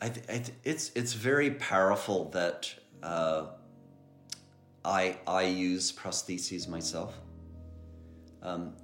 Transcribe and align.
I, 0.00 0.12
I 0.28 0.42
it's 0.64 0.90
it's 0.94 1.14
very 1.14 1.52
powerful 1.52 2.28
that 2.30 2.74
uh, 3.02 3.46
I 4.84 5.18
I 5.26 5.44
use 5.44 5.90
prostheses 5.90 6.68
myself, 6.68 7.18
um, 8.42 8.74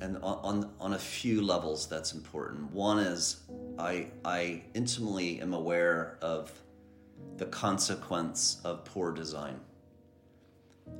and 0.00 0.16
on, 0.16 0.38
on 0.42 0.70
on 0.80 0.92
a 0.94 0.98
few 0.98 1.42
levels 1.42 1.86
that's 1.86 2.12
important. 2.12 2.72
One 2.72 2.98
is 2.98 3.42
I 3.78 4.08
I 4.24 4.62
intimately 4.74 5.40
am 5.40 5.54
aware 5.54 6.18
of 6.20 6.52
the 7.36 7.46
consequence 7.46 8.60
of 8.64 8.84
poor 8.84 9.12
design. 9.12 9.60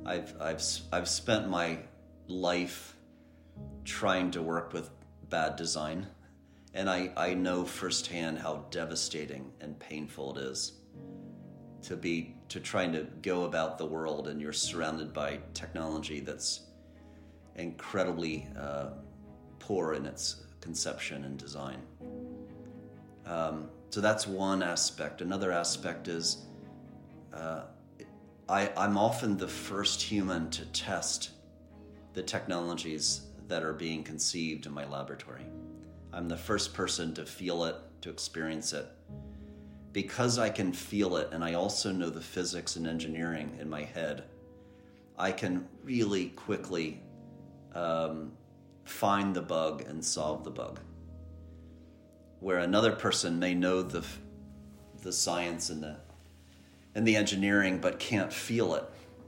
I've 0.05 0.33
I've 0.41 0.63
I've 0.93 1.09
spent 1.09 1.49
my 1.49 1.79
life 2.27 2.95
trying 3.83 4.31
to 4.31 4.41
work 4.41 4.71
with 4.71 4.89
bad 5.29 5.57
design 5.57 6.07
and 6.73 6.89
I, 6.89 7.11
I 7.17 7.33
know 7.33 7.65
firsthand 7.65 8.39
how 8.39 8.65
devastating 8.69 9.51
and 9.61 9.77
painful 9.79 10.37
it 10.37 10.43
is 10.43 10.73
to 11.83 11.95
be 11.95 12.35
to 12.49 12.59
trying 12.59 12.91
to 12.93 13.07
go 13.21 13.43
about 13.43 13.77
the 13.77 13.85
world 13.85 14.27
and 14.27 14.41
you're 14.41 14.53
surrounded 14.53 15.13
by 15.13 15.39
technology 15.53 16.19
that's 16.19 16.61
incredibly 17.55 18.47
uh, 18.57 18.89
poor 19.59 19.93
in 19.93 20.05
its 20.05 20.43
conception 20.61 21.25
and 21.25 21.37
design. 21.37 21.81
Um, 23.25 23.69
so 23.89 24.01
that's 24.01 24.27
one 24.27 24.63
aspect. 24.63 25.21
Another 25.21 25.51
aspect 25.51 26.07
is 26.07 26.45
uh, 27.33 27.63
I, 28.49 28.71
I'm 28.77 28.97
often 28.97 29.37
the 29.37 29.47
first 29.47 30.01
human 30.01 30.49
to 30.51 30.65
test 30.67 31.31
the 32.13 32.23
technologies 32.23 33.21
that 33.47 33.63
are 33.63 33.73
being 33.73 34.03
conceived 34.03 34.65
in 34.65 34.73
my 34.73 34.85
laboratory. 34.85 35.45
I'm 36.17 36.27
the 36.27 36.35
first 36.35 36.73
person 36.73 37.13
to 37.13 37.27
feel 37.27 37.65
it, 37.65 37.75
to 38.01 38.09
experience 38.09 38.73
it. 38.73 38.87
Because 39.93 40.39
I 40.39 40.49
can 40.49 40.73
feel 40.73 41.15
it 41.17 41.29
and 41.31 41.43
I 41.43 41.53
also 41.53 41.91
know 41.91 42.09
the 42.09 42.21
physics 42.21 42.75
and 42.75 42.87
engineering 42.87 43.55
in 43.61 43.69
my 43.69 43.83
head, 43.83 44.23
I 45.15 45.31
can 45.31 45.67
really 45.83 46.29
quickly 46.29 47.03
um, 47.75 48.31
find 48.83 49.35
the 49.35 49.43
bug 49.43 49.83
and 49.87 50.03
solve 50.03 50.43
the 50.43 50.49
bug. 50.49 50.79
Where 52.39 52.57
another 52.57 52.93
person 52.93 53.37
may 53.37 53.53
know 53.53 53.83
the, 53.83 54.03
the 55.03 55.13
science 55.13 55.69
and 55.69 55.83
the, 55.83 55.97
and 56.95 57.07
the 57.07 57.15
engineering 57.15 57.77
but 57.77 57.99
can't 57.99 58.33
feel 58.33 58.73
it, 58.73 58.85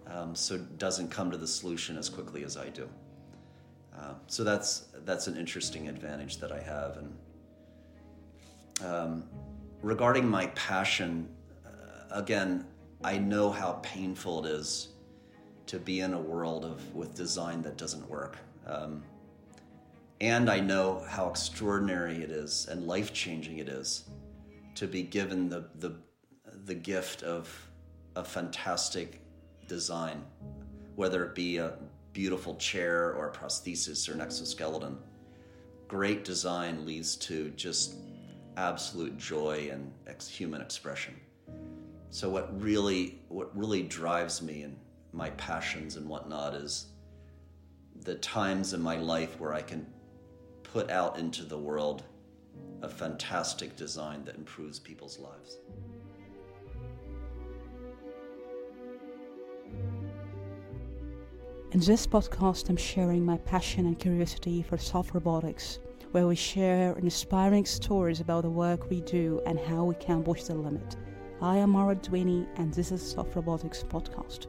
um, 0.07 0.33
so 0.33 0.57
doesn't 0.57 1.09
come 1.11 1.29
to 1.29 1.37
the 1.37 1.47
solution 1.47 1.99
as 1.99 2.09
quickly 2.09 2.43
as 2.43 2.57
I 2.57 2.69
do. 2.69 2.89
Uh, 3.95 4.13
so 4.25 4.43
that's 4.43 4.87
that's 5.05 5.27
an 5.27 5.37
interesting 5.37 5.87
advantage 5.87 6.37
that 6.37 6.51
I 6.51 6.61
have. 6.61 6.97
And 6.97 7.17
um, 8.85 9.23
regarding 9.81 10.27
my 10.27 10.47
passion, 10.47 11.29
uh, 11.65 11.69
again, 12.11 12.65
I 13.03 13.17
know 13.17 13.49
how 13.49 13.79
painful 13.83 14.45
it 14.45 14.51
is 14.51 14.89
to 15.67 15.79
be 15.79 16.01
in 16.01 16.13
a 16.13 16.19
world 16.19 16.65
of 16.65 16.95
with 16.95 17.15
design 17.15 17.61
that 17.61 17.77
doesn't 17.77 18.09
work. 18.09 18.37
Um, 18.65 19.03
and 20.21 20.49
I 20.49 20.59
know 20.59 21.03
how 21.07 21.29
extraordinary 21.29 22.23
it 22.23 22.29
is 22.29 22.67
and 22.69 22.85
life 22.85 23.13
changing 23.13 23.59
it 23.59 23.69
is 23.69 24.09
to 24.75 24.87
be 24.87 25.03
given 25.03 25.47
the, 25.47 25.65
the, 25.75 25.95
the 26.65 26.75
gift 26.75 27.23
of 27.23 27.69
a 28.15 28.23
fantastic 28.23 29.21
design, 29.67 30.23
whether 30.95 31.23
it 31.23 31.35
be 31.35 31.57
a 31.57 31.73
beautiful 32.13 32.55
chair 32.55 33.13
or 33.13 33.29
a 33.29 33.31
prosthesis 33.31 34.09
or 34.09 34.13
an 34.13 34.21
exoskeleton. 34.21 34.97
Great 35.87 36.23
design 36.23 36.85
leads 36.85 37.15
to 37.15 37.49
just 37.51 37.95
absolute 38.57 39.17
joy 39.17 39.69
and 39.71 39.91
ex- 40.07 40.27
human 40.27 40.61
expression. 40.61 41.15
So 42.09 42.29
what 42.29 42.59
really 42.61 43.21
what 43.27 43.55
really 43.55 43.83
drives 43.83 44.41
me 44.41 44.63
and 44.63 44.75
my 45.13 45.29
passions 45.31 45.95
and 45.95 46.07
whatnot 46.07 46.55
is 46.55 46.87
the 48.03 48.15
times 48.15 48.73
in 48.73 48.81
my 48.81 48.97
life 48.97 49.39
where 49.39 49.53
I 49.53 49.61
can 49.61 49.85
put 50.63 50.89
out 50.89 51.17
into 51.17 51.43
the 51.43 51.57
world 51.57 52.03
a 52.81 52.89
fantastic 52.89 53.75
design 53.75 54.23
that 54.25 54.35
improves 54.35 54.79
people's 54.79 55.19
lives. 55.19 55.57
In 61.71 61.79
this 61.81 62.07
podcast, 62.07 62.67
I'm 62.67 62.77
sharing 62.77 63.23
my 63.23 63.37
passion 63.37 63.85
and 63.85 63.99
curiosity 63.99 64.63
for 64.63 64.75
soft 64.75 65.13
robotics, 65.13 65.77
where 66.13 66.25
we 66.25 66.35
share 66.35 66.97
inspiring 66.97 67.63
stories 67.63 68.21
about 68.21 68.41
the 68.41 68.49
work 68.49 68.89
we 68.89 69.01
do 69.01 69.39
and 69.45 69.59
how 69.59 69.83
we 69.83 69.93
can 69.93 70.23
push 70.23 70.45
the 70.45 70.55
limit. 70.55 70.95
I 71.41 71.57
am 71.57 71.69
Mara 71.69 71.95
Dwiney, 71.95 72.47
and 72.55 72.73
this 72.73 72.91
is 72.91 73.11
Soft 73.11 73.35
Robotics 73.35 73.83
Podcast. 73.83 74.47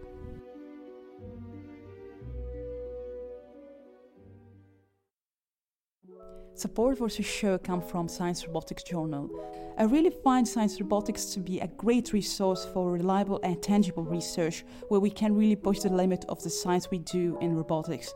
Support 6.54 6.98
for 6.98 7.08
this 7.08 7.24
show 7.24 7.56
comes 7.58 7.90
from 7.90 8.08
Science 8.08 8.46
Robotics 8.46 8.82
Journal. 8.82 9.30
I 9.78 9.84
really 9.84 10.10
find 10.10 10.46
Science 10.46 10.78
Robotics 10.80 11.26
to 11.26 11.40
be 11.40 11.60
a 11.60 11.68
great 11.68 12.12
resource 12.12 12.66
for 12.74 12.92
reliable 12.92 13.40
and 13.42 13.62
tangible 13.62 14.02
research 14.02 14.64
where 14.88 15.00
we 15.00 15.10
can 15.10 15.34
really 15.34 15.56
push 15.56 15.80
the 15.80 15.88
limit 15.88 16.24
of 16.28 16.42
the 16.42 16.50
science 16.50 16.90
we 16.90 16.98
do 16.98 17.38
in 17.40 17.56
robotics. 17.56 18.12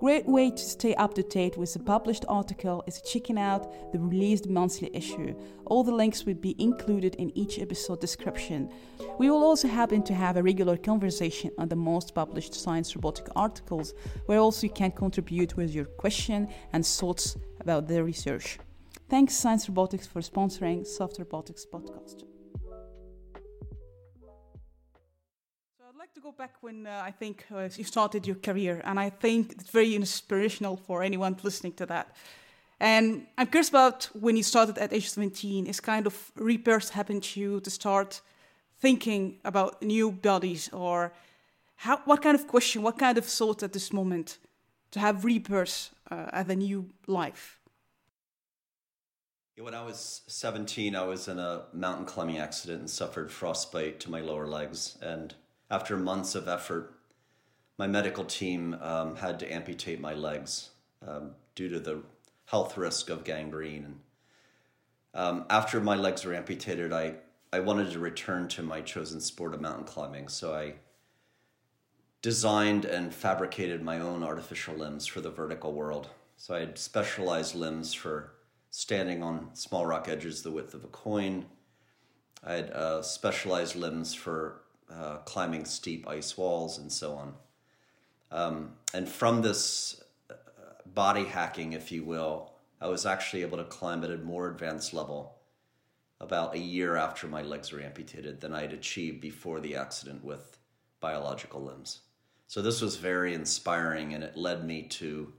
Great 0.00 0.26
way 0.26 0.50
to 0.50 0.58
stay 0.58 0.94
up 0.96 1.14
to 1.14 1.22
date 1.22 1.56
with 1.56 1.72
the 1.72 1.78
published 1.78 2.26
article 2.28 2.84
is 2.86 3.00
checking 3.00 3.38
out 3.38 3.92
the 3.92 3.98
released 3.98 4.46
monthly 4.46 4.90
issue. 4.92 5.34
All 5.64 5.82
the 5.82 5.94
links 5.94 6.26
will 6.26 6.34
be 6.34 6.54
included 6.58 7.14
in 7.14 7.32
each 7.34 7.58
episode 7.58 8.02
description. 8.02 8.68
We 9.18 9.30
will 9.30 9.42
also 9.42 9.68
happen 9.68 10.02
to 10.02 10.14
have 10.14 10.36
a 10.36 10.42
regular 10.42 10.76
conversation 10.76 11.50
on 11.56 11.68
the 11.68 11.76
most 11.76 12.14
published 12.14 12.52
science 12.52 12.94
robotic 12.94 13.28
articles, 13.34 13.94
where 14.26 14.38
also 14.38 14.66
you 14.66 14.72
can 14.74 14.90
contribute 14.90 15.56
with 15.56 15.74
your 15.74 15.86
question 15.86 16.48
and 16.74 16.84
thoughts 16.84 17.38
about 17.66 17.88
the 17.88 18.00
research. 18.12 18.58
Thanks 19.10 19.34
Science 19.34 19.68
Robotics 19.68 20.06
for 20.06 20.20
sponsoring 20.20 20.86
Soft 20.86 21.18
Robotics 21.18 21.66
podcast. 21.66 22.22
I'd 25.80 25.98
like 25.98 26.14
to 26.14 26.20
go 26.20 26.30
back 26.30 26.54
when 26.60 26.86
uh, 26.86 27.02
I 27.04 27.10
think 27.10 27.44
uh, 27.52 27.68
you 27.76 27.82
started 27.82 28.24
your 28.24 28.36
career, 28.36 28.80
and 28.84 29.00
I 29.00 29.10
think 29.10 29.40
it's 29.52 29.70
very 29.70 29.96
inspirational 29.96 30.76
for 30.76 31.02
anyone 31.02 31.34
listening 31.42 31.72
to 31.80 31.86
that. 31.86 32.06
And 32.78 33.26
I'm 33.36 33.48
curious 33.48 33.70
about 33.70 34.10
when 34.24 34.36
you 34.36 34.44
started 34.44 34.78
at 34.78 34.92
age 34.92 35.08
17, 35.10 35.66
is 35.66 35.80
kind 35.80 36.06
of 36.06 36.14
rebirth 36.36 36.90
happened 36.90 37.24
to 37.24 37.40
you 37.40 37.60
to 37.60 37.70
start 37.70 38.20
thinking 38.78 39.40
about 39.44 39.82
new 39.82 40.12
bodies, 40.12 40.70
or 40.72 41.12
how, 41.74 41.96
what 42.04 42.22
kind 42.22 42.36
of 42.38 42.46
question, 42.46 42.82
what 42.82 42.96
kind 42.96 43.18
of 43.18 43.24
thought 43.24 43.64
at 43.64 43.72
this 43.72 43.92
moment 43.92 44.38
to 44.92 45.00
have 45.00 45.24
rebirth 45.24 45.95
uh, 46.10 46.26
as 46.32 46.48
a 46.48 46.56
new 46.56 46.90
life? 47.06 47.60
When 49.58 49.74
I 49.74 49.82
was 49.82 50.20
17, 50.26 50.94
I 50.94 51.04
was 51.04 51.28
in 51.28 51.38
a 51.38 51.62
mountain 51.72 52.04
climbing 52.04 52.38
accident 52.38 52.80
and 52.80 52.90
suffered 52.90 53.32
frostbite 53.32 54.00
to 54.00 54.10
my 54.10 54.20
lower 54.20 54.46
legs. 54.46 54.98
And 55.00 55.34
after 55.70 55.96
months 55.96 56.34
of 56.34 56.46
effort, 56.46 56.92
my 57.78 57.86
medical 57.86 58.24
team 58.24 58.76
um, 58.82 59.16
had 59.16 59.38
to 59.40 59.52
amputate 59.52 60.00
my 60.00 60.12
legs 60.12 60.70
um, 61.06 61.32
due 61.54 61.68
to 61.70 61.80
the 61.80 62.02
health 62.46 62.76
risk 62.76 63.08
of 63.08 63.24
gangrene. 63.24 64.00
Um, 65.14 65.46
after 65.48 65.80
my 65.80 65.96
legs 65.96 66.24
were 66.24 66.34
amputated, 66.34 66.92
I, 66.92 67.14
I 67.52 67.60
wanted 67.60 67.90
to 67.92 67.98
return 67.98 68.48
to 68.48 68.62
my 68.62 68.82
chosen 68.82 69.20
sport 69.20 69.54
of 69.54 69.62
mountain 69.62 69.84
climbing. 69.84 70.28
So 70.28 70.54
I 70.54 70.74
designed 72.26 72.84
and 72.84 73.14
fabricated 73.14 73.80
my 73.80 74.00
own 74.00 74.24
artificial 74.24 74.74
limbs 74.74 75.06
for 75.06 75.20
the 75.20 75.30
vertical 75.30 75.72
world. 75.72 76.08
So 76.36 76.56
I 76.56 76.58
had 76.58 76.76
specialized 76.76 77.54
limbs 77.54 77.94
for 77.94 78.32
standing 78.68 79.22
on 79.22 79.50
small 79.52 79.86
rock 79.86 80.08
edges 80.08 80.42
the 80.42 80.50
width 80.50 80.74
of 80.74 80.82
a 80.82 80.88
coin. 80.88 81.46
I 82.42 82.54
had 82.54 82.70
uh, 82.72 83.02
specialized 83.02 83.76
limbs 83.76 84.12
for 84.12 84.62
uh, 84.92 85.18
climbing 85.18 85.66
steep 85.66 86.08
ice 86.08 86.36
walls 86.36 86.78
and 86.78 86.90
so 86.90 87.12
on. 87.14 87.34
Um, 88.32 88.72
and 88.92 89.08
from 89.08 89.42
this 89.42 90.02
uh, 90.28 90.34
body 90.84 91.26
hacking, 91.26 91.74
if 91.74 91.92
you 91.92 92.02
will, 92.02 92.50
I 92.80 92.88
was 92.88 93.06
actually 93.06 93.42
able 93.42 93.58
to 93.58 93.64
climb 93.78 94.02
at 94.02 94.10
a 94.10 94.18
more 94.18 94.48
advanced 94.48 94.92
level 94.92 95.36
about 96.18 96.56
a 96.56 96.58
year 96.58 96.96
after 96.96 97.28
my 97.28 97.42
legs 97.42 97.70
were 97.70 97.80
amputated 97.80 98.40
than 98.40 98.52
I 98.52 98.62
had 98.62 98.72
achieved 98.72 99.20
before 99.20 99.60
the 99.60 99.76
accident 99.76 100.24
with 100.24 100.58
biological 100.98 101.62
limbs. 101.62 102.00
So 102.46 102.62
this 102.62 102.80
was 102.80 102.96
very 102.96 103.34
inspiring 103.34 104.14
and 104.14 104.22
it 104.22 104.36
led 104.36 104.64
me 104.64 104.82
to 105.00 105.32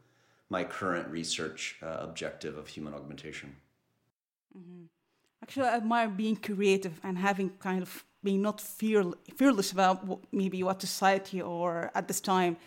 my 0.49 0.63
current 0.63 1.07
research 1.09 1.77
uh, 1.81 1.97
objective 1.99 2.57
of 2.57 2.67
human 2.67 2.93
augmentation. 2.93 3.55
Mm-hmm. 4.57 4.85
Actually, 5.41 5.67
I 5.67 5.75
admire 5.75 6.09
being 6.09 6.35
creative 6.35 6.99
and 7.03 7.17
having 7.17 7.51
kind 7.59 7.81
of 7.81 8.03
being 8.23 8.41
not 8.41 8.59
fear, 8.59 9.05
fearless 9.35 9.71
about 9.71 10.23
maybe 10.31 10.63
what 10.63 10.81
society 10.81 11.41
or 11.41 11.91
at 11.95 12.07
this 12.07 12.19
time. 12.19 12.57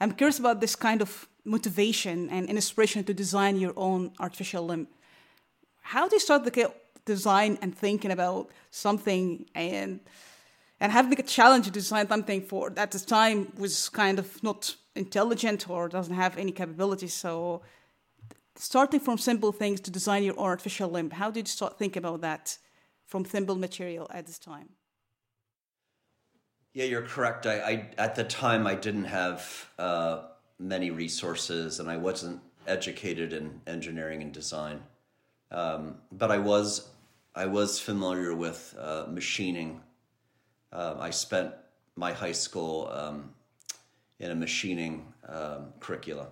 I'm 0.00 0.12
curious 0.12 0.38
about 0.38 0.60
this 0.60 0.74
kind 0.76 1.02
of 1.02 1.28
motivation 1.44 2.30
and 2.30 2.48
inspiration 2.48 3.04
to 3.04 3.14
design 3.14 3.56
your 3.56 3.74
own 3.76 4.12
artificial 4.18 4.64
limb. 4.64 4.86
How 5.82 6.08
do 6.08 6.16
you 6.16 6.20
start 6.20 6.44
the 6.44 6.72
design 7.04 7.58
and 7.60 7.76
thinking 7.76 8.10
about 8.10 8.50
something 8.70 9.46
and 9.54 10.00
and 10.80 10.92
having 10.92 11.18
a 11.20 11.22
challenge 11.22 11.66
to 11.66 11.70
design 11.70 12.08
something 12.08 12.40
for 12.42 12.72
at 12.76 12.90
the 12.90 12.98
time 12.98 13.52
was 13.58 13.88
kind 13.90 14.18
of 14.18 14.42
not 14.42 14.74
intelligent 14.96 15.68
or 15.68 15.88
doesn't 15.88 16.14
have 16.14 16.38
any 16.38 16.52
capabilities. 16.52 17.14
So 17.14 17.62
starting 18.56 19.00
from 19.00 19.18
simple 19.18 19.52
things 19.52 19.80
to 19.82 19.90
design 19.90 20.22
your 20.22 20.38
artificial 20.38 20.90
limb, 20.90 21.10
how 21.10 21.30
did 21.30 21.46
you 21.46 21.52
start 21.52 21.78
think 21.78 21.96
about 21.96 22.22
that 22.22 22.58
from 23.06 23.24
simple 23.24 23.56
material 23.56 24.06
at 24.10 24.26
this 24.26 24.38
time? 24.38 24.70
Yeah, 26.72 26.84
you're 26.84 27.02
correct. 27.02 27.46
I, 27.46 27.58
I 27.58 27.90
at 27.98 28.14
the 28.14 28.24
time 28.24 28.66
I 28.66 28.76
didn't 28.76 29.06
have 29.06 29.68
uh, 29.78 30.22
many 30.58 30.90
resources, 30.90 31.80
and 31.80 31.90
I 31.90 31.96
wasn't 31.96 32.40
educated 32.66 33.32
in 33.32 33.60
engineering 33.66 34.22
and 34.22 34.32
design. 34.32 34.80
Um, 35.50 35.96
but 36.12 36.30
I 36.30 36.38
was 36.38 36.88
I 37.34 37.46
was 37.46 37.80
familiar 37.80 38.34
with 38.34 38.74
uh, 38.78 39.06
machining. 39.08 39.80
Uh, 40.72 40.94
I 40.98 41.10
spent 41.10 41.52
my 41.96 42.12
high 42.12 42.32
school 42.32 42.90
um, 42.92 43.30
in 44.18 44.30
a 44.30 44.34
machining 44.34 45.12
um, 45.28 45.72
curricula, 45.80 46.28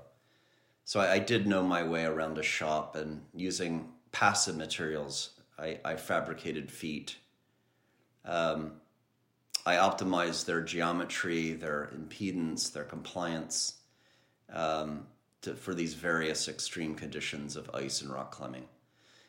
so 0.85 1.00
I, 1.00 1.14
I, 1.14 1.19
did 1.19 1.46
know 1.46 1.62
my 1.62 1.82
way 1.82 2.05
around 2.05 2.38
a 2.38 2.43
shop 2.43 2.96
and 2.96 3.23
using 3.35 3.88
passive 4.12 4.56
materials. 4.56 5.31
I, 5.58 5.79
I 5.85 5.96
fabricated 5.96 6.70
feet. 6.70 7.17
Um, 8.25 8.73
I 9.67 9.75
optimized 9.75 10.46
their 10.46 10.62
geometry, 10.62 11.52
their 11.52 11.90
impedance, 11.94 12.73
their 12.73 12.85
compliance 12.85 13.75
um, 14.52 15.06
to, 15.43 15.55
for 15.55 15.75
these 15.75 15.94
various 15.94 16.49
extreme 16.49 16.94
conditions 16.94 17.55
of 17.56 17.70
ice 17.75 18.00
and 18.00 18.11
rock 18.11 18.31
climbing. 18.31 18.64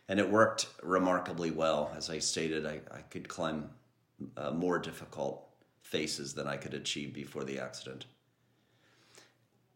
And 0.08 0.20
it 0.20 0.30
worked 0.30 0.68
remarkably 0.82 1.52
well. 1.52 1.92
As 1.96 2.10
I 2.10 2.20
stated, 2.20 2.66
I, 2.66 2.80
I 2.90 3.02
could 3.10 3.28
climb 3.28 3.70
uh, 4.38 4.52
more 4.52 4.80
difficult 4.80 5.46
faces 5.82 6.34
than 6.34 6.48
I 6.48 6.58
could 6.58 6.74
achieve 6.74 7.14
before 7.14 7.44
the 7.44 7.60
accident. 7.60 8.06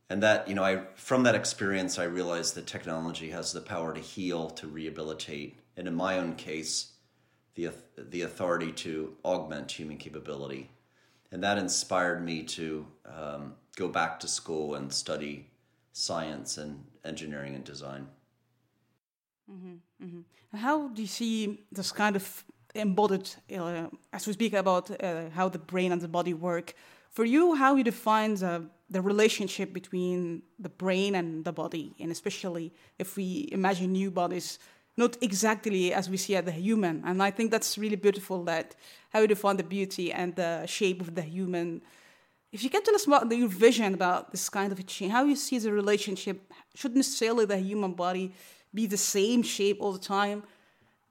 And 0.09 0.21
that, 0.21 0.47
you 0.47 0.53
know, 0.53 0.63
I 0.63 0.83
from 0.95 1.23
that 1.23 1.35
experience, 1.35 1.97
I 1.97 2.03
realized 2.03 2.55
that 2.55 2.67
technology 2.67 3.31
has 3.31 3.51
the 3.51 3.61
power 3.61 3.93
to 3.93 3.99
heal, 3.99 4.49
to 4.51 4.67
rehabilitate, 4.67 5.59
and 5.75 5.87
in 5.87 5.95
my 5.95 6.19
own 6.19 6.35
case, 6.35 6.91
the, 7.55 7.69
the 7.97 8.21
authority 8.21 8.71
to 8.71 9.15
augment 9.23 9.71
human 9.71 9.97
capability. 9.97 10.69
And 11.31 11.43
that 11.43 11.57
inspired 11.57 12.23
me 12.23 12.43
to 12.43 12.85
um, 13.05 13.55
go 13.75 13.87
back 13.87 14.19
to 14.19 14.27
school 14.27 14.75
and 14.75 14.93
study 14.93 15.47
science 15.93 16.57
and 16.57 16.83
engineering 17.03 17.55
and 17.55 17.63
design. 17.63 18.07
Mm-hmm, 19.51 20.05
mm-hmm. 20.05 20.57
How 20.57 20.89
do 20.89 21.01
you 21.01 21.07
see 21.07 21.59
this 21.71 21.91
kind 21.91 22.15
of 22.15 22.43
embodied, 22.75 23.29
uh, 23.57 23.87
as 24.11 24.27
we 24.27 24.33
speak 24.33 24.53
about 24.53 24.89
uh, 24.91 25.29
how 25.29 25.49
the 25.49 25.59
brain 25.59 25.91
and 25.91 26.01
the 26.01 26.07
body 26.07 26.33
work? 26.33 26.73
For 27.11 27.25
you, 27.25 27.55
how 27.55 27.75
you 27.75 27.83
define 27.83 28.35
the, 28.35 28.65
the 28.89 29.01
relationship 29.01 29.71
between 29.73 30.41
the 30.57 30.69
brain 30.69 31.15
and 31.15 31.45
the 31.45 31.51
body, 31.51 31.93
and 31.99 32.11
especially 32.11 32.73
if 32.97 33.15
we 33.15 33.49
imagine 33.51 33.91
new 33.91 34.09
bodies 34.09 34.59
not 34.95 35.17
exactly 35.21 35.93
as 35.93 36.09
we 36.09 36.17
see 36.17 36.35
at 36.35 36.45
the 36.45 36.51
human. 36.51 37.01
And 37.05 37.21
I 37.21 37.31
think 37.31 37.51
that's 37.51 37.77
really 37.77 37.95
beautiful 37.95 38.43
that 38.43 38.75
how 39.09 39.19
you 39.21 39.27
define 39.27 39.57
the 39.57 39.63
beauty 39.63 40.11
and 40.11 40.35
the 40.35 40.65
shape 40.67 41.01
of 41.01 41.15
the 41.15 41.21
human. 41.21 41.81
If 42.51 42.63
you 42.63 42.69
can 42.69 42.83
tell 42.83 42.95
us 42.95 43.07
about 43.07 43.31
your 43.31 43.47
vision 43.47 43.93
about 43.93 44.31
this 44.31 44.49
kind 44.49 44.71
of 44.71 44.79
a 44.79 44.83
change, 44.83 45.11
how 45.11 45.23
you 45.23 45.35
see 45.35 45.57
the 45.57 45.71
relationship, 45.71 46.53
shouldn't 46.75 46.97
necessarily 46.97 47.45
the 47.45 47.57
human 47.57 47.93
body 47.93 48.33
be 48.73 48.85
the 48.85 48.97
same 48.97 49.41
shape 49.41 49.77
all 49.79 49.93
the 49.93 49.99
time? 49.99 50.43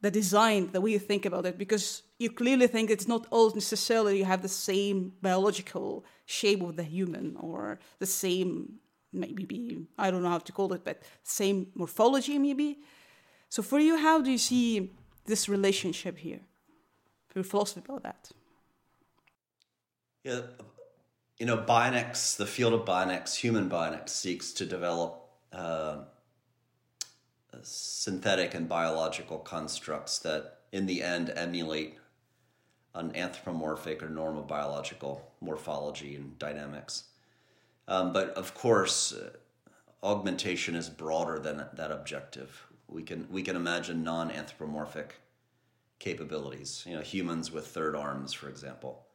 The 0.03 0.11
design, 0.11 0.71
the 0.73 0.81
way 0.81 0.91
you 0.91 0.99
think 0.99 1.25
about 1.25 1.47
it, 1.47 1.57
because 1.57 2.03
you 2.19 2.31
clearly 2.31 2.67
think 2.67 2.91
it's 2.91 3.09
not 3.09 3.27
all 3.31 3.51
necessarily 3.55 4.19
you 4.19 4.25
have 4.25 4.43
the 4.43 4.49
same 4.49 5.13
biological 5.23 6.05
shape 6.27 6.61
of 6.63 6.77
the 6.77 6.83
human 6.83 7.37
or 7.39 7.79
the 7.99 8.07
same 8.07 8.81
maybe 9.13 9.45
be 9.45 9.87
I 9.99 10.11
don't 10.11 10.23
know 10.23 10.31
how 10.31 10.39
to 10.39 10.53
call 10.53 10.73
it, 10.73 10.85
but 10.85 11.03
same 11.23 11.69
morphology 11.75 12.39
maybe. 12.39 12.81
So 13.49 13.63
for 13.63 13.79
you, 13.79 13.97
how 13.97 14.21
do 14.21 14.31
you 14.31 14.39
see 14.39 14.91
this 15.27 15.49
relationship 15.49 16.19
here? 16.19 16.41
Your 17.35 17.45
philosophy 17.45 17.83
about 17.85 18.03
that? 18.03 18.31
Yeah, 20.25 20.41
you 21.39 21.47
know, 21.47 21.59
bionics, 21.59 22.37
the 22.37 22.47
field 22.47 22.73
of 22.73 22.85
bionics, 22.85 23.35
human 23.35 23.69
bionics, 23.69 24.11
seeks 24.11 24.53
to 24.53 24.67
develop 24.67 25.29
uh, 25.53 26.05
synthetic 27.63 28.55
and 28.55 28.69
biological 28.69 29.39
constructs 29.39 30.19
that, 30.21 30.59
in 30.73 30.87
the 30.87 31.03
end, 31.03 31.33
emulate 31.37 31.99
an 32.95 33.15
anthropomorphic 33.17 34.03
or 34.03 34.09
normal 34.09 34.43
biological 34.43 35.33
morphology 35.41 36.15
and 36.15 36.39
dynamics. 36.39 37.05
Um, 37.89 38.13
but 38.13 38.31
of 38.31 38.55
course, 38.55 39.13
uh, 39.13 39.31
augmentation 40.03 40.75
is 40.75 40.89
broader 40.89 41.39
than 41.39 41.65
that 41.75 41.91
objective 41.91 42.67
we 42.93 43.03
can 43.03 43.27
we 43.31 43.43
can 43.43 43.57
imagine 43.57 44.05
non-anthropomorphic 44.05 45.17
capabilities. 45.99 46.85
You 46.87 46.97
know, 46.97 47.03
humans 47.03 47.51
with 47.51 47.67
third 47.67 47.97
arms, 47.97 48.33
for 48.33 48.49
example, 48.49 49.07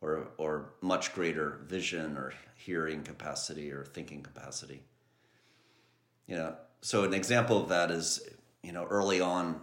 or 0.00 0.28
or 0.36 0.74
much 0.80 1.14
greater 1.14 1.60
vision 1.66 2.16
or 2.16 2.32
hearing 2.56 3.02
capacity 3.02 3.70
or 3.70 3.84
thinking 3.84 4.22
capacity. 4.22 4.82
You 6.26 6.36
know, 6.36 6.56
so 6.80 7.04
an 7.04 7.14
example 7.14 7.60
of 7.60 7.68
that 7.68 7.90
is, 7.90 8.28
you 8.62 8.72
know, 8.72 8.84
early 8.84 9.20
on, 9.20 9.60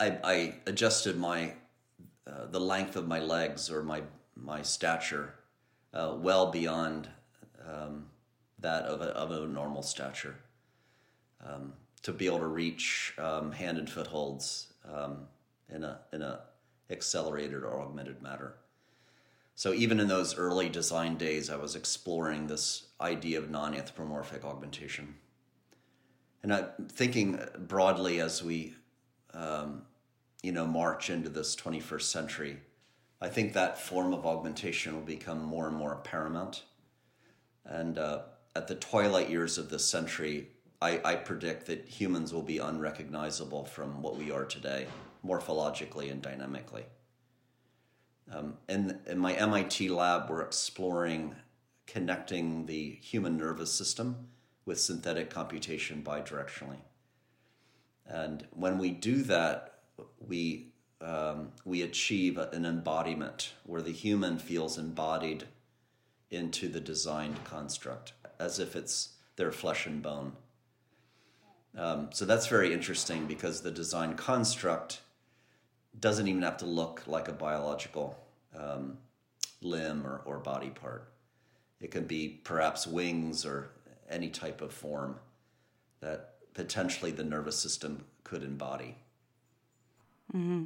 I, 0.00 0.18
I 0.22 0.54
adjusted 0.66 1.16
my 1.16 1.54
uh, 2.26 2.46
the 2.50 2.60
length 2.60 2.96
of 2.96 3.06
my 3.06 3.20
legs 3.20 3.70
or 3.70 3.82
my 3.82 4.02
my 4.34 4.62
stature 4.62 5.34
uh, 5.94 6.14
well 6.18 6.50
beyond 6.50 7.08
um, 7.66 8.06
that 8.58 8.84
of 8.84 9.00
a, 9.00 9.06
of 9.06 9.30
a 9.30 9.46
normal 9.46 9.82
stature. 9.82 10.36
Um, 11.44 11.74
to 12.02 12.12
be 12.12 12.26
able 12.26 12.38
to 12.38 12.46
reach 12.46 13.14
um, 13.18 13.52
hand 13.52 13.78
and 13.78 13.90
footholds 13.90 14.72
um, 14.92 15.26
in 15.68 15.84
a 15.84 16.00
in 16.12 16.22
a 16.22 16.40
accelerated 16.90 17.62
or 17.62 17.80
augmented 17.80 18.22
manner. 18.22 18.54
So 19.54 19.72
even 19.72 19.98
in 19.98 20.06
those 20.06 20.36
early 20.36 20.68
design 20.68 21.16
days, 21.16 21.48
I 21.50 21.56
was 21.56 21.74
exploring 21.74 22.46
this 22.46 22.88
idea 23.00 23.38
of 23.38 23.50
non-anthropomorphic 23.50 24.44
augmentation, 24.44 25.16
and 26.46 26.54
I'm 26.54 26.86
thinking 26.86 27.40
broadly 27.58 28.20
as 28.20 28.40
we, 28.40 28.76
um, 29.34 29.82
you 30.44 30.52
know, 30.52 30.64
march 30.64 31.10
into 31.10 31.28
this 31.28 31.56
21st 31.56 32.02
century. 32.02 32.58
I 33.20 33.28
think 33.28 33.52
that 33.54 33.80
form 33.80 34.14
of 34.14 34.24
augmentation 34.24 34.94
will 34.94 35.02
become 35.02 35.42
more 35.42 35.66
and 35.66 35.76
more 35.76 35.96
paramount, 36.04 36.62
and 37.64 37.98
uh, 37.98 38.20
at 38.54 38.68
the 38.68 38.76
twilight 38.76 39.28
years 39.28 39.58
of 39.58 39.70
this 39.70 39.84
century, 39.84 40.46
I, 40.80 41.00
I 41.04 41.16
predict 41.16 41.66
that 41.66 41.88
humans 41.88 42.32
will 42.32 42.44
be 42.44 42.58
unrecognizable 42.58 43.64
from 43.64 44.00
what 44.00 44.16
we 44.16 44.30
are 44.30 44.44
today, 44.44 44.86
morphologically 45.26 46.12
and 46.12 46.22
dynamically. 46.22 46.84
Um, 48.32 48.54
in 48.68 49.00
my 49.16 49.32
MIT 49.32 49.88
lab, 49.88 50.30
we're 50.30 50.42
exploring 50.42 51.34
connecting 51.88 52.66
the 52.66 52.98
human 53.00 53.36
nervous 53.36 53.72
system 53.72 54.28
with 54.66 54.80
synthetic 54.80 55.30
computation 55.30 56.02
bidirectionally. 56.04 56.80
And 58.04 58.46
when 58.50 58.78
we 58.78 58.90
do 58.90 59.22
that, 59.22 59.78
we, 60.18 60.72
um, 61.00 61.52
we 61.64 61.82
achieve 61.82 62.36
an 62.36 62.66
embodiment 62.66 63.52
where 63.64 63.82
the 63.82 63.92
human 63.92 64.38
feels 64.38 64.76
embodied 64.76 65.44
into 66.30 66.68
the 66.68 66.80
designed 66.80 67.42
construct 67.44 68.12
as 68.38 68.58
if 68.58 68.76
it's 68.76 69.10
their 69.36 69.52
flesh 69.52 69.86
and 69.86 70.02
bone. 70.02 70.32
Um, 71.76 72.08
so 72.12 72.24
that's 72.24 72.46
very 72.46 72.72
interesting 72.72 73.26
because 73.26 73.62
the 73.62 73.70
design 73.70 74.14
construct 74.14 75.00
doesn't 75.98 76.26
even 76.26 76.42
have 76.42 76.56
to 76.58 76.66
look 76.66 77.02
like 77.06 77.28
a 77.28 77.32
biological 77.32 78.18
um, 78.58 78.98
limb 79.60 80.06
or, 80.06 80.22
or 80.24 80.38
body 80.38 80.70
part. 80.70 81.12
It 81.80 81.90
can 81.90 82.06
be 82.06 82.28
perhaps 82.28 82.86
wings 82.86 83.44
or 83.44 83.70
any 84.10 84.28
type 84.28 84.60
of 84.60 84.72
form 84.72 85.16
that 86.00 86.34
potentially 86.54 87.10
the 87.10 87.24
nervous 87.24 87.58
system 87.58 88.04
could 88.24 88.42
embody. 88.42 88.96
Mm-hmm. 90.34 90.64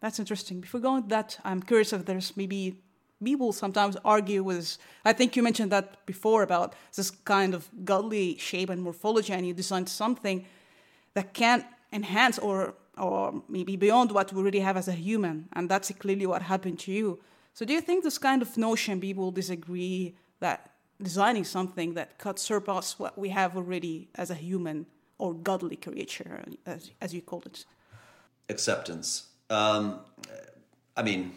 That's 0.00 0.18
interesting. 0.18 0.60
Before 0.60 0.80
going 0.80 1.02
to 1.04 1.08
that, 1.10 1.38
I'm 1.44 1.62
curious 1.62 1.92
if 1.92 2.04
there's 2.04 2.36
maybe 2.36 2.82
people 3.22 3.52
sometimes 3.52 3.96
argue 4.04 4.42
with. 4.42 4.78
I 5.04 5.12
think 5.12 5.36
you 5.36 5.42
mentioned 5.42 5.70
that 5.72 6.04
before 6.06 6.42
about 6.42 6.74
this 6.96 7.10
kind 7.10 7.54
of 7.54 7.68
godly 7.84 8.36
shape 8.38 8.70
and 8.70 8.82
morphology, 8.82 9.32
and 9.32 9.46
you 9.46 9.54
designed 9.54 9.88
something 9.88 10.44
that 11.14 11.34
can 11.34 11.64
enhance 11.92 12.38
or 12.38 12.74
or 12.98 13.42
maybe 13.48 13.76
beyond 13.76 14.12
what 14.12 14.32
we 14.32 14.40
already 14.40 14.60
have 14.60 14.76
as 14.76 14.88
a 14.88 14.92
human, 14.92 15.48
and 15.54 15.68
that's 15.68 15.90
clearly 15.92 16.26
what 16.26 16.42
happened 16.42 16.78
to 16.78 16.92
you. 16.92 17.18
So, 17.54 17.64
do 17.64 17.72
you 17.72 17.80
think 17.80 18.04
this 18.04 18.18
kind 18.18 18.42
of 18.42 18.56
notion 18.56 19.00
people 19.00 19.30
disagree 19.30 20.14
that 20.40 20.71
designing 21.02 21.44
something 21.44 21.94
that 21.94 22.18
could 22.18 22.38
surpass 22.38 22.98
what 22.98 23.18
we 23.18 23.30
have 23.30 23.56
already 23.56 24.08
as 24.14 24.30
a 24.30 24.34
human 24.34 24.86
or 25.18 25.34
godly 25.34 25.76
creature, 25.76 26.44
as, 26.66 26.90
as 27.00 27.14
you 27.14 27.22
call 27.22 27.42
it? 27.46 27.64
acceptance. 28.52 29.28
Um, 29.50 30.00
I 30.96 31.02
mean, 31.02 31.32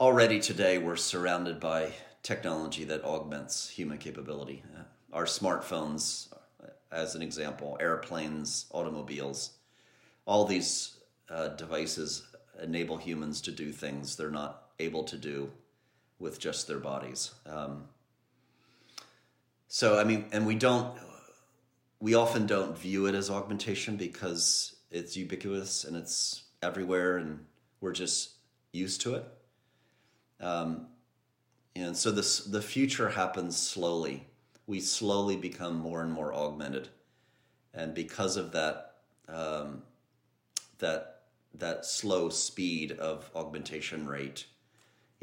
already 0.00 0.40
today 0.40 0.78
we're 0.78 0.96
surrounded 0.96 1.60
by 1.60 1.92
technology 2.22 2.84
that 2.84 3.04
augments 3.04 3.68
human 3.68 3.98
capability. 3.98 4.62
Uh, 4.76 4.82
our 5.12 5.24
smartphones, 5.24 6.32
uh, 6.62 6.66
as 6.90 7.14
an 7.14 7.22
example, 7.22 7.76
airplanes, 7.80 8.66
automobiles, 8.72 9.54
all 10.26 10.44
these 10.44 10.98
uh, 11.30 11.48
devices 11.48 12.26
enable 12.62 12.96
humans 12.96 13.40
to 13.40 13.50
do 13.50 13.72
things 13.72 14.16
they're 14.16 14.30
not 14.30 14.70
able 14.78 15.04
to 15.04 15.16
do 15.16 15.50
with 16.18 16.38
just 16.38 16.66
their 16.68 16.78
bodies. 16.78 17.32
Um, 17.46 17.84
so, 19.74 19.98
I 19.98 20.04
mean, 20.04 20.26
and 20.30 20.46
we 20.46 20.54
don't, 20.54 20.96
we 21.98 22.14
often 22.14 22.46
don't 22.46 22.78
view 22.78 23.06
it 23.06 23.16
as 23.16 23.28
augmentation 23.28 23.96
because 23.96 24.76
it's 24.92 25.16
ubiquitous 25.16 25.82
and 25.82 25.96
it's 25.96 26.44
everywhere 26.62 27.16
and 27.16 27.44
we're 27.80 27.90
just 27.90 28.34
used 28.70 29.00
to 29.00 29.16
it. 29.16 29.24
Um, 30.40 30.86
and 31.74 31.96
so 31.96 32.12
this, 32.12 32.44
the 32.44 32.62
future 32.62 33.08
happens 33.08 33.56
slowly. 33.56 34.28
We 34.68 34.78
slowly 34.78 35.34
become 35.34 35.74
more 35.74 36.02
and 36.02 36.12
more 36.12 36.32
augmented. 36.32 36.86
And 37.74 37.94
because 37.94 38.36
of 38.36 38.52
that, 38.52 38.94
um, 39.28 39.82
that 40.78 41.22
that 41.52 41.84
slow 41.84 42.28
speed 42.28 42.92
of 42.92 43.28
augmentation 43.34 44.06
rate, 44.06 44.46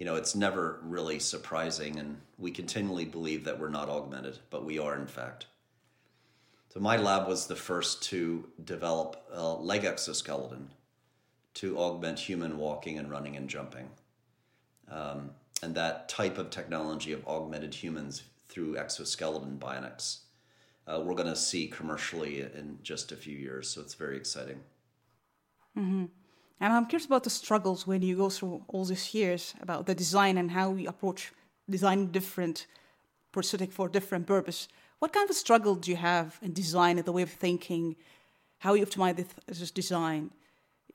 you 0.01 0.05
know, 0.05 0.15
it's 0.15 0.33
never 0.33 0.79
really 0.81 1.19
surprising, 1.19 1.99
and 1.99 2.19
we 2.39 2.49
continually 2.49 3.05
believe 3.05 3.43
that 3.43 3.59
we're 3.59 3.69
not 3.69 3.87
augmented, 3.87 4.39
but 4.49 4.65
we 4.65 4.79
are 4.79 4.95
in 4.95 5.05
fact. 5.05 5.45
So 6.69 6.79
my 6.79 6.97
lab 6.97 7.27
was 7.27 7.45
the 7.45 7.55
first 7.55 8.01
to 8.05 8.49
develop 8.65 9.23
a 9.31 9.53
leg 9.53 9.85
exoskeleton 9.85 10.71
to 11.53 11.77
augment 11.77 12.17
human 12.17 12.57
walking 12.57 12.97
and 12.97 13.11
running 13.11 13.35
and 13.35 13.47
jumping. 13.47 13.91
Um, 14.89 15.33
and 15.61 15.75
that 15.75 16.09
type 16.09 16.39
of 16.39 16.49
technology 16.49 17.11
of 17.11 17.27
augmented 17.27 17.75
humans 17.75 18.23
through 18.49 18.77
exoskeleton 18.77 19.59
bionics, 19.59 20.21
uh, 20.87 20.99
we're 21.05 21.13
going 21.13 21.27
to 21.27 21.35
see 21.35 21.67
commercially 21.67 22.41
in 22.41 22.79
just 22.81 23.11
a 23.11 23.15
few 23.15 23.37
years. 23.37 23.69
So 23.69 23.81
it's 23.81 23.93
very 23.93 24.17
exciting. 24.17 24.61
Mm-hmm. 25.77 26.05
And 26.61 26.71
I'm 26.71 26.85
curious 26.85 27.07
about 27.07 27.23
the 27.23 27.31
struggles 27.31 27.87
when 27.87 28.03
you 28.03 28.15
go 28.15 28.29
through 28.29 28.63
all 28.67 28.85
these 28.85 29.15
years 29.15 29.55
about 29.61 29.87
the 29.87 29.95
design 29.95 30.37
and 30.37 30.51
how 30.51 30.69
we 30.69 30.85
approach 30.85 31.33
design 31.67 32.11
different 32.11 32.67
prosthetic 33.31 33.71
for 33.71 33.89
different 33.89 34.27
purpose. 34.27 34.67
What 34.99 35.11
kind 35.11 35.27
of 35.27 35.35
struggle 35.35 35.73
do 35.73 35.89
you 35.89 35.97
have 35.97 36.37
in 36.43 36.53
design 36.53 36.99
and 36.99 37.05
the 37.05 37.11
way 37.11 37.23
of 37.23 37.31
thinking? 37.31 37.95
How 38.59 38.75
you 38.75 38.85
optimize 38.85 39.25
this 39.47 39.71
design? 39.71 40.29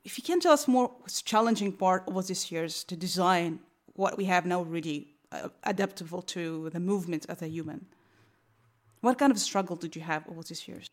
If 0.05 0.17
you 0.17 0.23
can 0.23 0.39
tell 0.39 0.53
us 0.53 0.69
more, 0.69 0.93
what's 1.01 1.21
challenging 1.21 1.73
part 1.73 2.05
of 2.07 2.27
this 2.29 2.53
years 2.53 2.85
to 2.85 2.95
design 2.95 3.59
what 3.95 4.17
we 4.17 4.27
have 4.27 4.47
now 4.47 4.63
really 4.63 5.09
uh, 5.33 5.49
adaptable 5.65 6.23
to 6.23 6.71
the 6.71 6.79
movement 6.79 7.27
as 7.29 7.43
a 7.43 7.49
human. 7.49 7.87
What 9.01 9.19
kind 9.19 9.33
of 9.33 9.39
struggle 9.41 9.75
did 9.75 9.97
you 9.97 10.03
have 10.03 10.23
over 10.29 10.45
these 10.45 10.69
years? 10.69 10.89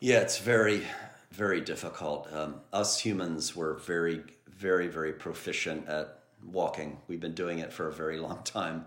Yeah, 0.00 0.20
it's 0.20 0.38
very 0.38 0.82
very 1.30 1.60
difficult. 1.60 2.32
Um, 2.32 2.60
us 2.72 3.00
humans 3.00 3.54
were 3.54 3.74
very, 3.74 4.22
very, 4.48 4.88
very 4.88 5.12
proficient 5.12 5.88
at 5.88 6.20
walking. 6.44 6.98
We've 7.06 7.20
been 7.20 7.34
doing 7.34 7.60
it 7.60 7.72
for 7.72 7.88
a 7.88 7.92
very 7.92 8.18
long 8.18 8.42
time. 8.42 8.86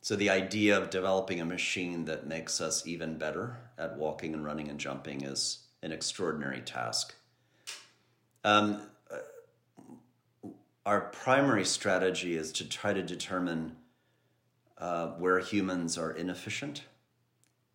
So 0.00 0.16
the 0.16 0.30
idea 0.30 0.78
of 0.78 0.90
developing 0.90 1.40
a 1.40 1.44
machine 1.44 2.04
that 2.04 2.26
makes 2.26 2.60
us 2.60 2.86
even 2.86 3.18
better 3.18 3.56
at 3.78 3.96
walking 3.96 4.34
and 4.34 4.44
running 4.44 4.68
and 4.68 4.78
jumping 4.78 5.22
is 5.22 5.66
an 5.82 5.92
extraordinary 5.92 6.60
task. 6.60 7.14
Um, 8.44 8.82
our 10.84 11.00
primary 11.00 11.64
strategy 11.64 12.36
is 12.36 12.52
to 12.52 12.68
try 12.68 12.92
to 12.92 13.02
determine 13.02 13.76
uh, 14.78 15.08
where 15.08 15.40
humans 15.40 15.98
are 15.98 16.12
inefficient 16.12 16.82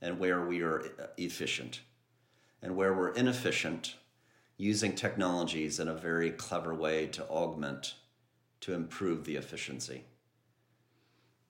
and 0.01 0.17
where 0.17 0.45
we 0.45 0.61
are 0.61 0.85
efficient 1.17 1.81
and 2.61 2.75
where 2.75 2.93
we're 2.93 3.13
inefficient, 3.13 3.95
using 4.57 4.93
technologies 4.93 5.79
in 5.79 5.87
a 5.87 5.95
very 5.95 6.31
clever 6.31 6.73
way 6.73 7.07
to 7.07 7.27
augment, 7.27 7.95
to 8.61 8.73
improve 8.73 9.25
the 9.25 9.35
efficiency. 9.35 10.03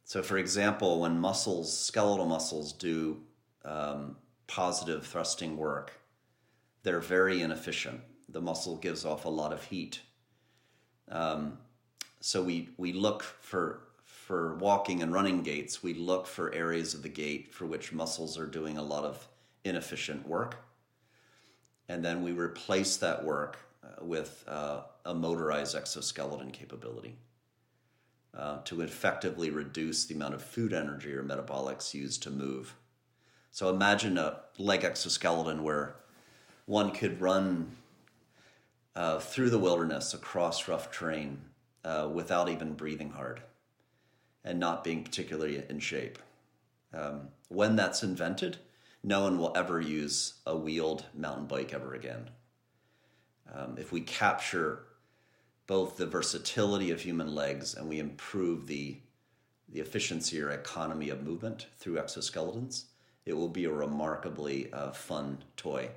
So, 0.06 0.22
for 0.22 0.38
example, 0.38 1.02
when 1.02 1.20
muscles, 1.20 1.78
skeletal 1.78 2.26
muscles, 2.26 2.74
do 2.74 3.22
um, 3.66 4.18
positive 4.48 5.06
thrusting 5.06 5.58
work, 5.58 5.94
they're 6.84 7.00
very 7.00 7.42
inefficient. 7.42 8.02
The 8.30 8.42
muscle 8.42 8.78
gives 8.78 9.06
off 9.06 9.26
a 9.26 9.30
lot 9.30 9.54
of 9.54 9.64
heat. 9.64 10.00
Um, 11.10 11.58
so 12.22 12.42
we, 12.42 12.70
we 12.78 12.94
look 12.94 13.24
for 13.24 13.84
for 14.04 14.56
walking 14.56 15.02
and 15.02 15.12
running 15.12 15.44
gaits, 15.44 15.84
we 15.84 15.94
look 15.94 16.26
for 16.26 16.54
areas 16.54 16.94
of 16.94 17.02
the 17.02 17.10
gait 17.10 17.54
for 17.54 17.66
which 17.66 17.92
muscles 17.92 18.38
are 18.38 18.46
doing 18.46 18.78
a 18.78 18.82
lot 18.82 19.04
of 19.04 19.28
inefficient 19.66 20.26
work 20.26 20.56
and 21.90 22.04
then 22.04 22.24
we 22.24 22.32
replace 22.32 22.98
that 22.98 23.24
work 23.24 23.58
uh, 23.84 24.04
with 24.04 24.44
uh, 24.48 24.82
a 25.06 25.14
motorized 25.14 25.76
exoskeleton 25.76 26.52
capability 26.52 27.16
uh, 28.38 28.60
to 28.64 28.82
effectively 28.82 29.50
reduce 29.50 30.06
the 30.06 30.16
amount 30.16 30.34
of 30.34 30.42
food 30.42 30.74
energy 30.74 31.14
or 31.14 31.24
metabolics 31.24 31.94
used 31.94 32.24
to 32.24 32.30
move. 32.30 32.76
So 33.52 33.70
imagine 33.70 34.18
a 34.18 34.40
leg 34.58 34.84
exoskeleton 34.84 35.64
where 35.64 35.96
one 36.66 36.92
could 36.92 37.20
run 37.20 37.76
uh, 38.96 39.20
through 39.20 39.50
the 39.50 39.60
wilderness 39.60 40.14
across 40.14 40.68
rough 40.68 40.92
terrain 40.92 41.42
uh, 41.84 42.10
without 42.12 42.50
even 42.50 42.74
breathing 42.74 43.12
hard 43.12 43.42
and 44.44 44.60
not 44.60 44.84
being 44.84 45.04
particularly 45.04 45.64
in 45.70 45.80
shape. 45.80 46.18
Um, 46.94 47.30
when 47.50 47.76
that's 47.76 48.04
invented, 48.04 48.58
no 49.04 49.24
one 49.24 49.38
will 49.38 49.52
ever 49.56 49.82
use 49.82 50.36
a 50.46 50.56
wheeled 50.56 51.06
mountain 51.14 51.46
bike 51.46 51.74
ever 51.74 51.94
again. 51.94 52.30
Um, 53.54 53.78
if 53.78 53.92
we 53.92 54.02
capture 54.02 54.84
both 55.68 55.98
the 55.98 56.06
versatility 56.06 56.92
of 56.92 57.02
human 57.02 57.34
legs 57.34 57.76
and 57.76 57.88
we 57.88 58.00
improve 58.00 58.68
the, 58.68 58.98
the 59.70 59.80
efficiency 59.80 60.42
or 60.42 60.52
economy 60.52 61.10
of 61.10 61.24
movement 61.24 61.68
through 61.78 61.96
exoskeletons, 61.96 62.86
it 63.26 63.34
will 63.34 63.50
be 63.50 63.66
a 63.66 63.72
remarkably 63.72 64.72
uh, 64.74 64.92
fun 64.92 65.44
toy. 65.56 65.90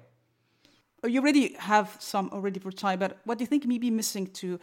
Oh, 1.02 1.08
you 1.08 1.20
already 1.20 1.54
have 1.54 1.96
some 1.98 2.30
already 2.30 2.58
for 2.58 2.70
prototype, 2.70 3.00
but 3.00 3.18
what 3.24 3.38
do 3.38 3.42
you 3.42 3.46
think 3.46 3.66
may 3.66 3.78
be 3.78 3.90
missing 3.90 4.26
to 4.28 4.58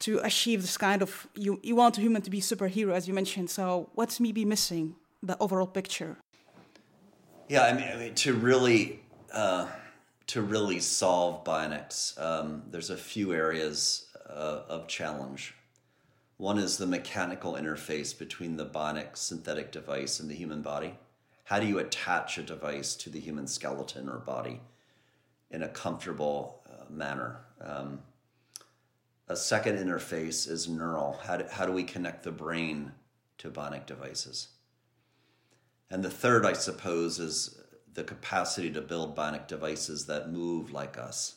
to 0.00 0.18
achieve 0.20 0.62
this 0.62 0.78
kind 0.78 1.02
of 1.02 1.26
you 1.34 1.60
you 1.62 1.76
want 1.76 1.98
a 1.98 2.00
human 2.00 2.22
to 2.22 2.30
be 2.30 2.40
superhero 2.40 2.92
as 2.92 3.06
you 3.08 3.14
mentioned? 3.14 3.48
So 3.48 3.90
what's 3.94 4.20
maybe 4.20 4.44
missing 4.44 4.96
the 5.22 5.36
overall 5.38 5.66
picture? 5.66 6.16
Yeah, 7.50 7.64
I 7.64 7.72
mean, 7.72 7.88
I 7.92 7.96
mean 7.96 8.14
to 8.14 8.32
really 8.32 9.00
uh, 9.32 9.66
to 10.28 10.40
really 10.40 10.78
solve 10.78 11.42
bionics, 11.42 12.16
um, 12.16 12.62
there's 12.70 12.90
a 12.90 12.96
few 12.96 13.32
areas 13.32 14.06
uh, 14.24 14.60
of 14.68 14.86
challenge. 14.86 15.56
One 16.36 16.58
is 16.58 16.78
the 16.78 16.86
mechanical 16.86 17.54
interface 17.54 18.16
between 18.16 18.56
the 18.56 18.66
bionic 18.66 19.16
synthetic 19.16 19.72
device 19.72 20.20
and 20.20 20.30
the 20.30 20.36
human 20.36 20.62
body. 20.62 20.94
How 21.42 21.58
do 21.58 21.66
you 21.66 21.80
attach 21.80 22.38
a 22.38 22.44
device 22.44 22.94
to 22.94 23.10
the 23.10 23.18
human 23.18 23.48
skeleton 23.48 24.08
or 24.08 24.18
body 24.18 24.60
in 25.50 25.64
a 25.64 25.68
comfortable 25.68 26.62
uh, 26.70 26.84
manner? 26.88 27.40
Um, 27.60 28.02
a 29.26 29.34
second 29.34 29.76
interface 29.76 30.48
is 30.48 30.68
neural. 30.68 31.18
How 31.24 31.38
do, 31.38 31.46
how 31.50 31.66
do 31.66 31.72
we 31.72 31.82
connect 31.82 32.22
the 32.22 32.30
brain 32.30 32.92
to 33.38 33.50
bionic 33.50 33.86
devices? 33.86 34.50
And 35.90 36.04
the 36.04 36.10
third, 36.10 36.46
I 36.46 36.52
suppose, 36.52 37.18
is 37.18 37.58
the 37.92 38.04
capacity 38.04 38.70
to 38.70 38.80
build 38.80 39.16
bionic 39.16 39.48
devices 39.48 40.06
that 40.06 40.30
move 40.30 40.72
like 40.72 40.96
us, 40.98 41.36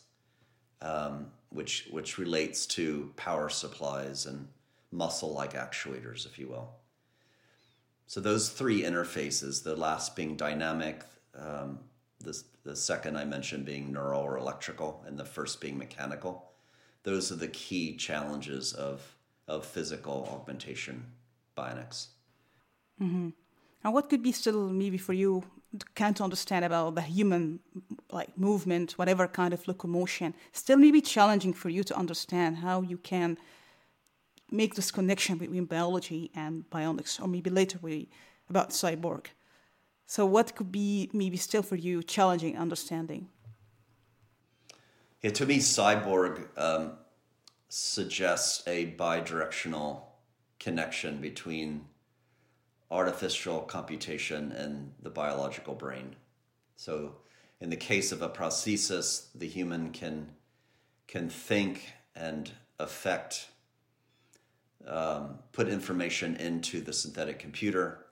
um, 0.82 1.32
which 1.50 1.88
which 1.90 2.18
relates 2.18 2.68
to 2.68 3.12
power 3.16 3.50
supplies 3.50 4.26
and 4.26 4.48
muscle-like 4.92 5.54
actuators, 5.54 6.26
if 6.26 6.38
you 6.38 6.48
will. 6.48 6.76
So 8.06 8.20
those 8.22 8.50
three 8.50 8.84
interfaces, 8.84 9.64
the 9.64 9.76
last 9.76 10.16
being 10.16 10.36
dynamic, 10.36 11.02
um, 11.36 11.80
the, 12.20 12.40
the 12.64 12.76
second 12.76 13.18
I 13.18 13.26
mentioned 13.26 13.66
being 13.66 13.92
neural 13.92 14.22
or 14.22 14.38
electrical, 14.38 15.04
and 15.08 15.18
the 15.18 15.26
first 15.26 15.60
being 15.60 15.80
mechanical, 15.80 16.52
those 17.02 17.32
are 17.32 17.38
the 17.38 17.48
key 17.48 17.96
challenges 17.96 18.74
of, 18.74 19.16
of 19.48 19.66
physical 19.66 20.30
augmentation 20.32 21.06
bionics. 21.58 22.08
Mm-hmm. 23.02 23.30
And 23.84 23.94
what 23.94 24.10
could 24.10 24.24
be 24.24 24.32
still 24.32 24.70
maybe 24.70 24.98
for 24.98 25.14
you 25.14 25.44
can't 25.96 26.22
understand 26.22 26.66
about 26.66 26.96
the 26.96 27.02
human 27.02 27.60
like 28.12 28.38
movement, 28.38 28.94
whatever 28.94 29.28
kind 29.28 29.54
of 29.54 29.68
locomotion, 29.68 30.34
still 30.52 30.78
maybe 30.78 31.02
challenging 31.02 31.54
for 31.54 31.70
you 31.70 31.84
to 31.84 31.96
understand 31.96 32.58
how 32.58 32.82
you 32.82 32.98
can 32.98 33.38
make 34.52 34.76
this 34.76 34.92
connection 34.92 35.38
between 35.38 35.66
biology 35.66 36.30
and 36.36 36.64
bionics, 36.70 37.22
or 37.22 37.28
maybe 37.28 37.50
later 37.50 37.80
we 37.82 38.10
about 38.50 38.70
cyborg. 38.70 39.26
So 40.06 40.26
what 40.26 40.56
could 40.56 40.72
be 40.72 41.10
maybe 41.12 41.38
still 41.38 41.64
for 41.64 41.76
you 41.76 42.04
challenging 42.04 42.58
understanding? 42.58 43.30
Yeah, 45.22 45.32
to 45.32 45.46
me, 45.46 45.58
cyborg 45.58 46.48
um, 46.58 46.94
suggests 47.70 48.62
a 48.68 48.92
bidirectional 48.92 50.02
connection 50.60 51.20
between 51.20 51.86
artificial 52.92 53.62
computation 53.62 54.52
and 54.52 54.94
the 55.02 55.10
biological 55.10 55.76
brain. 55.76 56.16
So, 56.76 57.16
in 57.60 57.70
the 57.70 57.78
case 57.78 58.12
of 58.12 58.22
a 58.22 58.30
prosthesis, 58.30 59.28
the 59.34 59.48
human 59.48 59.92
can 59.92 60.30
can 61.08 61.30
think 61.30 61.94
and 62.16 62.52
affect, 62.80 63.48
um, 64.88 65.40
put 65.52 65.68
information 65.68 66.36
into 66.38 66.82
the 66.82 66.94
synthetic 66.94 67.40
computer, 67.40 68.06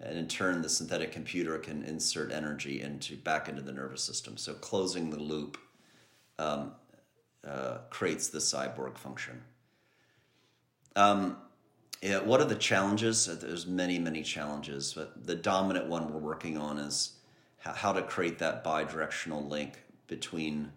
and 0.00 0.18
in 0.18 0.28
turn, 0.28 0.62
the 0.62 0.68
synthetic 0.68 1.12
computer 1.12 1.58
can 1.58 1.82
insert 1.82 2.32
energy 2.32 2.80
into 2.80 3.16
back 3.16 3.48
into 3.48 3.62
the 3.62 3.72
nervous 3.72 4.02
system. 4.02 4.36
So, 4.36 4.54
closing 4.54 5.10
the 5.10 5.18
loop 5.18 5.58
um, 6.38 6.72
uh, 7.46 7.78
creates 7.90 8.28
the 8.28 8.38
cyborg 8.38 8.98
function. 8.98 9.42
Um, 10.96 11.36
yeah, 12.04 12.18
what 12.18 12.38
are 12.38 12.44
the 12.44 12.54
challenges? 12.54 13.24
There's 13.24 13.66
many, 13.66 13.98
many 13.98 14.22
challenges, 14.22 14.92
but 14.92 15.26
the 15.26 15.34
dominant 15.34 15.86
one 15.86 16.12
we're 16.12 16.20
working 16.20 16.58
on 16.58 16.76
is 16.76 17.12
how 17.56 17.94
to 17.94 18.02
create 18.02 18.38
that 18.40 18.62
bidirectional 18.62 19.48
link 19.48 19.82
between 20.06 20.70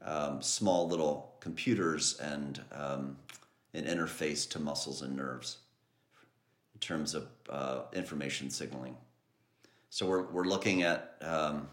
um, 0.00 0.40
small 0.40 0.86
little 0.86 1.34
computers 1.40 2.20
and 2.20 2.62
um, 2.70 3.16
an 3.74 3.84
interface 3.84 4.48
to 4.50 4.60
muscles 4.60 5.02
and 5.02 5.16
nerves 5.16 5.56
in 6.72 6.78
terms 6.78 7.14
of 7.16 7.26
uh, 7.50 7.80
information 7.92 8.48
signaling. 8.48 8.96
So 9.90 10.06
we're, 10.06 10.22
we're 10.30 10.44
looking 10.44 10.84
at 10.84 11.16
um, 11.20 11.68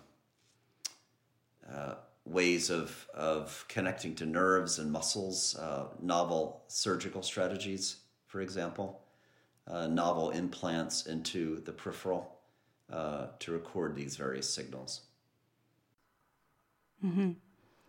uh, 1.72 1.93
ways 2.25 2.72
of, 2.72 3.07
of 3.13 3.63
connecting 3.67 4.15
to 4.15 4.25
nerves 4.25 4.79
and 4.79 4.91
muscles, 4.91 5.55
uh, 5.55 5.86
novel 6.01 6.63
surgical 6.67 7.22
strategies, 7.22 7.98
for 8.36 8.42
example, 8.42 9.00
uh, 9.65 9.88
novel 9.88 10.32
implants 10.32 11.06
into 11.06 11.62
the 11.62 11.72
peripheral 11.72 12.24
uh, 12.92 13.27
to 13.39 13.54
record 13.54 13.96
these 13.96 14.18
various 14.18 14.48
signals. 14.54 15.04
Mm-hmm. 17.01 17.32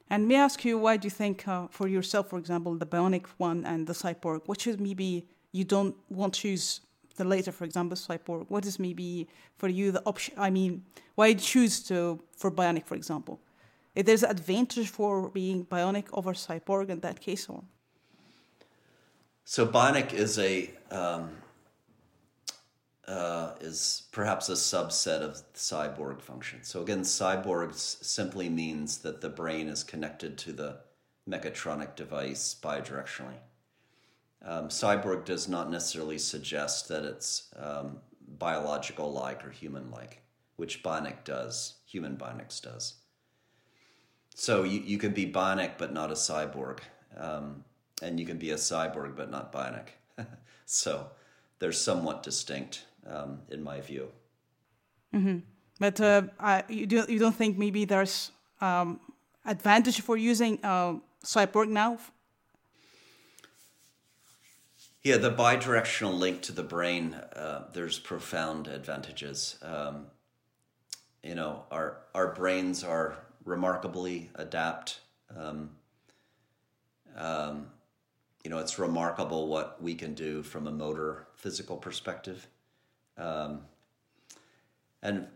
And 0.08 0.28
may 0.28 0.36
I 0.36 0.44
ask 0.44 0.64
you, 0.64 0.78
why 0.78 0.98
do 0.98 1.06
you 1.06 1.10
think, 1.10 1.48
uh, 1.48 1.66
for 1.68 1.88
yourself, 1.88 2.30
for 2.30 2.38
example, 2.38 2.76
the 2.76 2.86
bionic 2.86 3.26
one 3.38 3.64
and 3.64 3.88
the 3.88 3.92
cyborg, 3.92 4.42
what 4.46 4.60
should 4.60 4.80
maybe 4.80 5.26
you 5.50 5.64
don't 5.64 5.96
want 6.10 6.34
to 6.34 6.40
choose 6.42 6.80
the 7.16 7.24
later, 7.24 7.50
for 7.50 7.64
example, 7.64 7.96
cyborg? 7.96 8.44
What 8.48 8.64
is 8.66 8.78
maybe 8.78 9.26
for 9.58 9.68
you 9.68 9.90
the 9.90 10.02
option? 10.06 10.32
I 10.38 10.50
mean, 10.50 10.84
why 11.16 11.34
choose 11.34 11.82
to 11.88 12.22
for 12.36 12.52
bionic, 12.52 12.86
for 12.86 12.94
example? 12.94 13.40
If 13.96 14.06
there's 14.06 14.22
an 14.22 14.30
advantage 14.30 14.90
for 14.90 15.28
being 15.28 15.66
bionic 15.66 16.06
over 16.12 16.34
cyborg 16.34 16.88
in 16.90 17.00
that 17.00 17.18
case, 17.20 17.48
or 17.48 17.64
so 19.48 19.64
bionic 19.64 20.12
is 20.12 20.40
a 20.40 20.68
um, 20.90 21.30
uh, 23.06 23.52
is 23.60 24.02
perhaps 24.10 24.48
a 24.48 24.54
subset 24.54 25.20
of 25.20 25.40
cyborg 25.54 26.20
function. 26.20 26.58
So 26.64 26.82
again, 26.82 27.02
cyborg 27.02 27.72
simply 27.74 28.48
means 28.48 28.98
that 28.98 29.20
the 29.20 29.28
brain 29.28 29.68
is 29.68 29.84
connected 29.84 30.36
to 30.38 30.52
the 30.52 30.78
mechatronic 31.30 31.94
device 31.94 32.56
bidirectionally. 32.60 33.38
Um, 34.44 34.68
cyborg 34.68 35.24
does 35.24 35.48
not 35.48 35.70
necessarily 35.70 36.18
suggest 36.18 36.88
that 36.88 37.04
it's 37.04 37.48
um, 37.54 37.98
biological 38.38 39.12
like 39.12 39.46
or 39.46 39.50
human 39.50 39.92
like, 39.92 40.22
which 40.56 40.82
bionic 40.82 41.22
does, 41.22 41.74
human 41.86 42.16
bionics 42.16 42.60
does. 42.60 42.94
So 44.34 44.64
you, 44.64 44.80
you 44.80 44.98
can 44.98 45.12
be 45.12 45.30
bionic 45.30 45.78
but 45.78 45.92
not 45.92 46.10
a 46.10 46.14
cyborg, 46.14 46.80
um, 47.16 47.64
and 48.02 48.20
you 48.20 48.26
can 48.26 48.38
be 48.38 48.50
a 48.50 48.56
cyborg 48.56 49.16
but 49.16 49.30
not 49.30 49.52
bionic. 49.52 49.88
so 50.66 51.08
they're 51.58 51.72
somewhat 51.72 52.22
distinct 52.22 52.84
um, 53.06 53.40
in 53.50 53.62
my 53.62 53.80
view. 53.80 54.08
Mm-hmm. 55.14 55.38
But 55.78 56.00
uh, 56.00 56.22
I, 56.38 56.64
you, 56.68 56.86
do, 56.86 57.04
you 57.08 57.18
don't 57.18 57.34
think 57.34 57.58
maybe 57.58 57.84
there's 57.84 58.30
um, 58.60 59.00
advantage 59.44 60.00
for 60.00 60.16
using 60.16 60.58
uh, 60.62 60.94
cyborg 61.24 61.68
now? 61.68 61.98
Yeah, 65.02 65.18
the 65.18 65.30
bidirectional 65.30 66.18
link 66.18 66.42
to 66.42 66.52
the 66.52 66.64
brain, 66.64 67.14
uh, 67.14 67.66
there's 67.72 67.98
profound 67.98 68.66
advantages. 68.66 69.56
Um, 69.62 70.06
you 71.22 71.34
know, 71.34 71.62
our 71.70 71.98
our 72.14 72.34
brains 72.34 72.82
are 72.82 73.16
remarkably 73.44 74.30
adapt. 74.34 75.00
Um, 75.36 75.70
um, 77.16 77.68
you 78.46 78.50
know, 78.50 78.58
it's 78.58 78.78
remarkable 78.78 79.48
what 79.48 79.82
we 79.82 79.96
can 79.96 80.14
do 80.14 80.40
from 80.40 80.68
a 80.68 80.70
motor 80.70 81.26
physical 81.34 81.76
perspective. 81.76 82.46
Um, 83.18 83.62
and 85.02 85.26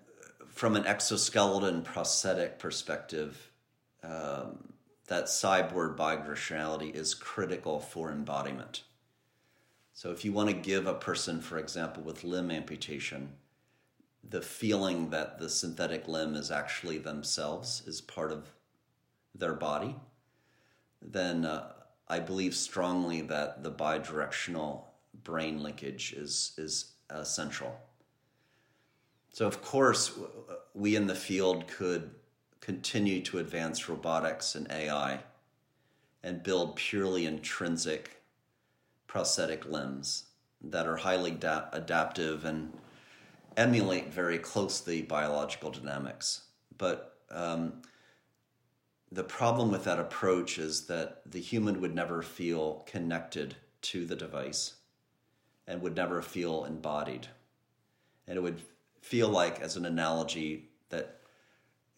from 0.47 0.77
an 0.77 0.87
exoskeleton 0.87 1.83
prosthetic 1.83 2.61
perspective, 2.61 3.51
um, 4.05 4.75
that 5.09 5.25
cyborg 5.25 5.97
bidirectionality 5.97 6.95
is 6.95 7.13
critical 7.13 7.81
for 7.81 8.13
embodiment. 8.13 8.85
So, 9.93 10.13
if 10.13 10.25
you 10.25 10.33
want 10.33 10.51
to 10.51 10.55
give 10.55 10.87
a 10.87 10.95
person, 10.95 11.41
for 11.41 11.59
example, 11.59 12.05
with 12.05 12.23
limb 12.23 12.53
amputation, 12.53 13.33
the 14.23 14.41
feeling 14.41 15.11
that 15.11 15.41
the 15.41 15.49
synthetic 15.49 16.07
limb 16.07 16.37
is 16.37 16.53
actually 16.53 16.99
themselves, 16.99 17.83
is 17.89 18.01
part 18.01 18.31
of 18.31 18.53
their 19.35 19.55
body, 19.55 19.97
then 21.03 21.45
uh, 21.45 21.73
I 22.11 22.19
believe 22.19 22.57
strongly 22.57 23.21
that 23.23 23.63
the 23.63 23.71
bidirectional 23.71 24.83
brain 25.23 25.63
linkage 25.63 26.13
is, 26.13 26.53
is 26.59 26.93
uh, 27.09 27.23
central. 27.23 27.77
So, 29.33 29.47
of 29.47 29.63
course, 29.63 30.19
we 30.75 30.97
in 30.97 31.07
the 31.07 31.15
field 31.15 31.69
could 31.69 32.11
continue 32.61 33.23
to 33.23 33.39
advance 33.39 33.89
robotics 33.89 34.57
and 34.57 34.69
AI 34.73 35.21
and 36.25 36.43
build 36.43 36.75
purely 36.75 37.27
intrinsic 37.27 38.23
prosthetic 39.07 39.65
limbs 39.65 40.25
that 40.63 40.89
are 40.89 40.97
highly 40.97 41.31
da- 41.31 41.69
adaptive 41.73 42.45
and 42.45 42.73
emulate 43.57 44.13
very 44.13 44.39
closely 44.39 45.01
biological 45.01 45.71
dynamics. 45.71 46.43
But 46.77 47.19
um, 47.31 47.83
the 49.13 49.25
problem 49.25 49.71
with 49.71 49.85
that 49.85 49.99
approach 49.99 50.59
is 50.59 50.87
that 50.87 51.23
the 51.27 51.41
human 51.41 51.81
would 51.81 51.95
never 51.95 52.23
feel 52.23 52.85
connected 52.87 53.57
to 53.83 54.07
the 54.07 54.17
device 54.17 54.75
and 55.67 55.83
would 55.83 55.97
never 55.97 56.23
feel 56.23 56.65
embodied. 56.65 57.27
And 58.27 58.37
it 58.37 58.41
would 58.41 58.61
feel 59.01 59.29
like, 59.29 59.61
as 59.61 59.77
an 59.77 59.85
analogy, 59.85 60.69
that 60.91 61.21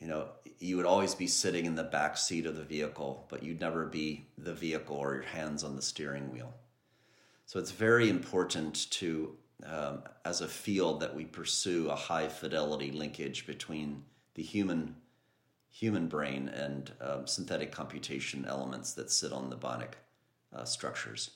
you 0.00 0.06
know 0.06 0.28
you 0.58 0.76
would 0.76 0.86
always 0.86 1.14
be 1.14 1.26
sitting 1.26 1.66
in 1.66 1.74
the 1.74 1.82
back 1.82 2.16
seat 2.16 2.46
of 2.46 2.56
the 2.56 2.62
vehicle, 2.62 3.26
but 3.28 3.42
you'd 3.42 3.60
never 3.60 3.84
be 3.84 4.26
the 4.38 4.54
vehicle 4.54 4.96
or 4.96 5.14
your 5.14 5.22
hands 5.22 5.64
on 5.64 5.76
the 5.76 5.82
steering 5.82 6.30
wheel. 6.30 6.54
So 7.46 7.58
it's 7.58 7.72
very 7.72 8.08
important 8.08 8.90
to 8.92 9.36
um, 9.66 10.02
as 10.24 10.40
a 10.40 10.48
field 10.48 11.00
that 11.00 11.14
we 11.14 11.24
pursue 11.24 11.90
a 11.90 11.94
high 11.94 12.28
fidelity 12.28 12.90
linkage 12.90 13.46
between 13.46 14.04
the 14.34 14.42
human 14.42 14.96
human 15.72 16.06
brain 16.06 16.48
and 16.48 16.92
um, 17.00 17.26
synthetic 17.26 17.72
computation 17.72 18.44
elements 18.44 18.92
that 18.92 19.10
sit 19.10 19.32
on 19.32 19.48
the 19.50 19.56
bionic 19.56 19.94
uh, 20.54 20.64
structures. 20.64 21.30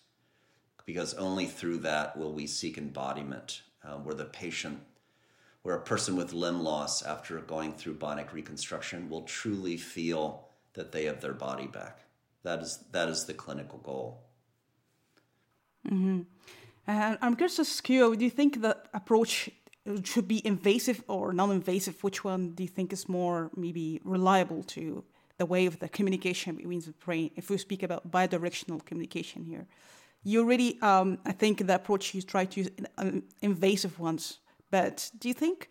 Because 0.84 1.14
only 1.14 1.46
through 1.46 1.78
that 1.78 2.16
will 2.16 2.32
we 2.32 2.46
seek 2.46 2.78
embodiment, 2.78 3.62
uh, 3.82 3.96
where 3.96 4.14
the 4.14 4.26
patient, 4.26 4.80
where 5.62 5.74
a 5.74 5.80
person 5.80 6.14
with 6.14 6.32
limb 6.32 6.60
loss 6.60 7.02
after 7.02 7.40
going 7.40 7.72
through 7.72 7.94
bionic 7.94 8.32
reconstruction 8.32 9.08
will 9.08 9.22
truly 9.22 9.76
feel 9.76 10.46
that 10.74 10.92
they 10.92 11.06
have 11.06 11.20
their 11.20 11.32
body 11.32 11.66
back. 11.66 12.00
That 12.44 12.60
is 12.60 12.84
that 12.92 13.08
is 13.08 13.24
the 13.24 13.34
clinical 13.34 13.78
goal. 13.78 14.22
Mm-hmm. 15.88 16.20
And 16.86 17.18
I'm 17.20 17.34
curious 17.34 17.56
to 17.56 17.62
ask 17.62 17.88
you, 17.88 18.14
do 18.14 18.24
you 18.24 18.30
think 18.30 18.62
the 18.62 18.76
approach 18.94 19.50
should 20.04 20.28
be 20.28 20.46
invasive 20.46 21.02
or 21.08 21.32
non-invasive? 21.32 22.02
Which 22.02 22.24
one 22.24 22.52
do 22.54 22.62
you 22.62 22.68
think 22.68 22.92
is 22.92 23.08
more 23.08 23.50
maybe 23.56 24.00
reliable 24.04 24.62
to 24.64 25.04
the 25.38 25.46
way 25.46 25.66
of 25.66 25.78
the 25.78 25.88
communication 25.88 26.56
between 26.56 26.80
the 26.80 26.92
brain? 27.04 27.30
If 27.36 27.50
we 27.50 27.58
speak 27.58 27.82
about 27.82 28.10
bidirectional 28.10 28.84
communication 28.84 29.44
here, 29.44 29.66
you 30.22 30.40
already, 30.40 30.80
um, 30.82 31.18
I 31.24 31.32
think 31.32 31.66
the 31.66 31.74
approach 31.74 32.14
you 32.14 32.22
try 32.22 32.46
to 32.46 32.60
use 32.60 32.70
um, 32.98 33.22
invasive 33.42 33.98
ones. 33.98 34.40
But 34.70 35.10
do 35.18 35.28
you 35.28 35.34
think 35.34 35.68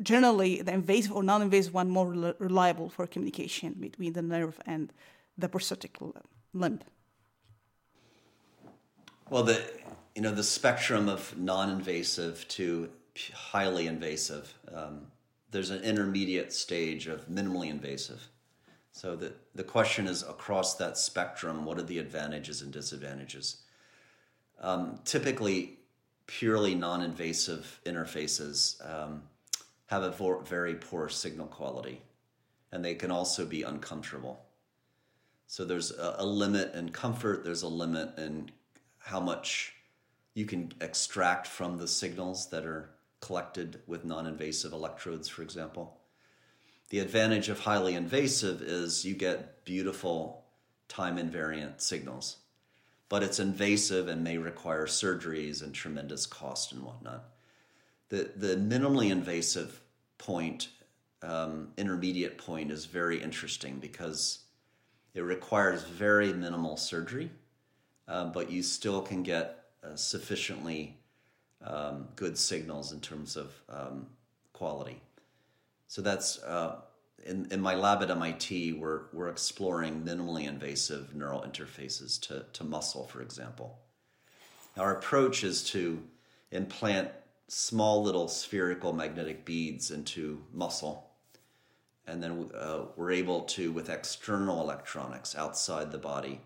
generally 0.00 0.62
the 0.62 0.72
invasive 0.72 1.12
or 1.12 1.22
non-invasive 1.22 1.74
one 1.74 1.90
more 1.90 2.34
reliable 2.38 2.88
for 2.88 3.06
communication 3.06 3.74
between 3.74 4.12
the 4.12 4.22
nerve 4.22 4.60
and 4.66 4.92
the 5.36 5.48
prosthetic 5.48 5.98
limb? 6.52 6.80
Well, 9.30 9.42
the 9.42 9.62
you 10.14 10.22
know 10.22 10.32
the 10.32 10.42
spectrum 10.42 11.08
of 11.08 11.36
non-invasive 11.38 12.46
to 12.48 12.90
highly 13.34 13.86
invasive. 13.86 14.52
Um, 14.72 15.06
there's 15.50 15.70
an 15.70 15.82
intermediate 15.82 16.52
stage 16.52 17.06
of 17.06 17.28
minimally 17.28 17.70
invasive. 17.70 18.28
So 18.92 19.16
the, 19.16 19.32
the 19.54 19.64
question 19.64 20.06
is 20.06 20.22
across 20.22 20.74
that 20.76 20.98
spectrum, 20.98 21.64
what 21.64 21.78
are 21.78 21.82
the 21.82 21.98
advantages 21.98 22.62
and 22.62 22.72
disadvantages? 22.72 23.62
Um, 24.60 24.98
typically, 25.04 25.78
purely 26.26 26.74
non 26.74 27.02
invasive 27.02 27.80
interfaces 27.86 28.84
um, 28.88 29.22
have 29.86 30.02
a 30.02 30.10
vo- 30.10 30.40
very 30.40 30.74
poor 30.74 31.08
signal 31.08 31.46
quality, 31.46 32.02
and 32.72 32.84
they 32.84 32.94
can 32.94 33.10
also 33.10 33.46
be 33.46 33.62
uncomfortable. 33.62 34.44
So 35.46 35.64
there's 35.64 35.92
a, 35.92 36.16
a 36.18 36.26
limit 36.26 36.74
in 36.74 36.90
comfort, 36.90 37.44
there's 37.44 37.62
a 37.62 37.68
limit 37.68 38.18
in 38.18 38.50
how 38.98 39.20
much 39.20 39.74
you 40.34 40.44
can 40.44 40.72
extract 40.80 41.46
from 41.46 41.78
the 41.78 41.88
signals 41.88 42.50
that 42.50 42.64
are 42.64 42.90
collected 43.20 43.80
with 43.86 44.04
non 44.04 44.26
invasive 44.26 44.72
electrodes, 44.72 45.28
for 45.28 45.42
example. 45.42 45.98
The 46.90 47.00
advantage 47.00 47.48
of 47.48 47.60
highly 47.60 47.94
invasive 47.94 48.62
is 48.62 49.04
you 49.04 49.14
get 49.14 49.64
beautiful 49.64 50.44
time 50.88 51.18
invariant 51.18 51.80
signals, 51.82 52.38
but 53.08 53.22
it's 53.22 53.38
invasive 53.38 54.08
and 54.08 54.24
may 54.24 54.38
require 54.38 54.86
surgeries 54.86 55.62
and 55.62 55.74
tremendous 55.74 56.24
cost 56.24 56.72
and 56.72 56.82
whatnot. 56.82 57.24
The, 58.08 58.30
the 58.34 58.56
minimally 58.56 59.10
invasive 59.10 59.80
point, 60.16 60.68
um, 61.22 61.68
intermediate 61.76 62.38
point, 62.38 62.70
is 62.70 62.86
very 62.86 63.22
interesting 63.22 63.78
because 63.78 64.40
it 65.14 65.20
requires 65.20 65.82
very 65.82 66.32
minimal 66.32 66.78
surgery, 66.78 67.30
uh, 68.06 68.26
but 68.26 68.50
you 68.50 68.62
still 68.62 69.02
can 69.02 69.22
get 69.22 69.64
uh, 69.84 69.94
sufficiently 69.94 70.96
um, 71.64 72.08
good 72.16 72.38
signals 72.38 72.92
in 72.92 73.00
terms 73.00 73.36
of 73.36 73.52
um, 73.68 74.06
quality. 74.52 75.00
So 75.86 76.02
that's 76.02 76.42
uh, 76.42 76.76
in, 77.24 77.48
in 77.50 77.60
my 77.60 77.74
lab 77.74 78.02
at 78.02 78.10
MIT, 78.10 78.74
we're, 78.74 79.02
we're 79.12 79.28
exploring 79.28 80.02
minimally 80.02 80.46
invasive 80.46 81.14
neural 81.14 81.42
interfaces 81.42 82.20
to, 82.28 82.44
to 82.52 82.64
muscle, 82.64 83.06
for 83.06 83.22
example. 83.22 83.78
Our 84.76 84.96
approach 84.96 85.44
is 85.44 85.64
to 85.70 86.02
implant 86.52 87.10
small 87.48 88.02
little 88.02 88.28
spherical 88.28 88.92
magnetic 88.92 89.44
beads 89.44 89.90
into 89.90 90.42
muscle 90.52 91.08
and 92.08 92.22
then 92.22 92.50
uh, 92.54 92.86
we're 92.96 93.12
able 93.12 93.42
to, 93.42 93.70
with 93.70 93.90
external 93.90 94.62
electronics 94.62 95.36
outside 95.36 95.92
the 95.92 95.98
body, 95.98 96.40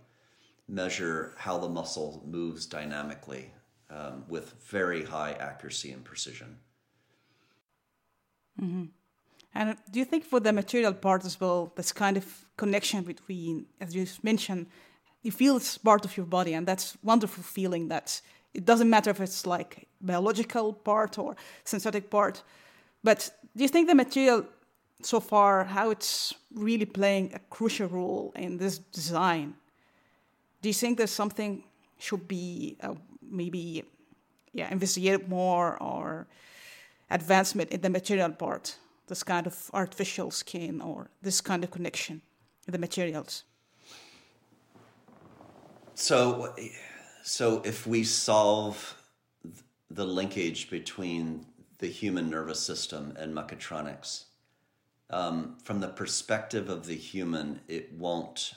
measure 0.68 1.34
how 1.38 1.56
the 1.56 1.68
muscle 1.68 2.22
moves 2.26 2.66
dynamically 2.66 3.52
um, 3.94 4.24
with 4.28 4.54
very 4.68 5.04
high 5.04 5.32
accuracy 5.32 5.92
and 5.92 6.04
precision. 6.04 6.58
Mm-hmm. 8.60 8.84
And 9.54 9.76
do 9.90 9.98
you 9.98 10.04
think 10.04 10.24
for 10.24 10.40
the 10.40 10.52
material 10.52 10.94
part 10.94 11.24
as 11.24 11.38
well, 11.40 11.72
this 11.76 11.92
kind 11.92 12.16
of 12.16 12.24
connection 12.56 13.04
between, 13.04 13.66
as 13.80 13.94
you 13.94 14.06
mentioned, 14.22 14.66
you 15.22 15.30
feel 15.30 15.56
it's 15.56 15.78
part 15.78 16.04
of 16.04 16.16
your 16.16 16.26
body, 16.26 16.54
and 16.54 16.66
that's 16.66 16.96
wonderful 17.02 17.44
feeling 17.44 17.88
that 17.88 18.20
it 18.54 18.64
doesn't 18.64 18.88
matter 18.88 19.10
if 19.10 19.20
it's 19.20 19.46
like 19.46 19.86
biological 20.00 20.72
part 20.72 21.18
or 21.18 21.36
synthetic 21.64 22.10
part. 22.10 22.42
But 23.04 23.30
do 23.56 23.62
you 23.62 23.68
think 23.68 23.88
the 23.88 23.94
material 23.94 24.46
so 25.04 25.20
far 25.20 25.64
how 25.64 25.90
it's 25.90 26.34
really 26.54 26.84
playing 26.84 27.32
a 27.34 27.38
crucial 27.50 27.88
role 27.88 28.32
in 28.36 28.56
this 28.56 28.78
design. 28.78 29.54
Do 30.60 30.68
you 30.68 30.74
think 30.74 30.98
there's 30.98 31.10
something 31.10 31.64
should 31.98 32.26
be 32.26 32.76
uh, 32.80 32.94
maybe 33.32 33.84
yeah 34.52 34.70
investigated 34.70 35.28
more 35.28 35.82
or 35.82 36.26
advancement 37.10 37.70
in 37.70 37.80
the 37.80 37.90
material 37.90 38.30
part, 38.30 38.76
this 39.06 39.22
kind 39.22 39.46
of 39.46 39.70
artificial 39.72 40.30
skin 40.30 40.80
or 40.80 41.10
this 41.20 41.40
kind 41.40 41.62
of 41.64 41.70
connection 41.70 42.22
in 42.66 42.72
the 42.72 42.78
materials? 42.78 43.44
So, 45.94 46.54
so 47.22 47.62
if 47.64 47.86
we 47.86 48.02
solve 48.04 48.96
the 49.90 50.06
linkage 50.06 50.70
between 50.70 51.46
the 51.78 51.88
human 51.88 52.30
nervous 52.30 52.60
system 52.60 53.14
and 53.18 53.36
mechatronics, 53.36 54.24
um, 55.10 55.56
from 55.62 55.80
the 55.80 55.88
perspective 55.88 56.70
of 56.70 56.86
the 56.86 56.96
human, 56.96 57.60
it 57.68 57.92
won't 57.92 58.54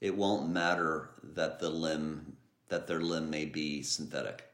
it 0.00 0.16
won't 0.16 0.48
matter 0.48 1.10
that 1.22 1.60
the 1.60 1.70
limb 1.70 2.36
that 2.72 2.86
their 2.86 3.02
limb 3.02 3.28
may 3.28 3.44
be 3.44 3.82
synthetic. 3.82 4.44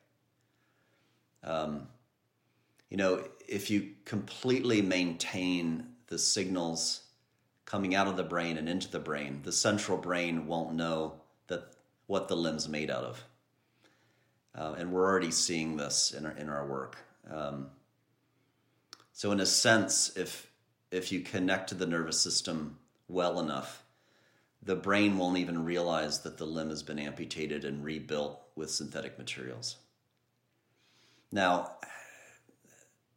Um, 1.44 1.87
you 2.90 2.96
know, 2.96 3.22
if 3.46 3.70
you 3.70 3.90
completely 4.04 4.83
maintain 4.83 5.87
the 6.09 6.18
signals 6.18 7.02
coming 7.64 7.94
out 7.94 8.09
of 8.09 8.16
the 8.16 8.24
brain 8.24 8.57
and 8.57 8.68
into 8.68 8.90
the 8.90 8.98
brain, 8.98 9.42
the 9.44 9.52
central 9.52 9.96
brain 9.96 10.48
won't 10.48 10.74
know 10.74 11.20
that 11.46 11.74
what 12.09 12.26
the 12.26 12.35
limb's 12.35 12.68
made 12.68 12.90
out 12.90 13.04
of. 13.04 13.24
Uh, 14.52 14.74
and 14.76 14.90
we're 14.90 15.07
already 15.07 15.31
seeing 15.31 15.76
this 15.76 16.11
in 16.12 16.26
our, 16.26 16.33
in 16.33 16.48
our 16.48 16.66
work. 16.66 16.96
Um, 17.31 17.68
so, 19.12 19.31
in 19.31 19.38
a 19.38 19.46
sense, 19.46 20.16
if 20.16 20.50
if 20.90 21.12
you 21.12 21.20
connect 21.20 21.68
to 21.68 21.76
the 21.76 21.87
nervous 21.87 22.20
system 22.20 22.78
well 23.07 23.38
enough, 23.38 23.85
the 24.62 24.76
brain 24.76 25.16
won't 25.16 25.38
even 25.38 25.64
realize 25.64 26.20
that 26.20 26.36
the 26.36 26.44
limb 26.44 26.70
has 26.70 26.82
been 26.82 26.98
amputated 26.98 27.64
and 27.64 27.84
rebuilt 27.84 28.40
with 28.56 28.70
synthetic 28.70 29.18
materials. 29.18 29.76
Now, 31.30 31.72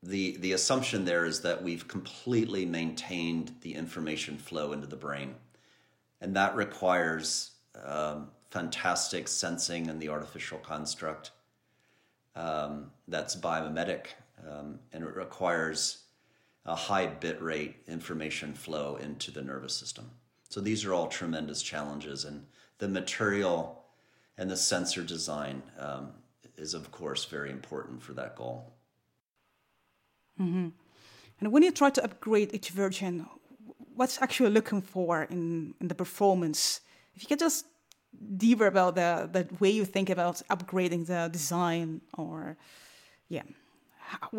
the, 0.04 0.38
the 0.38 0.54
assumption 0.54 1.06
there 1.06 1.25
is 1.25 1.41
that 1.41 1.63
we've 1.63 1.88
completely 1.88 2.65
maintained 2.65 3.54
the 3.62 3.73
information 3.73 4.38
flow 4.38 4.71
into 4.71 4.88
the 4.88 4.95
brain. 4.95 5.36
And 6.19 6.36
that 6.36 6.56
requires 6.56 7.51
um, 7.84 8.30
fantastic 8.49 9.27
sensing 9.27 9.88
in 9.88 9.99
the 9.99 10.10
artificial 10.10 10.60
construct 10.60 11.32
um, 12.36 12.91
that's 13.08 13.36
biomimetic. 13.36 14.08
Um, 14.47 14.80
and 14.93 15.04
it 15.04 15.15
requires 15.15 16.04
a 16.65 16.75
high 16.75 17.08
bit 17.08 17.41
rate 17.41 17.75
information 17.88 18.54
flow 18.54 18.95
into 18.97 19.32
the 19.32 19.41
nervous 19.41 19.75
system. 19.75 20.12
So 20.52 20.60
these 20.60 20.84
are 20.84 20.94
all 20.94 21.08
tremendous 21.08 21.62
challenges, 21.62 22.26
and 22.26 22.46
the 22.78 22.90
material 22.90 23.86
and 24.38 24.52
the 24.52 24.58
sensor 24.58 25.02
design 25.02 25.64
um, 25.80 26.12
is, 26.58 26.74
of 26.74 26.92
course, 26.92 27.24
very 27.24 27.52
important 27.52 28.04
for 28.04 28.14
that 28.20 28.36
goal. 28.36 28.74
Mm-hmm. 30.38 30.68
And 31.40 31.52
when 31.54 31.64
you 31.64 31.72
try 31.72 31.90
to 31.90 32.04
upgrade 32.04 32.54
each 32.54 32.70
version, 32.72 33.26
what's 33.96 34.22
actually 34.22 34.50
looking 34.50 34.82
for 34.82 35.24
in, 35.24 35.74
in 35.80 35.88
the 35.88 35.96
performance? 35.96 36.82
If 37.16 37.24
you 37.24 37.30
could 37.30 37.40
just 37.40 37.66
deeper 38.36 38.68
about 38.68 38.96
the, 38.96 39.30
the 39.32 39.48
way 39.62 39.70
you 39.70 39.86
think 39.86 40.10
about 40.10 40.42
upgrading 40.50 41.08
the 41.08 41.30
design 41.32 42.02
or, 42.18 42.58
yeah 43.30 43.44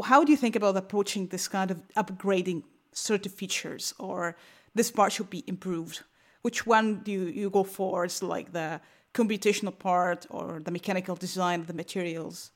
how, 0.04 0.24
do 0.24 0.30
you 0.30 0.36
think 0.36 0.56
about 0.56 0.76
approaching 0.76 1.28
this 1.28 1.48
kind 1.48 1.70
of 1.70 1.80
upgrading 1.96 2.62
certain 2.92 3.32
features 3.32 3.94
or 3.98 4.36
this 4.74 4.90
part 4.90 5.12
should 5.12 5.30
be 5.30 5.44
improved? 5.46 6.02
Which 6.42 6.66
one 6.66 7.02
do 7.04 7.12
you, 7.12 7.24
you 7.24 7.50
go 7.50 7.64
for? 7.64 8.04
It's 8.04 8.22
like 8.22 8.52
the 8.52 8.80
computational 9.14 9.78
part 9.78 10.26
or 10.30 10.60
the 10.64 10.70
mechanical 10.70 11.14
design 11.14 11.60
of 11.60 11.66
the 11.66 11.74
materials? 11.74 12.50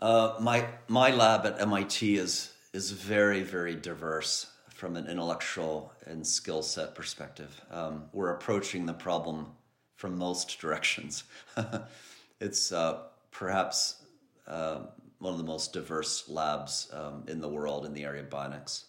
Uh, 0.00 0.34
my 0.40 0.66
my 0.88 1.10
lab 1.10 1.46
at 1.46 1.60
MIT 1.60 2.16
is 2.16 2.52
is 2.72 2.90
very 2.90 3.42
very 3.42 3.74
diverse 3.74 4.46
from 4.74 4.96
an 4.96 5.06
intellectual 5.06 5.92
and 6.06 6.26
skill 6.26 6.62
set 6.62 6.94
perspective. 6.94 7.60
Um, 7.70 8.04
we're 8.12 8.30
approaching 8.30 8.84
the 8.84 8.94
problem 8.94 9.46
from 9.94 10.18
most 10.18 10.60
directions. 10.60 11.24
it's 12.40 12.72
uh, 12.72 13.04
perhaps 13.30 14.02
uh, 14.48 14.80
one 15.20 15.32
of 15.32 15.38
the 15.38 15.44
most 15.44 15.72
diverse 15.72 16.28
labs 16.28 16.90
um, 16.92 17.22
in 17.28 17.40
the 17.40 17.48
world 17.48 17.86
in 17.86 17.94
the 17.94 18.04
area 18.04 18.22
of 18.22 18.28
bionics. 18.28 18.86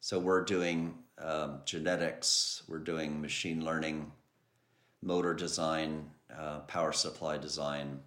So 0.00 0.18
we're 0.18 0.44
doing 0.44 0.94
um, 1.18 1.60
genetics, 1.64 2.62
we're 2.68 2.78
doing 2.78 3.20
machine 3.20 3.64
learning, 3.64 4.10
motor 5.02 5.34
design, 5.34 6.10
uh, 6.36 6.60
power 6.60 6.92
supply 6.92 7.38
design, 7.38 8.00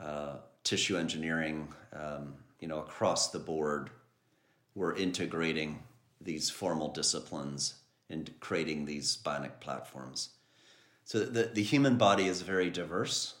uh, 0.00 0.36
tissue 0.64 0.96
engineering. 0.96 1.68
Um, 1.92 2.34
you 2.60 2.68
know, 2.68 2.78
across 2.78 3.30
the 3.30 3.38
board, 3.38 3.90
we're 4.74 4.96
integrating 4.96 5.82
these 6.20 6.50
formal 6.50 6.92
disciplines 6.92 7.74
and 8.10 8.30
creating 8.40 8.84
these 8.84 9.16
bionic 9.16 9.60
platforms. 9.60 10.30
So 11.04 11.20
the, 11.20 11.44
the 11.44 11.62
human 11.62 11.96
body 11.96 12.26
is 12.26 12.42
very 12.42 12.70
diverse 12.70 13.34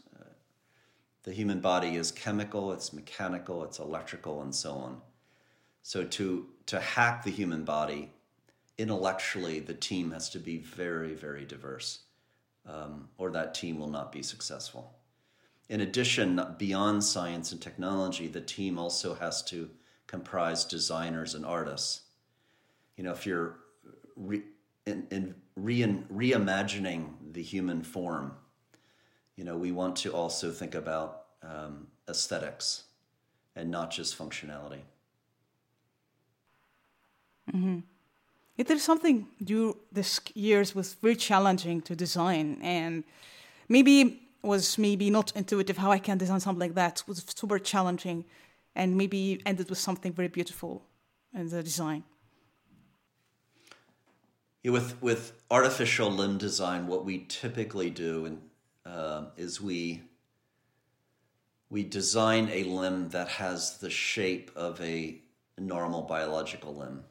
the 1.28 1.34
human 1.34 1.60
body 1.60 1.96
is 1.96 2.10
chemical, 2.10 2.72
it's 2.72 2.94
mechanical, 2.94 3.62
it's 3.62 3.78
electrical, 3.78 4.40
and 4.40 4.54
so 4.54 4.72
on. 4.72 5.02
So 5.82 6.02
to 6.04 6.46
to 6.68 6.78
hack 6.78 7.24
the 7.24 7.30
human 7.30 7.64
body 7.64 8.10
intellectually, 8.76 9.58
the 9.58 9.74
team 9.74 10.12
has 10.12 10.28
to 10.30 10.38
be 10.38 10.58
very, 10.58 11.14
very 11.14 11.44
diverse, 11.44 12.00
um, 12.66 13.08
or 13.16 13.30
that 13.30 13.54
team 13.54 13.78
will 13.78 13.90
not 13.90 14.12
be 14.12 14.22
successful. 14.22 14.94
In 15.70 15.80
addition, 15.80 16.40
beyond 16.58 17.02
science 17.02 17.52
and 17.52 17.60
technology, 17.60 18.28
the 18.28 18.42
team 18.42 18.78
also 18.78 19.14
has 19.14 19.42
to 19.44 19.70
comprise 20.06 20.64
designers 20.64 21.34
and 21.34 21.44
artists. 21.44 22.02
You 22.96 23.04
know, 23.04 23.12
if 23.12 23.26
you're 23.26 23.56
re- 24.14 24.44
re- 24.86 25.96
reimagining 26.12 27.32
the 27.32 27.42
human 27.42 27.82
form, 27.82 28.32
you 29.36 29.44
know, 29.44 29.56
we 29.56 29.72
want 29.72 29.96
to 29.96 30.12
also 30.12 30.50
think 30.50 30.74
about 30.74 31.24
um, 31.42 31.86
aesthetics 32.08 32.84
and 33.56 33.70
not 33.70 33.90
just 33.90 34.18
functionality. 34.18 34.82
Mm-hmm. 37.48 37.78
It 38.56 38.70
is 38.70 38.82
something 38.82 39.26
you 39.38 39.76
this 39.92 40.20
years 40.34 40.74
was 40.74 40.94
very 40.94 41.16
challenging 41.16 41.80
to 41.82 41.94
design, 41.94 42.58
and 42.62 43.04
maybe 43.68 44.22
was 44.42 44.78
maybe 44.78 45.10
not 45.10 45.32
intuitive 45.36 45.78
how 45.78 45.90
I 45.92 45.98
can 45.98 46.18
design 46.18 46.40
something 46.40 46.60
like 46.60 46.74
that. 46.74 47.00
It 47.00 47.08
was 47.08 47.24
super 47.36 47.58
challenging, 47.58 48.24
and 48.74 48.96
maybe 48.96 49.40
ended 49.46 49.68
with 49.68 49.78
something 49.78 50.12
very 50.12 50.28
beautiful 50.28 50.82
in 51.34 51.48
the 51.48 51.62
design. 51.62 52.02
Yeah, 54.62 54.72
with 54.72 55.00
with 55.00 55.32
artificial 55.50 56.10
limb 56.10 56.38
design, 56.38 56.88
what 56.88 57.04
we 57.04 57.26
typically 57.28 57.90
do 57.90 58.38
uh, 58.84 59.26
is 59.36 59.60
we 59.60 60.02
we 61.70 61.84
design 61.84 62.48
a 62.52 62.64
limb 62.64 63.10
that 63.10 63.28
has 63.28 63.78
the 63.78 63.90
shape 63.90 64.50
of 64.56 64.80
a 64.80 65.20
normal 65.58 66.02
biological 66.02 66.74
limb. 66.74 67.04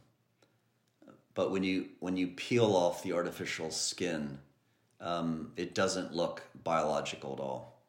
But 1.38 1.52
when 1.52 1.63
you 1.63 1.89
when 2.00 2.17
you 2.17 2.30
peel 2.30 2.76
off 2.76 3.04
the 3.04 3.13
artificial 3.13 3.69
skin, 3.69 4.39
um, 5.00 5.52
it 5.56 5.76
doesn't 5.76 6.12
look 6.12 6.41
biological 6.63 7.34
at 7.34 7.39
all. 7.39 7.84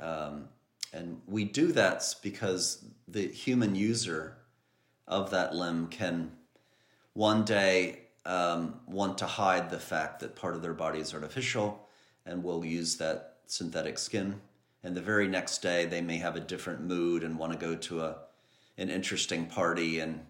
Um, 0.00 0.48
and 0.90 1.20
we 1.26 1.44
do 1.44 1.70
that 1.72 2.02
because 2.22 2.82
the 3.06 3.28
human 3.28 3.74
user 3.74 4.38
of 5.06 5.32
that 5.32 5.54
limb 5.54 5.88
can 5.88 6.32
one 7.12 7.44
day 7.44 8.04
um, 8.24 8.80
want 8.86 9.18
to 9.18 9.26
hide 9.26 9.68
the 9.68 9.78
fact 9.78 10.20
that 10.20 10.34
part 10.34 10.54
of 10.54 10.62
their 10.62 10.72
body 10.72 11.00
is 11.00 11.12
artificial 11.12 11.86
and 12.24 12.42
will 12.42 12.64
use 12.64 12.96
that 12.96 13.36
synthetic 13.46 13.98
skin. 13.98 14.40
And 14.82 14.96
the 14.96 15.02
very 15.02 15.28
next 15.28 15.58
day, 15.58 15.84
they 15.84 16.00
may 16.00 16.16
have 16.16 16.36
a 16.36 16.40
different 16.40 16.80
mood 16.80 17.22
and 17.22 17.38
want 17.38 17.52
to 17.52 17.58
go 17.58 17.74
to 17.74 18.00
a 18.00 18.16
an 18.78 18.88
interesting 18.88 19.44
party 19.44 20.00
and 20.00 20.24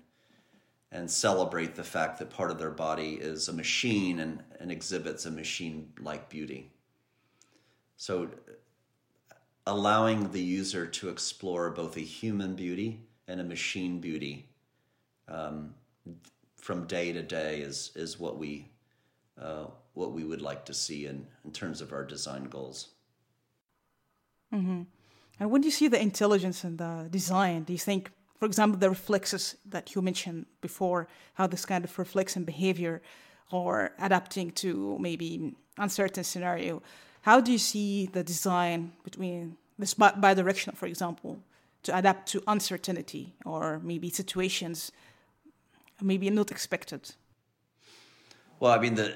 and 0.93 1.11
celebrate 1.11 1.75
the 1.75 1.85
fact 1.85 2.19
that 2.19 2.31
part 2.31 2.51
of 2.51 2.59
their 2.59 2.71
body 2.71 3.15
is 3.15 3.49
a 3.49 3.53
machine 3.53 4.21
and, 4.21 4.43
and 4.61 4.71
exhibits 4.71 5.27
a 5.27 5.31
machine 5.31 5.93
like 6.01 6.29
beauty. 6.29 6.71
So, 7.97 8.29
allowing 9.67 10.31
the 10.31 10.41
user 10.41 10.87
to 10.87 11.09
explore 11.09 11.71
both 11.71 11.97
a 11.97 12.01
human 12.01 12.55
beauty 12.55 13.01
and 13.27 13.41
a 13.41 13.45
machine 13.45 14.01
beauty 14.01 14.49
um, 15.29 15.75
from 16.57 16.87
day 16.87 17.13
to 17.13 17.23
day 17.23 17.61
is, 17.61 17.91
is 17.97 18.21
what, 18.21 18.39
we, 18.39 18.69
uh, 19.41 19.67
what 19.95 20.13
we 20.13 20.23
would 20.23 20.41
like 20.41 20.65
to 20.67 20.75
see 20.75 21.07
in, 21.07 21.27
in 21.45 21.51
terms 21.51 21.81
of 21.81 21.93
our 21.93 22.05
design 22.05 22.45
goals. 22.45 22.91
Mm-hmm. 24.55 24.83
And 25.41 25.51
when 25.51 25.63
you 25.63 25.71
see 25.71 25.89
the 25.89 26.01
intelligence 26.01 26.65
in 26.65 26.77
the 26.77 27.09
design, 27.11 27.65
do 27.65 27.73
you 27.73 27.79
think 27.79 28.11
for 28.39 28.47
example, 28.47 28.79
the 28.79 28.91
reflexes 28.91 29.57
that 29.67 29.95
you 29.95 30.03
mentioned 30.03 30.47
before, 30.61 31.09
how 31.35 31.47
this 31.47 31.65
kind 31.65 31.85
of 31.85 31.99
reflex 31.99 32.37
and 32.37 32.45
behavior 32.45 33.03
or 33.51 33.93
adapting 33.99 34.51
to 34.51 34.99
maybe 35.01 35.55
uncertain 35.79 36.25
scenario. 36.25 36.83
How 37.23 37.41
do 37.41 37.53
you 37.53 37.59
see 37.59 38.07
the 38.07 38.23
design 38.23 38.93
between 39.05 39.57
this 39.79 39.95
bidirectional, 39.95 40.77
for 40.77 40.87
example, 40.87 41.39
to 41.85 41.97
adapt 41.97 42.29
to 42.29 42.43
uncertainty 42.47 43.35
or 43.45 43.81
maybe 43.83 44.11
situations 44.11 44.93
maybe 46.03 46.29
not 46.31 46.51
expected? 46.51 47.15
Well, 48.61 48.73
I 48.73 48.79
mean 48.79 48.95
the 48.95 49.15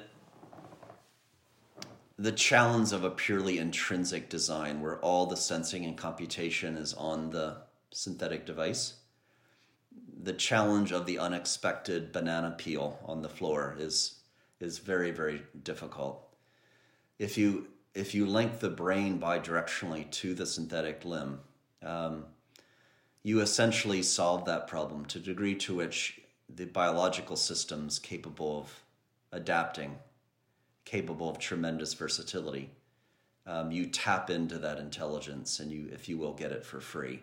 the 2.18 2.32
challenge 2.32 2.92
of 2.92 3.02
a 3.02 3.10
purely 3.10 3.58
intrinsic 3.58 4.28
design 4.28 4.82
where 4.82 4.98
all 4.98 5.24
the 5.24 5.36
sensing 5.36 5.86
and 5.86 5.96
computation 5.96 6.76
is 6.76 6.92
on 6.94 7.30
the 7.30 7.56
synthetic 7.92 8.44
device 8.44 8.99
the 10.22 10.32
challenge 10.32 10.92
of 10.92 11.06
the 11.06 11.18
unexpected 11.18 12.12
banana 12.12 12.54
peel 12.56 12.98
on 13.04 13.22
the 13.22 13.28
floor 13.28 13.76
is 13.78 14.16
is 14.60 14.78
very 14.78 15.10
very 15.10 15.42
difficult. 15.62 16.22
If 17.18 17.38
you 17.38 17.68
if 17.94 18.14
you 18.14 18.26
link 18.26 18.60
the 18.60 18.70
brain 18.70 19.18
bidirectionally 19.18 20.10
to 20.10 20.34
the 20.34 20.46
synthetic 20.46 21.04
limb, 21.04 21.40
um, 21.82 22.24
you 23.22 23.40
essentially 23.40 24.02
solve 24.02 24.44
that 24.44 24.68
problem 24.68 25.04
to 25.06 25.18
a 25.18 25.22
degree 25.22 25.54
to 25.56 25.74
which 25.74 26.20
the 26.48 26.66
biological 26.66 27.36
systems 27.36 27.98
capable 27.98 28.60
of 28.60 28.82
adapting, 29.32 29.98
capable 30.84 31.28
of 31.28 31.38
tremendous 31.38 31.94
versatility. 31.94 32.70
Um, 33.46 33.72
you 33.72 33.86
tap 33.86 34.30
into 34.30 34.58
that 34.58 34.78
intelligence, 34.78 35.60
and 35.60 35.70
you, 35.72 35.88
if 35.92 36.08
you 36.08 36.18
will, 36.18 36.34
get 36.34 36.52
it 36.52 36.64
for 36.64 36.80
free. 36.80 37.20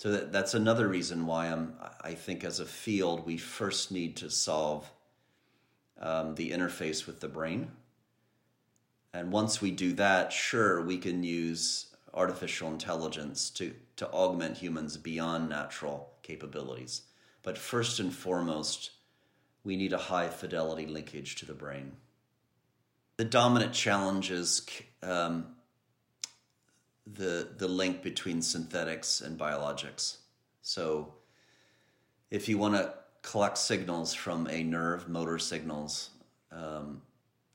So 0.00 0.12
that, 0.12 0.32
that's 0.32 0.54
another 0.54 0.88
reason 0.88 1.26
why 1.26 1.48
I'm, 1.48 1.74
I 2.00 2.14
think 2.14 2.42
as 2.42 2.58
a 2.58 2.64
field, 2.64 3.26
we 3.26 3.36
first 3.36 3.92
need 3.92 4.16
to 4.16 4.30
solve 4.30 4.90
um, 6.00 6.36
the 6.36 6.52
interface 6.52 7.06
with 7.06 7.20
the 7.20 7.28
brain. 7.28 7.72
And 9.12 9.30
once 9.30 9.60
we 9.60 9.70
do 9.70 9.92
that, 9.92 10.32
sure, 10.32 10.80
we 10.80 10.96
can 10.96 11.22
use 11.22 11.94
artificial 12.14 12.70
intelligence 12.70 13.50
to, 13.50 13.74
to 13.96 14.08
augment 14.08 14.56
humans 14.56 14.96
beyond 14.96 15.50
natural 15.50 16.10
capabilities. 16.22 17.02
But 17.42 17.58
first 17.58 18.00
and 18.00 18.10
foremost, 18.10 18.92
we 19.64 19.76
need 19.76 19.92
a 19.92 19.98
high 19.98 20.28
fidelity 20.28 20.86
linkage 20.86 21.36
to 21.36 21.44
the 21.44 21.52
brain. 21.52 21.92
The 23.18 23.26
dominant 23.26 23.74
challenge 23.74 24.30
is 24.30 24.66
um, 25.02 25.48
the 27.06 27.48
the 27.56 27.68
link 27.68 28.02
between 28.02 28.42
synthetics 28.42 29.20
and 29.20 29.38
biologics. 29.38 30.16
So 30.62 31.14
if 32.30 32.48
you 32.48 32.58
want 32.58 32.74
to 32.74 32.94
collect 33.22 33.58
signals 33.58 34.14
from 34.14 34.46
a 34.48 34.62
nerve, 34.62 35.08
motor 35.08 35.38
signals, 35.38 36.10
um, 36.52 37.02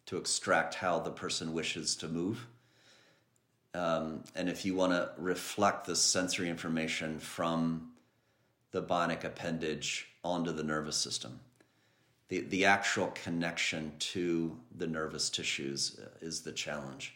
to 0.06 0.18
extract 0.18 0.76
how 0.76 1.00
the 1.00 1.12
person 1.12 1.54
wishes 1.54 1.96
to 1.98 2.08
move. 2.08 2.46
Um, 3.74 4.24
and 4.36 4.48
if 4.48 4.64
you 4.64 4.76
want 4.76 4.94
to 4.94 5.10
reflect 5.18 5.86
the 5.86 5.96
sensory 5.96 6.50
information 6.50 7.20
from 7.20 7.92
the 8.72 8.82
bionic 8.82 9.24
appendage 9.24 10.08
onto 10.24 10.52
the 10.52 10.64
nervous 10.64 10.96
system, 10.96 11.40
the, 12.30 12.42
the 12.42 12.66
actual 12.66 13.08
connection 13.08 13.94
to 14.00 14.58
the 14.76 14.88
nervous 14.88 15.30
tissues 15.30 16.00
is 16.22 16.42
the 16.42 16.52
challenge. 16.52 17.16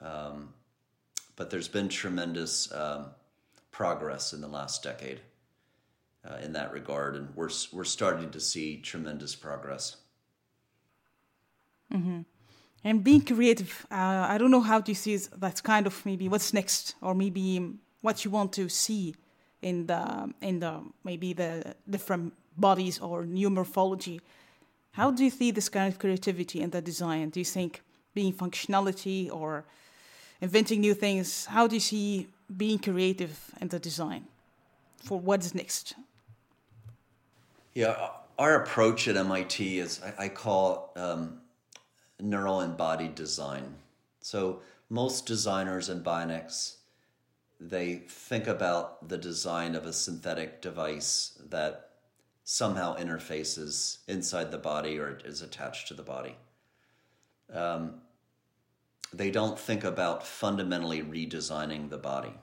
Um, 0.00 0.54
but 1.36 1.50
there's 1.50 1.68
been 1.68 1.88
tremendous 1.88 2.72
um, 2.72 3.06
progress 3.70 4.32
in 4.32 4.40
the 4.40 4.48
last 4.48 4.82
decade 4.82 5.20
uh, 6.28 6.36
in 6.42 6.52
that 6.54 6.72
regard, 6.72 7.14
and 7.14 7.28
we're 7.34 7.50
we're 7.72 7.84
starting 7.84 8.30
to 8.30 8.40
see 8.40 8.78
tremendous 8.78 9.34
progress. 9.34 9.96
Mm-hmm. 11.92 12.22
And 12.84 13.02
being 13.02 13.20
creative, 13.20 13.86
uh, 13.90 14.26
I 14.28 14.38
don't 14.38 14.50
know 14.50 14.60
how 14.60 14.82
you 14.86 14.94
see 14.94 15.16
that's 15.16 15.60
kind 15.60 15.86
of 15.86 16.04
maybe 16.06 16.28
what's 16.28 16.52
next, 16.52 16.94
or 17.00 17.14
maybe 17.14 17.74
what 18.00 18.24
you 18.24 18.30
want 18.30 18.52
to 18.54 18.68
see 18.68 19.14
in 19.62 19.86
the 19.86 20.32
in 20.40 20.60
the 20.60 20.80
maybe 21.04 21.32
the 21.32 21.74
different 21.88 22.32
bodies 22.56 22.98
or 23.00 23.26
new 23.26 23.50
morphology. 23.50 24.20
How 24.92 25.10
do 25.10 25.24
you 25.24 25.30
see 25.30 25.50
this 25.50 25.68
kind 25.68 25.92
of 25.92 25.98
creativity 25.98 26.60
in 26.60 26.70
the 26.70 26.80
design? 26.80 27.30
Do 27.30 27.40
you 27.40 27.44
think 27.44 27.82
being 28.14 28.32
functionality 28.32 29.30
or 29.30 29.66
inventing 30.40 30.80
new 30.80 30.94
things. 30.94 31.46
How 31.46 31.66
do 31.66 31.76
you 31.76 31.80
see 31.80 32.28
being 32.56 32.78
creative 32.78 33.38
in 33.60 33.68
the 33.68 33.78
design 33.78 34.26
for 35.02 35.18
what's 35.18 35.54
next? 35.54 35.94
Yeah, 37.74 38.10
our 38.38 38.62
approach 38.62 39.08
at 39.08 39.16
MIT 39.16 39.78
is 39.78 40.00
I, 40.02 40.24
I 40.24 40.28
call 40.28 40.92
um, 40.96 41.40
neuroembodied 42.22 43.14
design. 43.14 43.74
So 44.20 44.60
most 44.88 45.26
designers 45.26 45.88
and 45.88 46.04
bionics 46.04 46.76
they 47.60 48.02
think 48.08 48.46
about 48.46 49.08
the 49.08 49.18
design 49.18 49.74
of 49.74 49.86
a 49.86 49.92
synthetic 49.92 50.60
device 50.60 51.38
that 51.48 51.90
somehow 52.44 52.96
interfaces 52.96 53.98
inside 54.06 54.50
the 54.50 54.58
body 54.58 54.98
or 54.98 55.18
is 55.24 55.42
attached 55.42 55.88
to 55.88 55.94
the 55.94 56.02
body. 56.02 56.36
Um, 57.52 57.94
they 59.16 59.30
don't 59.30 59.58
think 59.58 59.82
about 59.84 60.26
fundamentally 60.26 61.02
redesigning 61.02 61.88
the 61.88 61.98
body. 61.98 62.34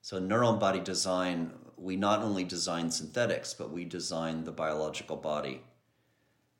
So, 0.00 0.20
neuroembodied 0.20 0.84
design, 0.84 1.52
we 1.76 1.96
not 1.96 2.22
only 2.22 2.44
design 2.44 2.90
synthetics, 2.90 3.52
but 3.52 3.70
we 3.70 3.84
design 3.84 4.44
the 4.44 4.52
biological 4.52 5.16
body. 5.16 5.60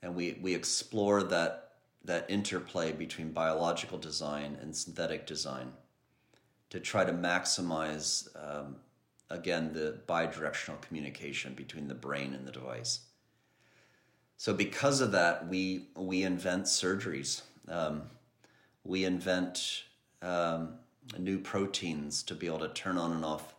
And 0.03 0.15
we, 0.15 0.39
we 0.43 0.55
explore 0.55 1.23
that, 1.25 1.73
that 2.05 2.29
interplay 2.29 2.93
between 2.93 3.33
biological 3.33 3.99
design 3.99 4.59
and 4.61 4.77
synthetic 4.77 5.27
design 5.27 5.73
to 6.71 6.81
try 6.81 7.05
to 7.05 7.13
maximize, 7.13 8.29
um, 8.37 8.77
again, 9.31 9.73
the 9.73 10.01
bidirectional 10.07 10.81
communication 10.83 11.55
between 11.55 11.89
the 11.89 11.95
brain 11.95 12.35
and 12.35 12.47
the 12.47 12.53
device. 12.53 13.01
so 14.37 14.53
because 14.53 15.01
of 15.01 15.13
that, 15.13 15.49
we 15.49 15.89
we 15.97 16.23
invent 16.23 16.65
surgeries. 16.65 17.43
Um, 17.69 18.03
we 18.87 19.05
invent 19.05 19.85
um, 20.23 20.75
new 21.19 21.39
proteins 21.39 22.23
to 22.25 22.35
be 22.35 22.47
able 22.47 22.61
to 22.61 22.69
turn 22.69 22.99
on 22.99 23.13
and 23.13 23.25
off 23.25 23.55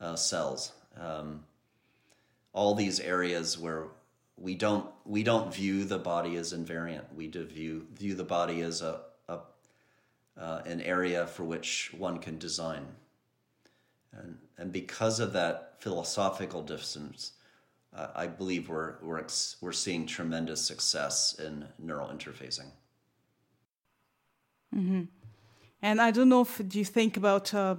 uh, 0.00 0.16
cells. 0.16 0.72
Um, 1.00 1.44
all 2.52 2.74
these 2.74 3.00
areas 3.00 3.58
where 3.58 3.84
we 4.38 4.54
don't 4.54 4.86
we 5.04 5.22
don't 5.22 5.54
view 5.54 5.84
the 5.84 5.98
body 5.98 6.36
as 6.36 6.52
invariant. 6.52 7.04
We 7.14 7.26
do 7.28 7.44
view 7.44 7.86
view 7.94 8.14
the 8.14 8.24
body 8.24 8.60
as 8.60 8.82
a, 8.82 9.00
a 9.28 9.38
uh, 10.38 10.62
an 10.66 10.80
area 10.82 11.26
for 11.26 11.44
which 11.44 11.92
one 11.96 12.18
can 12.18 12.38
design. 12.38 12.86
And, 14.12 14.38
and 14.58 14.72
because 14.72 15.20
of 15.20 15.32
that 15.32 15.74
philosophical 15.78 16.62
difference, 16.62 17.32
uh, 17.94 18.08
I 18.14 18.26
believe 18.26 18.68
we're, 18.68 18.94
we're, 19.02 19.18
ex- 19.18 19.56
we're 19.60 19.72
seeing 19.72 20.06
tremendous 20.06 20.60
success 20.60 21.36
in 21.38 21.66
neural 21.78 22.08
interfacing. 22.08 22.70
Mm-hmm. 24.74 25.02
And 25.82 26.00
I 26.00 26.10
don't 26.10 26.28
know 26.28 26.42
if 26.42 26.60
do 26.66 26.78
you 26.78 26.84
think 26.84 27.16
about 27.16 27.52
uh, 27.54 27.76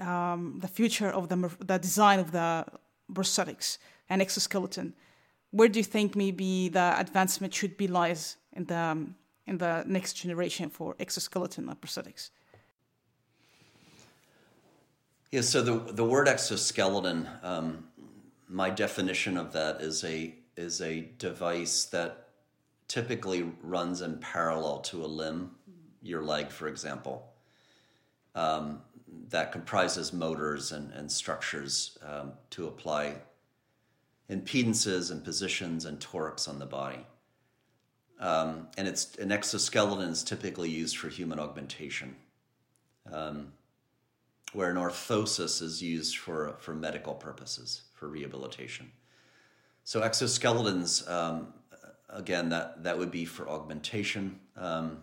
um, 0.00 0.58
the 0.60 0.68
future 0.68 1.10
of 1.10 1.28
the, 1.28 1.50
the 1.60 1.78
design 1.78 2.18
of 2.18 2.32
the 2.32 2.64
prosthetics 3.12 3.78
and 4.08 4.22
exoskeleton. 4.22 4.94
Where 5.50 5.68
do 5.68 5.78
you 5.78 5.84
think 5.84 6.16
maybe 6.16 6.68
the 6.68 6.98
advancement 6.98 7.54
should 7.54 7.76
be 7.76 7.88
lies 7.88 8.36
in 8.52 8.64
the 8.66 8.76
um, 8.76 9.16
in 9.46 9.58
the 9.58 9.84
next 9.86 10.12
generation 10.14 10.70
for 10.70 10.94
exoskeleton 11.00 11.66
prosthetics? 11.80 12.30
Yeah, 15.30 15.42
so 15.42 15.62
the 15.62 15.92
the 15.92 16.04
word 16.04 16.28
exoskeleton, 16.28 17.28
um, 17.42 17.84
my 18.48 18.70
definition 18.70 19.36
of 19.36 19.52
that 19.52 19.80
is 19.80 20.04
a 20.04 20.34
is 20.56 20.80
a 20.80 21.08
device 21.18 21.84
that 21.86 22.28
typically 22.86 23.50
runs 23.62 24.02
in 24.02 24.18
parallel 24.18 24.78
to 24.78 25.04
a 25.04 25.06
limb, 25.06 25.52
your 26.02 26.22
leg, 26.22 26.50
for 26.50 26.68
example, 26.68 27.32
um, 28.34 28.80
that 29.28 29.52
comprises 29.52 30.12
motors 30.12 30.72
and, 30.72 30.92
and 30.92 31.10
structures 31.10 31.98
um, 32.06 32.32
to 32.50 32.66
apply 32.66 33.16
impedances 34.30 35.10
and 35.10 35.24
positions 35.24 35.84
and 35.84 36.00
torques 36.00 36.46
on 36.46 36.58
the 36.58 36.66
body. 36.66 37.04
Um, 38.20 38.68
and 38.76 38.86
it's 38.86 39.16
an 39.16 39.32
exoskeleton 39.32 40.10
is 40.10 40.22
typically 40.22 40.68
used 40.68 40.98
for 40.98 41.08
human 41.08 41.38
augmentation, 41.38 42.16
um, 43.10 43.52
where 44.52 44.70
an 44.70 44.76
orthosis 44.76 45.62
is 45.62 45.82
used 45.82 46.18
for 46.18 46.56
for 46.58 46.74
medical 46.74 47.14
purposes 47.14 47.82
for 47.94 48.08
rehabilitation. 48.08 48.92
So 49.84 50.02
exoskeletons, 50.02 51.10
um, 51.10 51.54
again, 52.10 52.50
that 52.50 52.84
that 52.84 52.98
would 52.98 53.10
be 53.10 53.24
for 53.24 53.48
augmentation. 53.48 54.38
Um, 54.54 55.02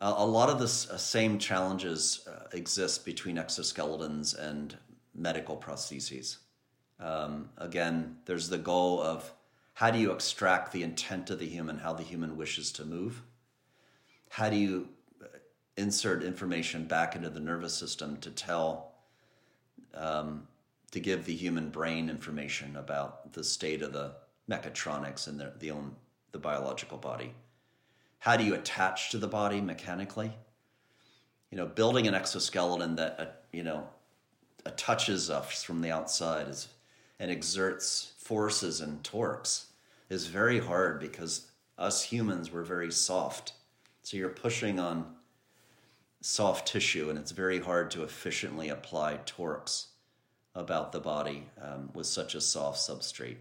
a, 0.00 0.24
lot 0.24 0.48
of 0.48 0.58
the 0.58 0.64
uh, 0.64 0.96
same 0.96 1.38
challenges 1.38 2.26
uh, 2.28 2.46
exist 2.52 3.04
between 3.04 3.36
exoskeletons 3.36 4.38
and 4.38 4.76
medical 5.14 5.56
prostheses. 5.56 6.38
Um, 7.00 7.50
again, 7.58 8.16
there's 8.24 8.48
the 8.48 8.58
goal 8.58 9.02
of 9.02 9.32
how 9.74 9.90
do 9.90 9.98
you 9.98 10.12
extract 10.12 10.72
the 10.72 10.82
intent 10.82 11.30
of 11.30 11.38
the 11.38 11.46
human, 11.46 11.78
how 11.78 11.92
the 11.92 12.02
human 12.02 12.36
wishes 12.36 12.72
to 12.72 12.84
move? 12.84 13.22
How 14.28 14.50
do 14.50 14.56
you 14.56 14.88
uh, 15.22 15.26
insert 15.76 16.22
information 16.22 16.84
back 16.84 17.16
into 17.16 17.30
the 17.30 17.40
nervous 17.40 17.74
system 17.74 18.16
to 18.18 18.30
tell, 18.30 18.92
um, 19.94 20.46
to 20.92 21.00
give 21.00 21.24
the 21.24 21.34
human 21.34 21.70
brain 21.70 22.08
information 22.08 22.76
about 22.76 23.32
the 23.32 23.44
state 23.44 23.82
of 23.82 23.92
the 23.92 24.14
mechatronics 24.50 25.26
and 25.28 25.40
the, 25.40 25.52
the, 25.58 25.70
own, 25.70 25.94
the 26.32 26.38
biological 26.38 26.98
body? 26.98 27.34
How 28.18 28.36
do 28.36 28.44
you 28.44 28.54
attach 28.54 29.10
to 29.10 29.18
the 29.18 29.28
body 29.28 29.60
mechanically? 29.60 30.32
You 31.50 31.56
know, 31.56 31.66
building 31.66 32.06
an 32.06 32.14
exoskeleton 32.14 32.96
that, 32.96 33.16
uh, 33.18 33.26
you 33.52 33.62
know, 33.62 33.88
touches 34.76 35.30
us 35.30 35.62
from 35.62 35.80
the 35.80 35.90
outside 35.90 36.48
is, 36.48 36.68
and 37.18 37.30
exerts 37.30 38.12
forces 38.18 38.80
and 38.80 39.02
torques 39.02 39.66
is 40.10 40.26
very 40.26 40.58
hard 40.58 41.00
because 41.00 41.50
us 41.78 42.02
humans 42.02 42.50
were 42.50 42.62
very 42.62 42.92
soft. 42.92 43.52
So 44.02 44.16
you're 44.16 44.28
pushing 44.28 44.78
on 44.78 45.14
soft 46.20 46.66
tissue, 46.68 47.08
and 47.08 47.18
it's 47.18 47.30
very 47.30 47.60
hard 47.60 47.90
to 47.92 48.02
efficiently 48.02 48.68
apply 48.68 49.20
torques 49.24 49.88
about 50.54 50.92
the 50.92 51.00
body 51.00 51.44
um, 51.60 51.90
with 51.94 52.06
such 52.06 52.34
a 52.34 52.40
soft 52.40 52.78
substrate. 52.78 53.36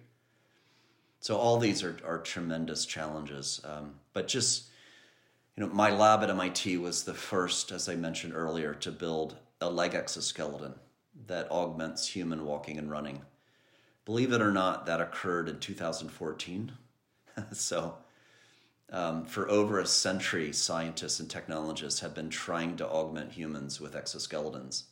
So 1.19 1.37
all 1.37 1.57
these 1.57 1.83
are, 1.83 1.97
are 2.05 2.19
tremendous 2.19 2.85
challenges. 2.85 3.61
Um, 3.63 3.95
but 4.13 4.27
just, 4.27 4.67
you 5.55 5.63
know, 5.63 5.73
my 5.73 5.89
lab 5.89 6.23
at 6.23 6.29
MIT 6.29 6.77
was 6.77 7.03
the 7.03 7.13
first, 7.13 7.71
as 7.71 7.89
I 7.89 7.95
mentioned 7.95 8.33
earlier, 8.35 8.73
to 8.75 8.91
build 8.91 9.35
a 9.59 9.69
leg 9.69 9.95
exoskeleton 9.95 10.75
that 11.25 11.49
augments 11.49 12.07
human 12.07 12.45
walking 12.45 12.77
and 12.77 12.91
running. 12.91 13.21
Believe 14.05 14.31
it 14.31 14.41
or 14.41 14.51
not, 14.51 14.85
that 14.85 15.01
occurred 15.01 15.49
in 15.49 15.59
2014. 15.59 16.71
so, 17.51 17.95
um, 18.89 19.25
for 19.25 19.49
over 19.49 19.79
a 19.79 19.85
century, 19.85 20.53
scientists 20.53 21.19
and 21.19 21.29
technologists 21.29 21.99
have 21.99 22.13
been 22.13 22.29
trying 22.29 22.77
to 22.77 22.87
augment 22.87 23.33
humans 23.33 23.81
with 23.81 23.95
exoskeletons 23.95 24.83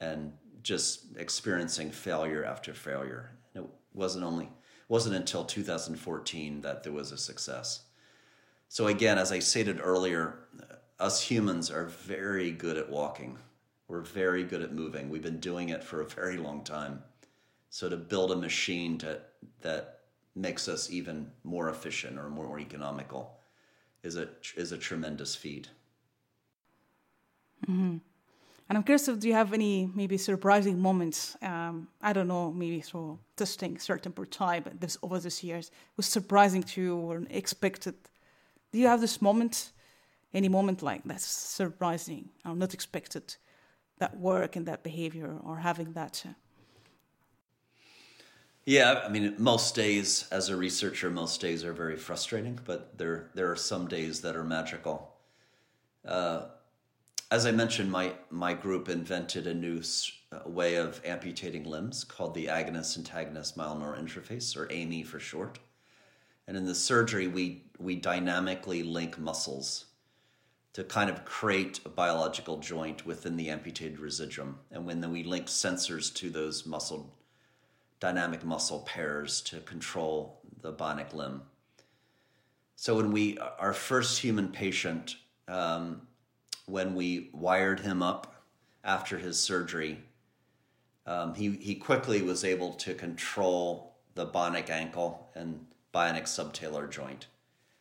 and 0.00 0.32
just 0.62 1.04
experiencing 1.16 1.90
failure 1.90 2.44
after 2.44 2.74
failure. 2.74 3.30
it 3.54 3.64
wasn't 3.94 4.24
only 4.24 4.48
wasn't 4.92 5.16
until 5.16 5.42
2014 5.42 6.60
that 6.60 6.82
there 6.82 6.92
was 6.92 7.12
a 7.12 7.16
success. 7.16 7.84
So 8.68 8.88
again, 8.88 9.16
as 9.16 9.32
I 9.32 9.38
stated 9.38 9.80
earlier, 9.82 10.40
us 11.00 11.18
humans 11.18 11.70
are 11.70 11.86
very 11.86 12.50
good 12.50 12.76
at 12.76 12.90
walking. 12.90 13.38
We're 13.88 14.02
very 14.02 14.44
good 14.44 14.60
at 14.60 14.74
moving. 14.74 15.08
We've 15.08 15.22
been 15.22 15.40
doing 15.40 15.70
it 15.70 15.82
for 15.82 16.02
a 16.02 16.06
very 16.06 16.36
long 16.36 16.62
time. 16.62 17.02
So 17.70 17.88
to 17.88 17.96
build 17.96 18.32
a 18.32 18.36
machine 18.36 18.98
to, 18.98 19.22
that 19.62 20.00
makes 20.36 20.68
us 20.68 20.90
even 20.90 21.30
more 21.42 21.70
efficient 21.70 22.18
or 22.18 22.28
more 22.28 22.60
economical 22.60 23.38
is 24.02 24.16
a 24.16 24.28
is 24.56 24.72
a 24.72 24.78
tremendous 24.78 25.34
feat. 25.34 25.70
Mm-hmm. 27.66 27.96
And 28.68 28.78
I'm 28.78 28.84
curious, 28.84 29.06
do 29.06 29.28
you 29.28 29.34
have 29.34 29.52
any 29.52 29.90
maybe 29.94 30.16
surprising 30.16 30.80
moments? 30.80 31.36
Um, 31.42 31.88
I 32.00 32.12
don't 32.12 32.28
know, 32.28 32.52
maybe 32.52 32.80
through 32.80 33.18
testing 33.36 33.78
certain 33.78 34.12
prototype 34.12 34.80
this 34.80 34.96
over 35.02 35.18
these 35.18 35.42
years 35.42 35.70
was 35.96 36.06
surprising 36.06 36.62
to 36.62 36.80
you 36.80 36.96
or 36.96 37.16
unexpected. 37.16 37.94
Do 38.72 38.78
you 38.78 38.86
have 38.86 39.00
this 39.00 39.20
moment, 39.20 39.72
any 40.32 40.48
moment 40.48 40.82
like 40.82 41.02
that's 41.04 41.26
surprising 41.26 42.30
or 42.44 42.54
not 42.54 42.72
expected, 42.72 43.36
that 43.98 44.16
work 44.16 44.56
and 44.56 44.66
that 44.66 44.82
behavior 44.82 45.36
or 45.44 45.58
having 45.58 45.92
that? 45.92 46.22
Uh, 46.24 46.32
yeah, 48.64 49.02
I 49.04 49.08
mean, 49.08 49.34
most 49.38 49.74
days 49.74 50.28
as 50.30 50.48
a 50.48 50.56
researcher, 50.56 51.10
most 51.10 51.40
days 51.40 51.64
are 51.64 51.72
very 51.72 51.96
frustrating, 51.96 52.60
but 52.64 52.96
there 52.96 53.28
there 53.34 53.50
are 53.50 53.56
some 53.56 53.88
days 53.88 54.20
that 54.20 54.36
are 54.36 54.44
magical. 54.44 55.12
Uh, 56.06 56.46
as 57.32 57.46
I 57.46 57.50
mentioned, 57.50 57.90
my 57.90 58.12
my 58.28 58.52
group 58.52 58.90
invented 58.90 59.46
a 59.46 59.54
new 59.54 59.80
uh, 60.30 60.46
way 60.46 60.74
of 60.74 61.00
amputating 61.02 61.64
limbs 61.64 62.04
called 62.04 62.34
the 62.34 62.46
agonist 62.46 62.98
antagonist 62.98 63.56
myoneural 63.56 63.98
interface, 63.98 64.54
or 64.54 64.66
AAMI 64.66 65.06
for 65.06 65.18
short. 65.18 65.58
And 66.46 66.58
in 66.58 66.66
the 66.66 66.74
surgery, 66.74 67.28
we 67.28 67.64
we 67.78 67.96
dynamically 67.96 68.82
link 68.82 69.18
muscles 69.18 69.86
to 70.74 70.84
kind 70.84 71.08
of 71.08 71.24
create 71.24 71.80
a 71.86 71.88
biological 71.88 72.58
joint 72.58 73.06
within 73.06 73.36
the 73.36 73.48
amputated 73.48 73.98
residuum. 73.98 74.58
And 74.70 74.84
when 74.86 75.00
then 75.00 75.10
we 75.10 75.22
link 75.22 75.46
sensors 75.46 76.14
to 76.16 76.28
those 76.28 76.66
muscle 76.66 77.14
dynamic 77.98 78.44
muscle 78.44 78.80
pairs 78.80 79.40
to 79.42 79.60
control 79.60 80.40
the 80.60 80.72
bionic 80.72 81.14
limb. 81.14 81.42
So 82.76 82.96
when 82.96 83.12
we, 83.12 83.38
our 83.38 83.72
first 83.72 84.18
human 84.18 84.48
patient, 84.48 85.16
um, 85.46 86.02
when 86.72 86.94
we 86.94 87.28
wired 87.34 87.80
him 87.80 88.02
up 88.02 88.46
after 88.82 89.18
his 89.18 89.38
surgery, 89.38 89.98
um, 91.04 91.34
he, 91.34 91.50
he 91.56 91.74
quickly 91.74 92.22
was 92.22 92.44
able 92.44 92.72
to 92.72 92.94
control 92.94 93.94
the 94.14 94.26
bionic 94.26 94.70
ankle 94.70 95.28
and 95.34 95.66
bionic 95.92 96.22
subtalar 96.22 96.90
joint. 96.90 97.26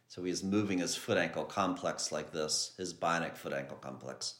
So 0.10 0.24
he's 0.24 0.44
moving 0.44 0.80
his 0.80 0.94
foot 0.94 1.18
ankle 1.18 1.46
complex 1.46 2.12
like 2.12 2.34
this, 2.34 2.74
his 2.78 2.94
bionic 2.94 3.38
foot 3.38 3.54
ankle 3.54 3.78
complex. 3.78 4.36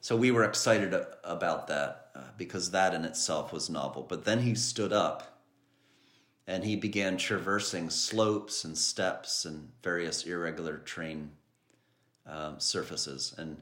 So 0.00 0.16
we 0.16 0.30
were 0.30 0.44
excited 0.44 0.98
about 1.22 1.66
that 1.66 2.12
uh, 2.16 2.20
because 2.38 2.70
that 2.70 2.94
in 2.94 3.04
itself 3.04 3.52
was 3.52 3.68
novel. 3.68 4.06
But 4.08 4.24
then 4.24 4.40
he 4.40 4.54
stood 4.54 4.92
up 4.94 5.42
and 6.46 6.64
he 6.64 6.76
began 6.76 7.18
traversing 7.18 7.90
slopes 7.90 8.64
and 8.64 8.76
steps 8.78 9.44
and 9.44 9.68
various 9.82 10.22
irregular 10.22 10.78
terrain 10.86 11.32
um, 12.26 12.58
surfaces. 12.58 13.34
And 13.36 13.58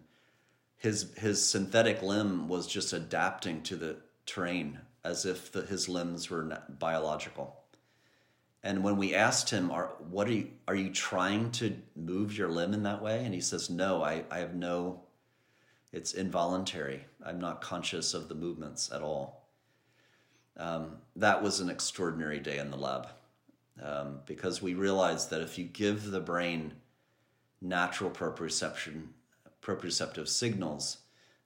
his, 0.77 1.13
his 1.17 1.47
synthetic 1.47 2.03
limb 2.03 2.49
was 2.49 2.67
just 2.67 2.93
adapting 2.93 3.63
to 3.63 3.77
the 3.77 3.97
terrain 4.27 4.81
as 5.05 5.25
if 5.25 5.51
the, 5.53 5.63
his 5.63 5.89
limbs 5.89 6.31
were 6.31 6.59
biological. 6.79 7.57
And 8.65 8.85
when 8.85 8.97
we 8.97 9.15
asked 9.15 9.51
him, 9.51 9.71
are, 9.71 9.91
what 10.09 10.29
are 10.29 10.33
you, 10.33 10.51
are 10.69 10.75
you 10.75 10.91
trying 10.91 11.51
to 11.53 11.77
move 11.97 12.37
your 12.37 12.49
limb 12.49 12.75
in 12.75 12.85
that 12.85 13.03
way? 13.03 13.25
And 13.25 13.35
he 13.35 13.41
says, 13.41 13.69
no, 13.69 14.03
I, 14.03 14.25
I 14.31 14.39
have 14.39 14.55
no, 14.55 15.03
it's 15.93 16.13
involuntary. 16.13 17.05
I'm 17.25 17.41
not 17.41 17.61
conscious 17.61 18.15
of 18.15 18.29
the 18.29 18.37
movements 18.37 18.91
at 18.93 19.03
all. 19.03 19.49
Um, 20.57 20.99
that 21.17 21.43
was 21.43 21.61
an 21.61 21.71
extraordinary 21.71 22.39
day 22.39 22.59
in 22.59 22.71
the 22.71 22.77
lab 22.77 23.09
um, 23.83 24.21
because 24.27 24.63
we 24.63 24.75
realized 24.75 25.31
that 25.31 25.41
if 25.41 25.59
you 25.59 25.65
give 25.65 26.11
the 26.11 26.21
brain 26.21 26.75
natural 27.63 28.11
proprioception, 28.11 29.09
proprioceptive 29.63 30.29
signals, 30.29 30.99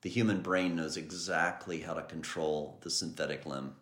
the 0.03 0.09
human 0.09 0.41
brain 0.41 0.77
knows 0.77 0.97
exactly 0.97 1.81
how 1.81 1.95
to 1.95 2.03
control 2.03 2.79
the 2.83 2.91
synthetic 2.91 3.45
limb 3.45 3.75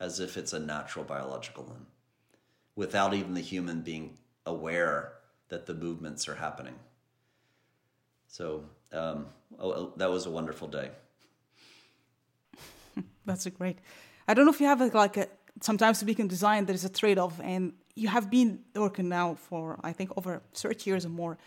as 0.00 0.18
if 0.18 0.36
it's 0.36 0.52
a 0.52 0.58
natural 0.58 1.04
biological 1.04 1.64
limb 1.64 1.86
without 2.74 3.14
even 3.14 3.34
the 3.34 3.40
human 3.40 3.82
being 3.82 4.16
aware 4.46 5.12
that 5.48 5.66
the 5.66 5.74
movements 5.74 6.28
are 6.28 6.34
happening. 6.34 6.74
So 8.26 8.64
um, 8.92 9.26
oh, 9.58 9.72
oh 9.72 9.92
that 9.96 10.10
was 10.10 10.26
a 10.26 10.30
wonderful 10.30 10.68
day. 10.68 10.90
That's 13.26 13.46
great. 13.48 13.78
I 14.26 14.34
don't 14.34 14.46
know 14.46 14.52
if 14.52 14.60
you 14.60 14.66
have 14.66 14.80
a, 14.80 14.86
like 14.86 15.16
a 15.16 15.28
sometimes 15.60 15.98
to 15.98 16.04
design 16.06 16.64
there 16.64 16.74
is 16.74 16.84
a 16.84 16.88
trade-off, 16.88 17.38
and 17.42 17.74
you 17.94 18.08
have 18.08 18.30
been 18.30 18.60
working 18.74 19.08
now 19.08 19.34
for 19.34 19.78
I 19.84 19.92
think 19.92 20.10
over 20.16 20.42
30 20.54 20.90
years 20.90 21.04
or 21.04 21.10
more. 21.10 21.38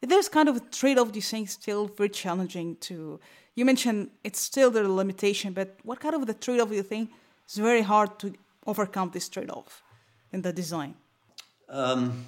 There's 0.00 0.28
kind 0.28 0.48
of 0.48 0.56
a 0.56 0.60
trade-off. 0.60 1.14
You 1.14 1.22
think 1.22 1.48
still 1.48 1.86
very 1.86 2.08
challenging 2.08 2.76
to? 2.82 3.20
You 3.54 3.64
mentioned 3.64 4.10
it's 4.22 4.40
still 4.40 4.70
the 4.70 4.88
limitation, 4.88 5.52
but 5.52 5.76
what 5.82 6.00
kind 6.00 6.14
of 6.14 6.26
the 6.26 6.34
trade-off 6.34 6.70
you 6.72 6.82
think 6.82 7.10
is 7.48 7.56
very 7.56 7.82
hard 7.82 8.18
to 8.20 8.34
overcome 8.66 9.10
this 9.12 9.28
trade-off? 9.28 9.82
in 10.32 10.42
the 10.42 10.52
design? 10.52 10.94
Um, 11.68 12.26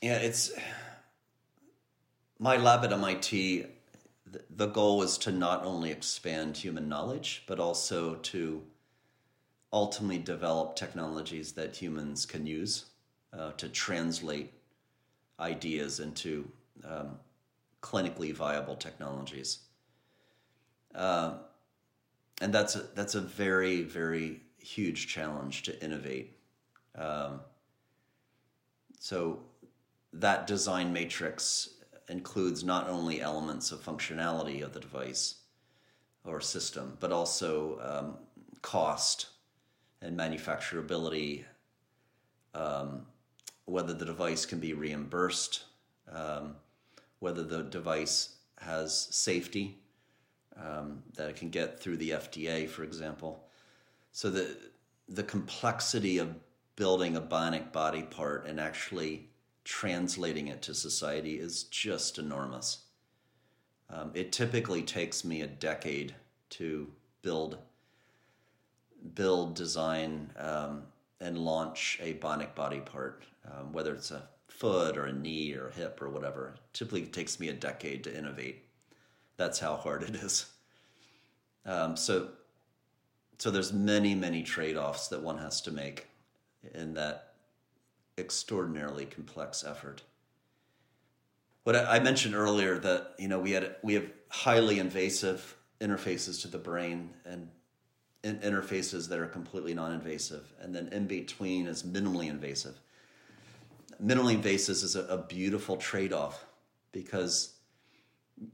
yeah, 0.00 0.16
it's 0.16 0.52
my 2.38 2.56
lab 2.56 2.84
at 2.84 2.92
MIT. 2.92 3.66
The 4.50 4.66
goal 4.66 5.02
is 5.02 5.16
to 5.18 5.32
not 5.32 5.64
only 5.64 5.90
expand 5.90 6.56
human 6.56 6.88
knowledge, 6.88 7.44
but 7.46 7.60
also 7.60 8.16
to 8.16 8.62
ultimately 9.72 10.18
develop 10.18 10.76
technologies 10.76 11.52
that 11.52 11.76
humans 11.76 12.26
can 12.26 12.46
use 12.46 12.86
uh, 13.36 13.52
to 13.52 13.68
translate 13.68 14.52
ideas 15.40 16.00
into 16.00 16.48
um, 16.84 17.18
clinically 17.82 18.32
viable 18.32 18.76
technologies. 18.76 19.58
Uh, 20.94 21.34
and 22.40 22.52
that's 22.52 22.76
a, 22.76 22.84
that's 22.94 23.14
a 23.14 23.20
very 23.20 23.82
very 23.82 24.40
huge 24.58 25.06
challenge 25.08 25.62
to 25.62 25.84
innovate. 25.84 26.36
Um, 26.96 27.40
so 28.98 29.40
that 30.12 30.46
design 30.46 30.92
matrix 30.92 31.74
includes 32.08 32.64
not 32.64 32.88
only 32.88 33.20
elements 33.20 33.72
of 33.72 33.80
functionality 33.84 34.62
of 34.62 34.72
the 34.72 34.80
device 34.80 35.36
or 36.24 36.40
system, 36.40 36.96
but 37.00 37.12
also 37.12 37.78
um, 37.82 38.16
cost 38.62 39.26
and 40.00 40.18
manufacturability, 40.18 41.44
um, 42.54 43.06
whether 43.66 43.92
the 43.92 44.04
device 44.04 44.46
can 44.46 44.60
be 44.60 44.74
reimbursed, 44.74 45.64
um, 46.10 46.56
whether 47.18 47.42
the 47.42 47.62
device 47.62 48.36
has 48.60 49.08
safety 49.10 49.78
um, 50.56 51.02
that 51.16 51.30
it 51.30 51.36
can 51.36 51.50
get 51.50 51.80
through 51.80 51.96
the 51.96 52.10
FDA, 52.10 52.68
for 52.68 52.84
example. 52.84 53.44
So 54.12 54.30
the 54.30 54.56
the 55.08 55.22
complexity 55.22 56.18
of 56.18 56.34
building 56.76 57.16
a 57.16 57.20
bionic 57.20 57.72
body 57.72 58.02
part 58.02 58.46
and 58.46 58.58
actually 58.58 59.28
translating 59.64 60.48
it 60.48 60.62
to 60.62 60.74
society 60.74 61.38
is 61.38 61.64
just 61.64 62.18
enormous. 62.18 62.84
Um, 63.90 64.10
it 64.14 64.32
typically 64.32 64.82
takes 64.82 65.24
me 65.24 65.42
a 65.42 65.46
decade 65.46 66.14
to 66.50 66.88
build, 67.22 67.58
build, 69.14 69.54
design, 69.54 70.30
um, 70.38 70.84
and 71.20 71.38
launch 71.38 71.98
a 72.02 72.14
bionic 72.14 72.54
body 72.54 72.80
part, 72.80 73.24
um, 73.50 73.72
whether 73.72 73.94
it's 73.94 74.10
a 74.10 74.28
foot 74.48 74.96
or 74.96 75.06
a 75.06 75.12
knee 75.12 75.54
or 75.54 75.68
a 75.68 75.72
hip 75.72 76.00
or 76.00 76.08
whatever. 76.08 76.54
Typically, 76.72 77.02
It 77.02 77.12
takes 77.12 77.40
me 77.40 77.48
a 77.48 77.54
decade 77.54 78.04
to 78.04 78.16
innovate. 78.16 78.64
That's 79.36 79.58
how 79.58 79.76
hard 79.76 80.02
it 80.02 80.14
is. 80.14 80.46
Um, 81.66 81.96
so 81.96 82.28
so 83.38 83.50
there's 83.50 83.72
many 83.72 84.14
many 84.14 84.42
trade-offs 84.42 85.08
that 85.08 85.22
one 85.22 85.38
has 85.38 85.60
to 85.62 85.70
make 85.70 86.06
in 86.74 86.94
that 86.94 87.34
extraordinarily 88.16 89.06
complex 89.06 89.64
effort 89.64 90.02
what 91.64 91.74
i 91.74 91.98
mentioned 91.98 92.34
earlier 92.34 92.78
that 92.78 93.14
you 93.18 93.28
know 93.28 93.38
we 93.38 93.50
had 93.50 93.76
we 93.82 93.94
have 93.94 94.08
highly 94.28 94.78
invasive 94.78 95.56
interfaces 95.80 96.40
to 96.40 96.48
the 96.48 96.58
brain 96.58 97.10
and 97.26 97.48
interfaces 98.24 99.08
that 99.08 99.18
are 99.18 99.26
completely 99.26 99.74
non-invasive 99.74 100.52
and 100.60 100.74
then 100.74 100.88
in 100.88 101.06
between 101.06 101.66
is 101.66 101.82
minimally 101.82 102.28
invasive 102.28 102.80
minimally 104.02 104.34
invasive 104.34 104.76
is 104.76 104.96
a, 104.96 105.04
a 105.04 105.18
beautiful 105.18 105.76
trade-off 105.76 106.44
because 106.92 107.54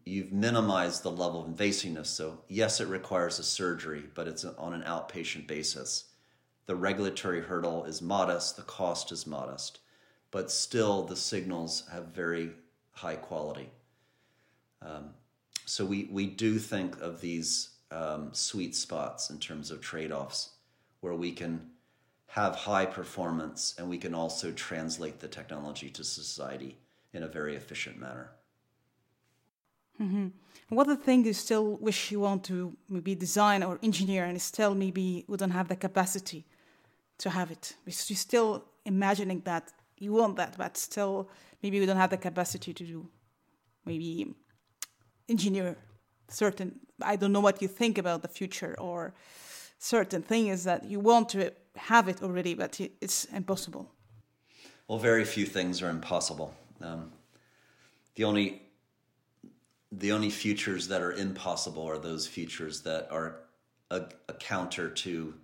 you've 0.05 0.33
minimized 0.33 1.03
the 1.03 1.11
level 1.11 1.45
of 1.45 1.49
invasiveness. 1.49 2.07
So, 2.07 2.41
yes, 2.49 2.81
it 2.81 2.89
requires 2.89 3.39
a 3.39 3.43
surgery, 3.43 4.05
but 4.15 4.29
it's 4.29 4.45
on 4.45 4.75
an 4.75 4.83
outpatient 4.83 5.47
basis. 5.47 6.05
The 6.67 6.77
regulatory 6.77 7.41
hurdle 7.41 7.85
is 7.85 8.03
modest, 8.03 8.57
the 8.57 8.63
cost 8.63 9.11
is 9.13 9.27
modest, 9.27 9.81
but 10.31 10.51
still 10.51 11.03
the 11.03 11.17
signals 11.17 11.85
have 11.91 12.07
very 12.07 12.51
high 12.93 13.17
quality. 13.17 13.71
Um, 14.83 15.11
so, 15.67 15.85
we, 15.85 16.09
we 16.11 16.27
do 16.27 16.59
think 16.59 17.01
of 17.01 17.21
these 17.21 17.70
um, 17.91 18.31
sweet 18.33 18.75
spots 18.75 19.31
in 19.31 19.39
terms 19.39 19.71
of 19.71 19.81
trade 19.81 20.13
offs 20.13 20.51
where 21.01 21.15
we 21.15 21.33
can 21.33 21.71
have 22.27 22.55
high 22.55 22.87
performance 22.87 23.75
and 23.79 23.89
we 23.89 23.99
can 23.99 24.15
also 24.15 24.53
translate 24.53 25.19
the 25.19 25.29
technology 25.29 25.91
to 25.91 26.05
society 26.05 26.79
in 27.13 27.23
a 27.25 27.29
very 27.29 27.57
efficient 27.57 27.99
manner. 27.99 28.31
Mm-hmm. 30.01 30.29
What 30.69 30.87
the 30.87 30.97
thing 30.97 31.25
you 31.25 31.33
still 31.33 31.77
wish 31.77 32.13
you 32.13 32.21
want 32.21 32.45
to 32.45 32.77
maybe 32.89 33.15
design 33.15 33.63
or 33.63 33.79
engineer 33.83 34.25
and 34.25 34.41
still 34.41 34.75
maybe 34.75 35.25
we 35.27 35.37
don't 35.37 35.51
have 35.51 35.69
the 35.69 35.77
capacity 35.77 36.47
to 37.19 37.31
have 37.31 37.51
it? 37.51 37.75
Because 37.85 38.09
you're 38.09 38.17
still 38.17 38.65
imagining 38.85 39.41
that 39.41 39.73
you 39.99 40.13
want 40.13 40.37
that, 40.37 40.57
but 40.57 40.77
still 40.77 41.29
maybe 41.63 41.81
we 41.81 41.87
don't 41.87 41.97
have 41.97 42.11
the 42.11 42.17
capacity 42.17 42.73
to 42.73 42.85
do 42.85 43.09
maybe 43.85 44.35
engineer 45.29 45.77
certain 46.29 46.79
I 47.03 47.17
don't 47.17 47.33
know 47.33 47.41
what 47.41 47.63
you 47.63 47.69
think 47.69 47.99
about 47.99 48.23
the 48.23 48.29
future 48.29 48.75
or 48.79 49.13
certain 49.79 50.23
thing 50.23 50.49
is 50.49 50.65
that 50.65 50.85
you 50.85 51.01
want 51.01 51.29
to 51.31 51.53
have 51.77 52.09
it 52.09 52.23
already, 52.23 52.55
but 52.55 52.79
it's 53.01 53.25
impossible. 53.27 53.91
Well, 54.89 54.99
very 54.99 55.25
few 55.25 55.47
things 55.47 55.83
are 55.83 55.91
impossible. 55.91 56.55
Um, 56.81 57.13
the 58.15 58.25
only 58.25 58.63
the 59.93 60.13
only 60.13 60.31
futures 60.31 60.89
that 60.89 61.03
are 61.03 61.13
impossible 61.13 61.85
are 61.85 61.99
those 61.99 62.27
futures 62.27 62.83
that 62.83 63.09
are 63.11 63.41
a, 63.91 64.03
a 64.29 64.35
counter 64.35 64.89
to 64.89 65.35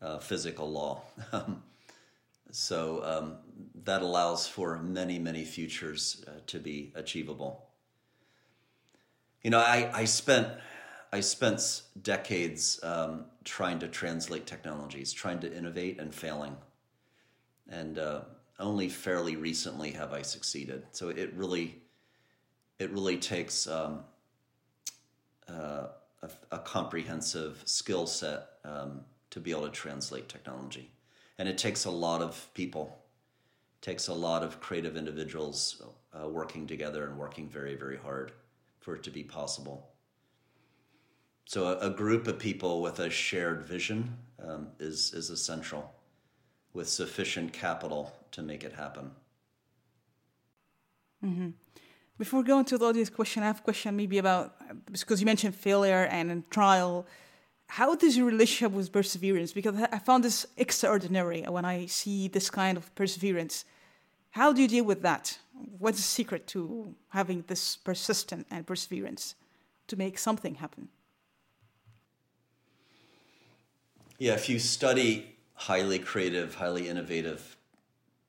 uh, 0.00 0.18
physical 0.18 0.70
law. 0.70 1.02
so 2.50 3.02
um, 3.04 3.36
that 3.84 4.02
allows 4.02 4.46
for 4.46 4.78
many, 4.78 5.18
many 5.18 5.44
futures 5.44 6.24
uh, 6.28 6.30
to 6.46 6.60
be 6.60 6.92
achievable. 6.94 7.66
You 9.42 9.50
know, 9.50 9.58
I, 9.58 9.90
I 9.92 10.04
spent 10.04 10.48
I 11.14 11.20
spent 11.20 11.82
decades 12.02 12.80
um, 12.82 13.26
trying 13.44 13.78
to 13.78 13.86
translate 13.86 14.46
technologies, 14.46 15.12
trying 15.12 15.38
to 15.42 15.56
innovate, 15.56 16.00
and 16.00 16.12
failing. 16.12 16.56
And 17.68 18.00
uh, 18.00 18.22
only 18.58 18.88
fairly 18.88 19.36
recently 19.36 19.92
have 19.92 20.12
I 20.12 20.22
succeeded. 20.22 20.82
So 20.90 21.10
it 21.10 21.32
really 21.34 21.82
it 22.80 22.90
really 22.90 23.16
takes 23.16 23.68
um, 23.68 24.00
uh, 25.48 25.86
a, 26.20 26.30
a, 26.50 26.58
comprehensive 26.58 27.62
skill 27.64 28.08
set 28.08 28.48
um, 28.64 29.02
to 29.30 29.38
be 29.38 29.52
able 29.52 29.66
to 29.66 29.70
translate 29.70 30.28
technology. 30.28 30.90
And 31.38 31.48
it 31.48 31.56
takes 31.56 31.84
a 31.84 31.92
lot 31.92 32.22
of 32.22 32.48
people, 32.54 32.98
it 33.80 33.84
takes 33.84 34.08
a 34.08 34.12
lot 34.12 34.42
of 34.42 34.60
creative 34.60 34.96
individuals 34.96 35.80
uh, 36.12 36.28
working 36.28 36.66
together 36.66 37.06
and 37.06 37.16
working 37.16 37.48
very, 37.48 37.76
very 37.76 37.96
hard 37.96 38.32
for 38.80 38.96
it 38.96 39.04
to 39.04 39.10
be 39.10 39.22
possible. 39.22 39.93
So, 41.46 41.66
a, 41.66 41.90
a 41.90 41.90
group 41.90 42.26
of 42.26 42.38
people 42.38 42.80
with 42.80 42.98
a 43.00 43.10
shared 43.10 43.62
vision 43.62 44.16
um, 44.42 44.68
is, 44.78 45.12
is 45.12 45.30
essential 45.30 45.92
with 46.72 46.88
sufficient 46.88 47.52
capital 47.52 48.12
to 48.32 48.42
make 48.42 48.64
it 48.64 48.72
happen. 48.72 49.10
Mm-hmm. 51.24 51.50
Before 52.18 52.42
going 52.42 52.64
to 52.66 52.78
the 52.78 52.86
audience 52.86 53.10
question, 53.10 53.42
I 53.42 53.46
have 53.46 53.60
a 53.60 53.62
question 53.62 53.96
maybe 53.96 54.18
about 54.18 54.54
because 54.90 55.20
you 55.20 55.26
mentioned 55.26 55.54
failure 55.54 56.04
and 56.04 56.48
trial. 56.50 57.06
how 57.66 57.94
does 57.96 58.16
your 58.16 58.26
relationship 58.26 58.72
with 58.72 58.92
perseverance? 58.92 59.52
Because 59.52 59.74
I 59.90 59.98
found 59.98 60.22
this 60.22 60.46
extraordinary 60.56 61.42
when 61.42 61.64
I 61.64 61.86
see 61.86 62.28
this 62.28 62.50
kind 62.50 62.76
of 62.76 62.94
perseverance. 62.94 63.64
How 64.30 64.52
do 64.52 64.62
you 64.62 64.68
deal 64.68 64.84
with 64.84 65.02
that? 65.02 65.38
What's 65.78 65.98
the 65.98 66.02
secret 66.04 66.46
to 66.48 66.94
having 67.08 67.44
this 67.46 67.76
persistence 67.76 68.44
and 68.50 68.66
perseverance 68.66 69.34
to 69.88 69.96
make 69.96 70.18
something 70.18 70.56
happen? 70.56 70.88
Yeah, 74.18 74.34
if 74.34 74.48
you 74.48 74.60
study 74.60 75.34
highly 75.54 75.98
creative, 75.98 76.54
highly 76.54 76.88
innovative 76.88 77.56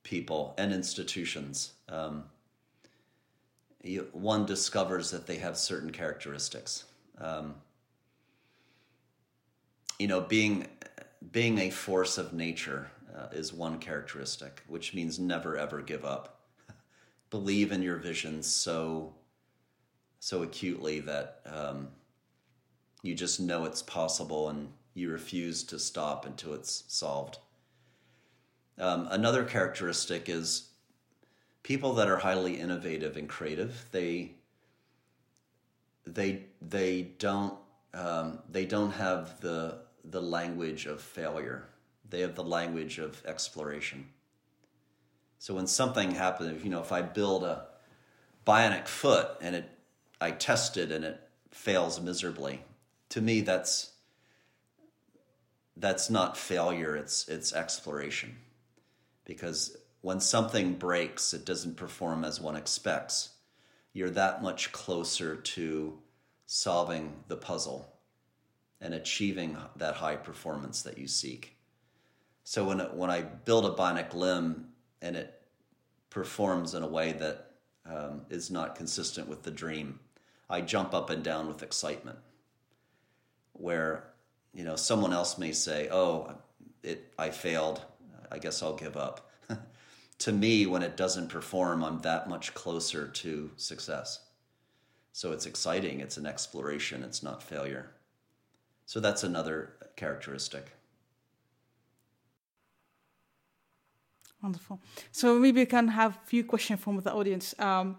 people 0.02 0.54
and 0.58 0.72
institutions, 0.72 1.74
um, 1.88 2.24
you, 3.82 4.08
one 4.12 4.46
discovers 4.46 5.12
that 5.12 5.26
they 5.26 5.36
have 5.36 5.56
certain 5.56 5.90
characteristics. 5.90 6.84
Um, 7.18 7.54
you 9.98 10.08
know, 10.08 10.20
being 10.20 10.66
being 11.30 11.58
a 11.58 11.70
force 11.70 12.18
of 12.18 12.32
nature 12.32 12.90
uh, 13.16 13.28
is 13.32 13.52
one 13.52 13.78
characteristic, 13.78 14.62
which 14.66 14.92
means 14.92 15.20
never 15.20 15.56
ever 15.56 15.82
give 15.82 16.04
up. 16.04 16.40
Believe 17.30 17.70
in 17.70 17.82
your 17.82 17.96
visions 17.96 18.48
so 18.48 19.14
so 20.18 20.42
acutely 20.42 20.98
that 20.98 21.42
um, 21.46 21.88
you 23.02 23.14
just 23.14 23.38
know 23.38 23.64
it's 23.64 23.82
possible 23.82 24.48
and 24.48 24.68
you 24.96 25.10
refuse 25.10 25.62
to 25.62 25.78
stop 25.78 26.24
until 26.24 26.54
it's 26.54 26.84
solved. 26.88 27.38
Um, 28.78 29.06
another 29.10 29.44
characteristic 29.44 30.28
is 30.28 30.70
people 31.62 31.92
that 31.94 32.08
are 32.08 32.16
highly 32.16 32.58
innovative 32.58 33.16
and 33.16 33.28
creative. 33.28 33.86
They 33.92 34.32
they 36.06 36.44
they 36.62 37.02
don't 37.18 37.54
um, 37.92 38.38
they 38.50 38.64
don't 38.64 38.92
have 38.92 39.40
the 39.40 39.78
the 40.04 40.22
language 40.22 40.86
of 40.86 41.00
failure. 41.00 41.66
They 42.08 42.20
have 42.20 42.34
the 42.34 42.44
language 42.44 42.98
of 42.98 43.22
exploration. 43.26 44.06
So 45.38 45.54
when 45.54 45.66
something 45.66 46.12
happens, 46.12 46.64
you 46.64 46.70
know, 46.70 46.80
if 46.80 46.92
I 46.92 47.02
build 47.02 47.44
a 47.44 47.66
bionic 48.46 48.86
foot 48.88 49.28
and 49.42 49.56
it, 49.56 49.68
I 50.20 50.30
test 50.30 50.76
it 50.76 50.90
and 50.90 51.04
it 51.04 51.20
fails 51.50 52.00
miserably, 52.00 52.62
to 53.10 53.20
me 53.20 53.42
that's 53.42 53.90
that's 55.76 56.08
not 56.10 56.36
failure. 56.36 56.96
It's 56.96 57.28
it's 57.28 57.52
exploration, 57.52 58.36
because 59.24 59.76
when 60.00 60.20
something 60.20 60.74
breaks, 60.74 61.34
it 61.34 61.44
doesn't 61.44 61.76
perform 61.76 62.24
as 62.24 62.40
one 62.40 62.56
expects. 62.56 63.30
You're 63.92 64.10
that 64.10 64.42
much 64.42 64.72
closer 64.72 65.36
to 65.36 65.98
solving 66.46 67.24
the 67.28 67.36
puzzle 67.36 67.92
and 68.80 68.94
achieving 68.94 69.56
that 69.76 69.96
high 69.96 70.16
performance 70.16 70.82
that 70.82 70.98
you 70.98 71.08
seek. 71.08 71.56
So 72.44 72.64
when 72.64 72.78
when 72.96 73.10
I 73.10 73.22
build 73.22 73.64
a 73.64 73.70
bionic 73.70 74.14
limb 74.14 74.68
and 75.02 75.16
it 75.16 75.42
performs 76.10 76.74
in 76.74 76.82
a 76.82 76.88
way 76.88 77.12
that 77.12 77.50
um, 77.84 78.22
is 78.30 78.50
not 78.50 78.76
consistent 78.76 79.28
with 79.28 79.42
the 79.42 79.50
dream, 79.50 80.00
I 80.48 80.60
jump 80.60 80.94
up 80.94 81.10
and 81.10 81.22
down 81.22 81.48
with 81.48 81.62
excitement. 81.62 82.18
Where 83.52 84.12
you 84.56 84.64
know 84.64 84.76
someone 84.76 85.12
else 85.12 85.36
may 85.36 85.52
say, 85.52 85.88
"Oh, 85.90 86.32
it 86.82 87.12
I 87.18 87.28
failed. 87.30 87.82
I 88.32 88.38
guess 88.38 88.62
I'll 88.62 88.76
give 88.76 88.96
up." 88.96 89.30
to 90.18 90.32
me, 90.32 90.66
when 90.66 90.82
it 90.82 90.96
doesn't 90.96 91.28
perform, 91.28 91.84
I'm 91.84 92.00
that 92.00 92.28
much 92.28 92.54
closer 92.54 93.06
to 93.22 93.50
success. 93.56 94.20
So 95.12 95.32
it's 95.32 95.46
exciting. 95.46 96.00
It's 96.00 96.16
an 96.16 96.26
exploration. 96.26 97.02
It's 97.02 97.22
not 97.22 97.42
failure. 97.42 97.90
So 98.86 99.00
that's 99.00 99.24
another 99.24 99.72
characteristic. 99.96 100.72
Wonderful. 104.42 104.80
So 105.12 105.38
maybe 105.38 105.60
we 105.60 105.66
can 105.66 105.88
have 105.88 106.12
a 106.16 106.26
few 106.26 106.44
questions 106.44 106.80
from 106.80 107.00
the 107.00 107.12
audience. 107.12 107.54
Um, 107.58 107.96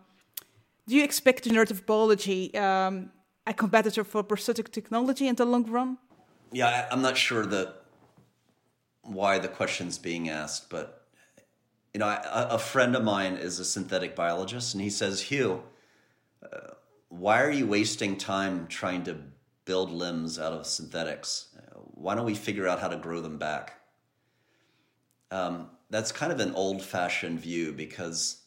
do 0.88 0.96
you 0.96 1.04
expect 1.04 1.44
generative 1.44 1.86
biology 1.86 2.56
um, 2.56 3.12
a 3.46 3.54
competitor 3.54 4.04
for 4.04 4.24
prosthetic 4.24 4.72
technology 4.72 5.28
in 5.28 5.36
the 5.36 5.46
long 5.46 5.66
run? 5.66 5.98
Yeah, 6.52 6.88
I'm 6.92 7.02
not 7.02 7.18
sure 7.18 7.46
that 7.46 7.76
why 9.02 9.40
the 9.40 9.48
question's 9.48 9.98
being 9.98 10.30
asked, 10.30 10.70
but 10.70 11.06
you 11.94 12.00
know, 12.00 12.08
a, 12.08 12.48
a 12.52 12.60
friend 12.60 12.96
of 12.96 13.04
mine 13.04 13.36
is 13.36 13.60
a 13.60 13.66
synthetic 13.66 14.16
biologist, 14.16 14.74
and 14.74 14.84
he 14.84 14.90
says, 14.90 15.22
Hugh, 15.22 15.64
uh, 16.44 16.72
why 17.10 17.42
are 17.42 17.52
you 17.52 17.66
wasting 17.66 18.18
time 18.18 18.68
trying 18.68 19.04
to 19.04 19.18
build 19.68 19.92
limbs 19.92 20.40
out 20.40 20.54
of 20.54 20.66
synthetics. 20.66 21.50
Why 21.76 22.16
don't 22.16 22.26
we 22.26 22.34
figure 22.34 22.68
out 22.68 22.80
how 22.80 22.88
to 22.88 22.96
grow 22.96 23.22
them 23.22 23.38
back? 23.38 23.82
Um, 25.30 25.70
that's 25.90 26.12
kind 26.12 26.32
of 26.32 26.40
an 26.40 26.56
old 26.56 26.82
fashioned 26.82 27.42
view 27.42 27.74
because 27.74 28.44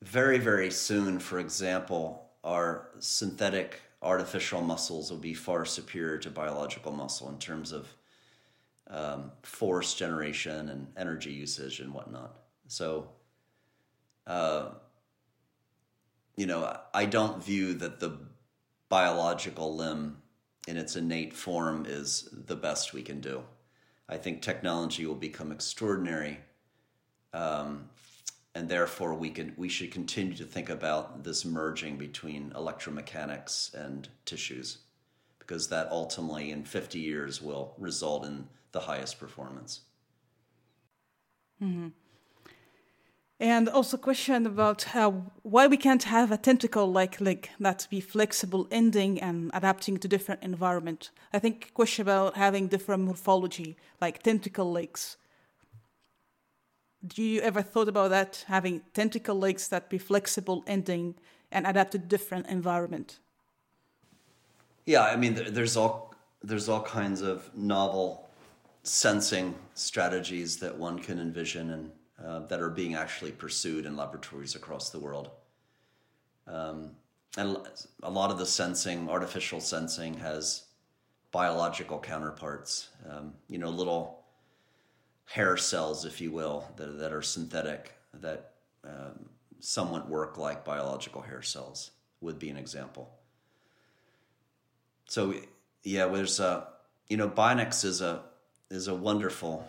very, 0.00 0.38
very 0.38 0.70
soon, 0.70 1.18
for 1.18 1.38
example, 1.38 2.30
our 2.42 2.88
synthetic 2.98 3.82
artificial 4.02 4.60
muscles 4.60 5.10
will 5.10 5.18
be 5.18 5.34
far 5.34 5.64
superior 5.64 6.18
to 6.18 6.30
biological 6.30 6.92
muscle 6.92 7.28
in 7.28 7.38
terms 7.38 7.72
of 7.72 7.88
um, 8.88 9.30
force 9.42 9.94
generation 9.94 10.68
and 10.68 10.86
energy 10.96 11.30
usage 11.30 11.80
and 11.80 11.94
whatnot. 11.94 12.36
So, 12.66 13.08
uh, 14.26 14.70
you 16.36 16.46
know, 16.46 16.76
I 16.92 17.04
don't 17.06 17.42
view 17.42 17.74
that 17.74 18.00
the 18.00 18.18
biological 18.88 19.74
limb 19.76 20.18
in 20.68 20.76
its 20.76 20.96
innate 20.96 21.32
form 21.32 21.86
is 21.88 22.28
the 22.32 22.56
best 22.56 22.92
we 22.92 23.02
can 23.02 23.20
do. 23.20 23.42
I 24.08 24.16
think 24.16 24.42
technology 24.42 25.06
will 25.06 25.14
become 25.14 25.52
extraordinary, 25.52 26.38
um, 27.32 27.88
and 28.54 28.68
therefore 28.68 29.14
we 29.14 29.30
can 29.30 29.54
we 29.56 29.68
should 29.68 29.90
continue 29.90 30.34
to 30.36 30.44
think 30.44 30.68
about 30.68 31.24
this 31.24 31.44
merging 31.44 31.96
between 31.96 32.50
electromechanics 32.50 33.72
and 33.74 34.08
tissues, 34.24 34.78
because 35.38 35.68
that 35.68 35.90
ultimately 35.90 36.50
in 36.50 36.64
50 36.64 36.98
years 36.98 37.40
will 37.42 37.74
result 37.78 38.24
in 38.24 38.48
the 38.72 38.80
highest 38.80 39.18
performance. 39.18 39.80
Mm-hmm. 41.62 41.88
And 43.40 43.68
also 43.68 43.96
question 43.96 44.46
about 44.46 44.82
how, 44.84 45.32
why 45.42 45.66
we 45.66 45.76
can't 45.76 46.04
have 46.04 46.30
a 46.30 46.36
tentacle-like 46.36 47.20
leg 47.20 47.50
that 47.58 47.88
be 47.90 48.00
flexible, 48.00 48.68
ending 48.70 49.20
and 49.20 49.50
adapting 49.52 49.96
to 49.96 50.06
different 50.06 50.44
environment. 50.44 51.10
I 51.32 51.40
think 51.40 51.74
question 51.74 52.02
about 52.02 52.36
having 52.36 52.68
different 52.68 53.02
morphology, 53.02 53.76
like 54.00 54.22
tentacle 54.22 54.70
legs. 54.70 55.16
Do 57.04 57.22
you 57.22 57.40
ever 57.40 57.62
thought 57.62 57.88
about 57.88 58.10
that, 58.10 58.44
having 58.46 58.82
tentacle 58.94 59.34
legs 59.34 59.68
that 59.68 59.88
be 59.88 59.98
flexible, 59.98 60.62
ending 60.66 61.16
and 61.50 61.66
adapt 61.66 61.92
to 61.92 61.98
different 61.98 62.46
environment? 62.46 63.18
Yeah, 64.86 65.02
I 65.02 65.16
mean, 65.16 65.34
there's 65.50 65.76
all 65.76 66.14
there's 66.42 66.68
all 66.68 66.82
kinds 66.82 67.20
of 67.20 67.54
novel 67.56 68.28
sensing 68.82 69.54
strategies 69.74 70.56
that 70.58 70.76
one 70.76 70.98
can 70.98 71.20
envision 71.20 71.70
and 71.70 71.90
uh, 72.24 72.46
that 72.46 72.60
are 72.60 72.70
being 72.70 72.94
actually 72.94 73.32
pursued 73.32 73.86
in 73.86 73.96
laboratories 73.96 74.54
across 74.54 74.90
the 74.90 74.98
world. 74.98 75.30
Um, 76.46 76.90
and 77.36 77.56
a 78.02 78.10
lot 78.10 78.30
of 78.30 78.38
the 78.38 78.46
sensing, 78.46 79.08
artificial 79.08 79.60
sensing, 79.60 80.14
has 80.18 80.64
biological 81.30 81.98
counterparts. 81.98 82.88
Um, 83.08 83.32
you 83.48 83.58
know, 83.58 83.70
little 83.70 84.21
hair 85.26 85.56
cells, 85.56 86.04
if 86.04 86.20
you 86.20 86.30
will, 86.30 86.70
that, 86.76 86.98
that 86.98 87.12
are 87.12 87.22
synthetic, 87.22 87.92
that 88.14 88.52
um, 88.84 89.28
somewhat 89.60 90.08
work 90.08 90.38
like 90.38 90.64
biological 90.64 91.22
hair 91.22 91.42
cells, 91.42 91.92
would 92.20 92.38
be 92.38 92.50
an 92.50 92.56
example. 92.56 93.10
So, 95.08 95.34
yeah, 95.82 96.06
there's 96.06 96.40
a, 96.40 96.68
you 97.08 97.16
know, 97.16 97.28
Bionics 97.28 97.84
is 97.84 98.00
a 98.00 98.22
is 98.70 98.88
a 98.88 98.94
wonderful 98.94 99.68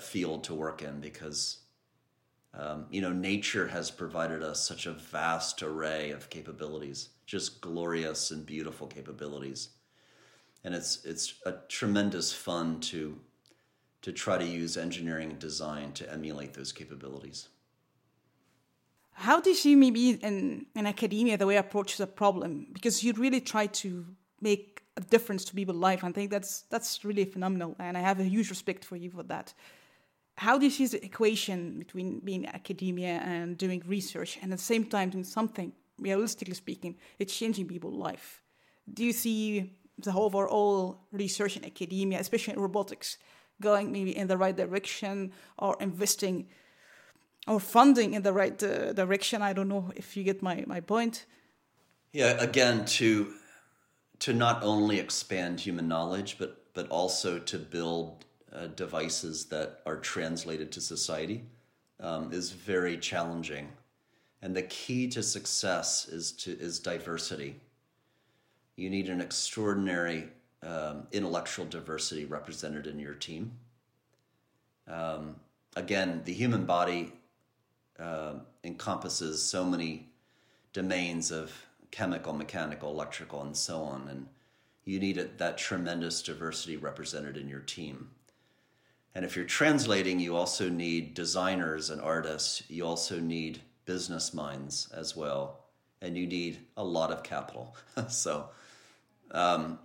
field 0.00 0.44
to 0.44 0.54
work 0.54 0.82
in 0.82 1.00
because 1.00 1.58
um, 2.52 2.86
you 2.90 3.00
know 3.00 3.12
nature 3.12 3.68
has 3.68 3.90
provided 3.90 4.42
us 4.42 4.66
such 4.66 4.86
a 4.86 4.92
vast 4.92 5.62
array 5.62 6.10
of 6.10 6.28
capabilities 6.28 7.10
just 7.26 7.60
glorious 7.60 8.30
and 8.30 8.44
beautiful 8.44 8.86
capabilities 8.86 9.70
and 10.64 10.74
it's 10.74 11.04
it's 11.04 11.34
a 11.46 11.54
tremendous 11.68 12.32
fun 12.32 12.78
to 12.80 13.18
to 14.04 14.10
try 14.12 14.36
to 14.38 14.48
use 14.60 14.72
engineering 14.76 15.30
and 15.30 15.38
design 15.38 15.92
to 15.92 16.04
emulate 16.16 16.52
those 16.54 16.72
capabilities 16.80 17.40
how 19.14 19.40
do 19.40 19.50
you 19.50 19.56
see 19.56 19.74
maybe 19.76 20.10
in, 20.10 20.66
in 20.74 20.86
academia 20.86 21.38
the 21.38 21.46
way 21.46 21.56
approaches 21.56 22.00
a 22.00 22.06
problem 22.06 22.66
because 22.72 23.04
you 23.04 23.12
really 23.12 23.40
try 23.40 23.66
to 23.66 24.04
make 24.40 24.74
a 24.96 25.00
difference 25.00 25.44
to 25.46 25.54
people's 25.54 25.78
life. 25.78 26.04
I 26.04 26.12
think 26.12 26.30
that's 26.30 26.62
that's 26.62 27.04
really 27.04 27.24
phenomenal, 27.24 27.74
and 27.78 27.96
I 27.96 28.00
have 28.00 28.20
a 28.20 28.24
huge 28.24 28.50
respect 28.50 28.84
for 28.84 28.96
you 28.96 29.10
for 29.10 29.22
that. 29.24 29.54
How 30.36 30.58
do 30.58 30.64
you 30.64 30.70
see 30.70 30.86
the 30.86 31.04
equation 31.04 31.78
between 31.78 32.20
being 32.20 32.46
academia 32.46 33.14
and 33.24 33.56
doing 33.56 33.82
research, 33.86 34.38
and 34.42 34.52
at 34.52 34.58
the 34.58 34.64
same 34.64 34.84
time 34.84 35.10
doing 35.10 35.24
something 35.24 35.72
realistically 35.98 36.54
speaking, 36.54 36.96
it's 37.18 37.36
changing 37.36 37.66
people's 37.68 37.94
life? 37.94 38.42
Do 38.92 39.04
you 39.04 39.12
see 39.12 39.72
the 39.98 40.12
overall 40.12 41.06
research 41.12 41.56
in 41.56 41.64
academia, 41.64 42.18
especially 42.18 42.54
in 42.54 42.60
robotics, 42.60 43.18
going 43.60 43.92
maybe 43.92 44.16
in 44.16 44.26
the 44.26 44.36
right 44.36 44.56
direction 44.56 45.32
or 45.58 45.76
investing 45.80 46.46
or 47.46 47.60
funding 47.60 48.14
in 48.14 48.22
the 48.22 48.32
right 48.32 48.62
uh, 48.62 48.92
direction. 48.92 49.42
I 49.42 49.52
don't 49.52 49.68
know 49.68 49.92
if 49.96 50.16
you 50.16 50.24
get 50.24 50.42
my, 50.42 50.64
my 50.66 50.80
point. 50.80 51.26
Yeah, 52.12 52.40
again, 52.40 52.84
to 52.98 53.34
to 54.20 54.32
not 54.32 54.62
only 54.62 55.00
expand 55.00 55.60
human 55.60 55.88
knowledge, 55.88 56.36
but 56.38 56.64
but 56.74 56.88
also 56.88 57.38
to 57.38 57.58
build 57.58 58.24
uh, 58.52 58.68
devices 58.68 59.46
that 59.46 59.80
are 59.86 59.96
translated 59.96 60.72
to 60.72 60.80
society 60.80 61.44
um, 62.00 62.32
is 62.32 62.50
very 62.50 62.96
challenging. 62.96 63.68
And 64.42 64.54
the 64.54 64.62
key 64.62 65.08
to 65.08 65.22
success 65.22 66.08
is 66.08 66.32
to 66.32 66.52
is 66.58 66.78
diversity. 66.78 67.60
You 68.76 68.90
need 68.90 69.08
an 69.08 69.20
extraordinary 69.20 70.28
um, 70.64 71.06
intellectual 71.12 71.64
diversity 71.66 72.24
represented 72.24 72.86
in 72.86 72.98
your 72.98 73.14
team. 73.14 73.52
Um, 74.88 75.36
again, 75.76 76.22
the 76.24 76.32
human 76.32 76.64
body 76.64 77.12
uh, 77.98 78.34
encompasses 78.62 79.42
so 79.42 79.64
many 79.64 80.08
domains 80.72 81.30
of 81.30 81.52
chemical, 81.90 82.32
mechanical, 82.32 82.90
electrical, 82.90 83.42
and 83.42 83.56
so 83.56 83.82
on, 83.82 84.08
and 84.08 84.26
you 84.84 84.98
need 84.98 85.16
it, 85.16 85.38
that 85.38 85.56
tremendous 85.56 86.22
diversity 86.22 86.76
represented 86.76 87.36
in 87.36 87.48
your 87.48 87.60
team. 87.60 88.10
And 89.14 89.24
if 89.24 89.36
you're 89.36 89.44
translating, 89.44 90.18
you 90.18 90.34
also 90.34 90.68
need 90.68 91.14
designers 91.14 91.90
and 91.90 92.00
artists. 92.00 92.64
You 92.68 92.84
also 92.84 93.20
need 93.20 93.60
business 93.84 94.34
minds 94.34 94.88
as 94.92 95.14
well, 95.14 95.60
and 96.02 96.18
you 96.18 96.26
need 96.26 96.58
a 96.76 96.84
lot 96.84 97.12
of 97.12 97.22
capital. 97.22 97.76
so, 98.08 98.48
um, 99.30 99.78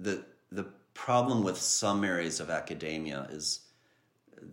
the 0.00 0.24
the 0.50 0.64
problem 0.94 1.42
with 1.42 1.58
some 1.58 2.04
areas 2.04 2.40
of 2.40 2.50
academia 2.50 3.28
is 3.30 3.60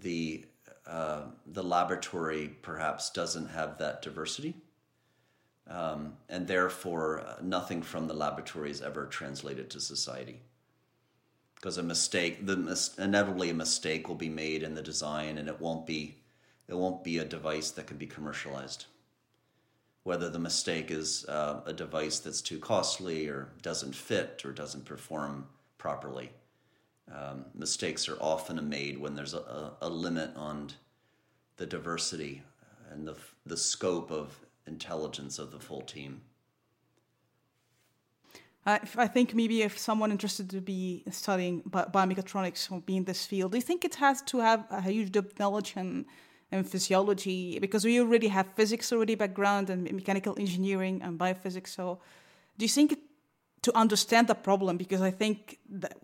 the 0.01 0.45
uh, 0.87 1.23
the 1.47 1.63
laboratory 1.63 2.55
perhaps 2.61 3.09
doesn't 3.09 3.47
have 3.47 3.77
that 3.79 4.01
diversity, 4.01 4.55
um, 5.67 6.13
and 6.29 6.47
therefore 6.47 7.21
uh, 7.21 7.35
nothing 7.41 7.81
from 7.81 8.07
the 8.07 8.13
laboratory 8.13 8.69
is 8.69 8.81
ever 8.81 9.05
translated 9.07 9.69
to 9.71 9.79
society. 9.79 10.41
Because 11.55 11.79
a 11.79 11.83
mistake, 11.83 12.45
the 12.45 12.55
mis- 12.55 12.95
inevitably 12.99 13.49
a 13.49 13.53
mistake 13.55 14.07
will 14.07 14.15
be 14.15 14.29
made 14.29 14.61
in 14.61 14.75
the 14.75 14.83
design, 14.83 15.39
and 15.39 15.47
it 15.47 15.59
won't 15.59 15.87
be 15.87 16.17
it 16.67 16.75
won't 16.75 17.03
be 17.03 17.17
a 17.17 17.25
device 17.25 17.71
that 17.71 17.87
can 17.87 17.97
be 17.97 18.07
commercialized. 18.07 18.85
Whether 20.05 20.29
the 20.29 20.37
mistake 20.37 20.91
is 20.91 21.25
uh, 21.25 21.61
a 21.65 21.73
device 21.73 22.19
that's 22.19 22.39
too 22.39 22.59
costly 22.59 23.27
or 23.27 23.49
doesn't 23.63 23.95
fit 23.95 24.43
or 24.45 24.51
doesn't 24.51 24.85
perform 24.85 25.47
properly. 25.79 26.29
Um, 27.11 27.45
mistakes 27.55 28.07
are 28.07 28.17
often 28.21 28.69
made 28.69 28.99
when 28.99 29.15
there's 29.15 29.33
a, 29.33 29.73
a, 29.81 29.89
limit 29.89 30.29
on 30.35 30.69
the 31.57 31.65
diversity 31.65 32.43
and 32.91 33.07
the, 33.07 33.15
the 33.47 33.57
scope 33.57 34.11
of 34.11 34.39
intelligence 34.67 35.39
of 35.39 35.49
the 35.49 35.59
full 35.59 35.81
team. 35.81 36.21
Uh, 38.63 38.77
I 38.95 39.07
think 39.07 39.33
maybe 39.33 39.63
if 39.63 39.75
someone 39.79 40.11
interested 40.11 40.51
to 40.51 40.61
be 40.61 41.03
studying 41.09 41.63
bi- 41.65 41.85
biomechatronics 41.85 42.71
or 42.71 42.79
be 42.81 42.97
in 42.97 43.05
this 43.05 43.25
field, 43.25 43.53
do 43.53 43.57
you 43.57 43.63
think 43.63 43.83
it 43.83 43.95
has 43.95 44.21
to 44.23 44.37
have 44.37 44.65
a 44.69 44.81
huge 44.81 45.11
depth 45.11 45.39
knowledge 45.39 45.73
and, 45.75 46.05
and 46.51 46.69
physiology? 46.69 47.59
Because 47.59 47.85
we 47.85 47.99
already 47.99 48.27
have 48.27 48.47
physics 48.55 48.91
already 48.91 49.15
background 49.15 49.69
and 49.69 49.91
mechanical 49.91 50.35
engineering 50.39 51.01
and 51.03 51.19
biophysics. 51.19 51.69
So, 51.69 51.99
do 52.57 52.65
you 52.65 52.69
think 52.69 52.97
to 53.65 53.75
understand 53.75 54.27
the 54.27 54.35
problem 54.35 54.77
because 54.77 55.01
I 55.01 55.09
think 55.09 55.57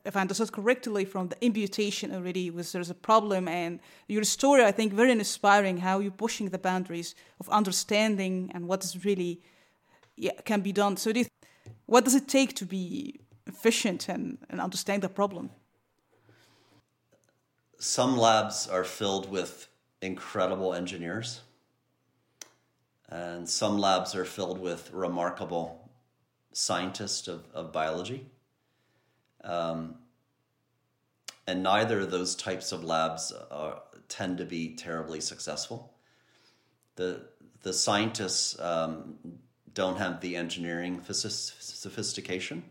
if 0.03 0.17
I 0.17 0.21
understood 0.21 0.51
correctly 0.51 1.05
from 1.05 1.27
the 1.27 1.37
imputation 1.45 2.11
already 2.11 2.49
was 2.49 2.71
there's 2.71 2.89
a 2.89 2.95
problem 2.95 3.47
and 3.47 3.79
your 4.07 4.23
story 4.23 4.63
I 4.63 4.71
think 4.71 4.93
very 4.93 5.11
inspiring 5.11 5.77
how 5.77 5.99
you're 5.99 6.19
pushing 6.25 6.49
the 6.49 6.57
boundaries 6.57 7.13
of 7.39 7.47
understanding 7.49 8.49
and 8.55 8.67
what 8.67 8.83
is 8.83 9.05
really 9.05 9.43
yeah, 10.17 10.31
can 10.43 10.61
be 10.61 10.71
done. 10.71 10.97
So 10.97 11.11
do 11.11 11.23
what 11.85 12.03
does 12.03 12.15
it 12.15 12.27
take 12.27 12.55
to 12.55 12.65
be 12.65 13.19
efficient 13.45 14.09
and, 14.09 14.39
and 14.49 14.59
understand 14.59 15.03
the 15.03 15.09
problem? 15.09 15.51
Some 17.77 18.17
labs 18.17 18.67
are 18.67 18.83
filled 18.83 19.29
with 19.29 19.67
incredible 20.01 20.73
engineers 20.73 21.41
and 23.11 23.47
some 23.47 23.77
labs 23.77 24.15
are 24.15 24.23
filled 24.23 24.59
with 24.59 24.89
remarkable 24.93 25.91
scientists 26.53 27.27
of, 27.27 27.43
of 27.53 27.73
biology. 27.73 28.25
Um, 29.43 29.95
and 31.45 31.61
neither 31.61 31.99
of 31.99 32.11
those 32.11 32.35
types 32.35 32.71
of 32.71 32.83
labs 32.83 33.33
are, 33.51 33.81
tend 34.07 34.37
to 34.37 34.45
be 34.45 34.75
terribly 34.75 35.19
successful. 35.19 35.93
The, 36.95 37.21
the 37.63 37.73
scientists 37.73 38.57
um, 38.59 39.15
don't 39.73 39.97
have 39.97 40.21
the 40.21 40.37
engineering 40.37 41.01
sophistication, 41.03 42.63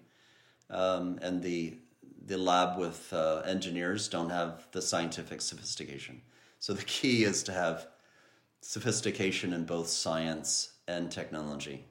um, 0.71 1.19
and 1.21 1.43
the, 1.43 1.77
the 2.25 2.39
lab 2.39 2.79
with 2.79 3.13
uh, 3.13 3.43
engineers 3.45 4.09
don't 4.09 4.31
have 4.31 4.67
the 4.73 4.81
scientific 4.81 5.43
sophistication. 5.43 6.23
So 6.61 6.73
the 6.73 6.85
key 6.85 7.25
is 7.25 7.43
to 7.45 7.53
have 7.53 7.89
sophistication 8.61 9.53
in 9.53 9.65
both 9.65 9.89
science 9.89 10.75
and 10.87 11.11
technology. 11.11 11.85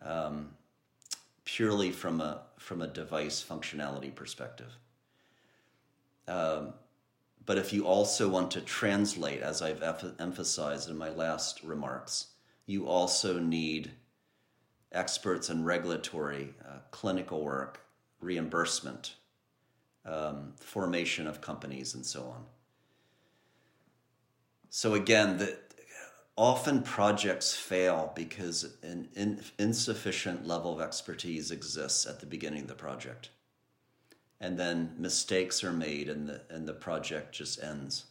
Um, 0.00 0.50
purely 1.44 1.90
from 1.90 2.20
a 2.20 2.42
from 2.58 2.82
a 2.82 2.86
device 2.86 3.44
functionality 3.46 4.14
perspective. 4.14 4.76
Um, 6.28 6.74
but 7.44 7.58
if 7.58 7.72
you 7.72 7.86
also 7.86 8.28
want 8.28 8.52
to 8.52 8.60
translate, 8.60 9.42
as 9.42 9.62
I've 9.62 9.82
emphasized 10.20 10.88
in 10.88 10.96
my 10.96 11.10
last 11.10 11.62
remarks, 11.64 12.28
you 12.66 12.86
also 12.86 13.40
need 13.40 13.90
experts 14.92 15.50
in 15.50 15.64
regulatory, 15.64 16.54
uh, 16.64 16.78
clinical 16.92 17.42
work, 17.42 17.80
reimbursement, 18.20 19.16
um, 20.04 20.52
formation 20.60 21.26
of 21.26 21.40
companies, 21.40 21.94
and 21.94 22.06
so 22.06 22.22
on. 22.22 22.44
So 24.74 24.94
again, 24.94 25.36
the, 25.36 25.58
often 26.34 26.82
projects 26.82 27.54
fail 27.54 28.10
because 28.16 28.74
an 28.82 29.06
in, 29.14 29.38
insufficient 29.58 30.46
level 30.46 30.72
of 30.72 30.80
expertise 30.80 31.50
exists 31.50 32.06
at 32.06 32.20
the 32.20 32.26
beginning 32.26 32.62
of 32.62 32.68
the 32.68 32.74
project. 32.74 33.28
And 34.40 34.58
then 34.58 34.94
mistakes 34.96 35.62
are 35.62 35.74
made 35.74 36.08
and 36.08 36.26
the, 36.26 36.40
and 36.48 36.66
the 36.66 36.72
project 36.72 37.34
just 37.34 37.62
ends. 37.62 38.06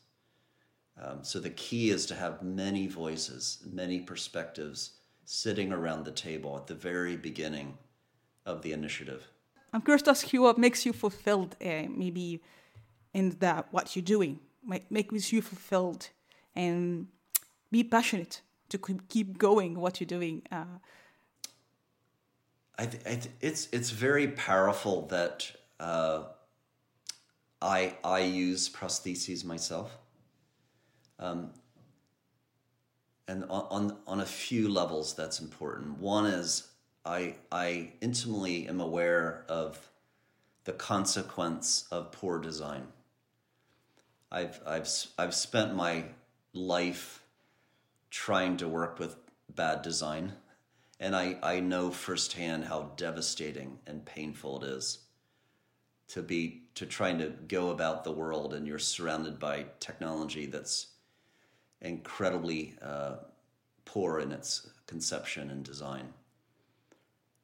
Um, 1.02 1.24
so 1.24 1.40
the 1.40 1.50
key 1.50 1.90
is 1.90 2.06
to 2.06 2.16
have 2.16 2.44
many 2.44 2.86
voices, 2.86 3.64
many 3.66 4.00
perspectives 4.00 5.00
sitting 5.26 5.74
around 5.74 6.06
the 6.06 6.12
table 6.12 6.56
at 6.58 6.68
the 6.68 6.76
very 6.76 7.18
beginning 7.18 7.76
of 8.46 8.62
the 8.62 8.72
initiative. 8.72 9.28
I'm 9.74 9.82
curious 9.82 10.04
to 10.04 10.12
ask 10.12 10.32
you 10.32 10.44
what 10.44 10.60
makes 10.60 10.86
you 10.86 10.94
fulfilled, 10.94 11.56
uh, 11.60 11.90
maybe 11.90 12.44
in 13.16 13.32
that 13.40 13.70
what 13.72 13.96
you're 13.96 14.06
doing, 14.06 14.42
makes 14.92 15.34
you 15.34 15.42
fulfilled 15.42 16.12
and 16.56 17.08
be 17.72 17.84
passionate 17.84 18.42
to 18.70 18.78
keep 19.10 19.38
going 19.38 19.80
what 19.80 20.00
you're 20.00 20.08
doing. 20.08 20.42
Uh, 20.52 20.80
I, 22.78 22.84
I 23.06 23.20
it's 23.42 23.68
it's 23.72 23.90
very 23.90 24.30
powerful 24.30 25.08
that 25.08 25.52
uh, 25.80 26.24
I 27.62 27.96
I 28.04 28.20
use 28.20 28.70
prostheses 28.70 29.44
myself, 29.46 29.98
um, 31.20 31.52
and 33.28 33.44
on, 33.46 33.68
on 33.70 33.98
on 34.08 34.20
a 34.22 34.26
few 34.26 34.70
levels 34.70 35.14
that's 35.16 35.40
important. 35.40 36.00
One 36.00 36.26
is 36.26 36.68
I 37.06 37.36
I 37.52 37.94
intimately 38.02 38.68
am 38.68 38.80
aware 38.80 39.46
of 39.50 39.92
the 40.64 40.74
consequence 40.74 41.88
of 41.92 42.12
poor 42.12 42.40
design. 42.40 42.88
I've 44.32 44.60
I've 44.66 44.90
I've 45.18 45.36
spent 45.36 45.76
my 45.76 46.06
life 46.54 47.24
trying 48.10 48.58
to 48.58 48.68
work 48.68 49.00
with 49.00 49.16
bad 49.50 49.82
design. 49.82 50.34
And 51.00 51.16
I, 51.16 51.38
I 51.42 51.60
know 51.60 51.92
firsthand 51.92 52.66
how 52.66 52.92
devastating 52.96 53.80
and 53.88 54.06
painful 54.06 54.64
it 54.64 54.68
is 54.70 55.00
to 56.10 56.22
be 56.22 56.64
to 56.76 56.86
trying 56.86 57.18
to 57.18 57.30
go 57.48 57.70
about 57.70 58.04
the 58.04 58.12
world 58.12 58.54
and 58.54 58.68
you're 58.68 58.80
surrounded 58.80 59.40
by 59.40 59.66
technology 59.80 60.46
that's 60.46 60.88
incredibly 61.82 62.76
uh, 62.82 63.16
poor 63.86 64.20
in 64.20 64.32
its 64.32 64.70
conception 64.88 65.50
and 65.50 65.64
design. 65.64 66.14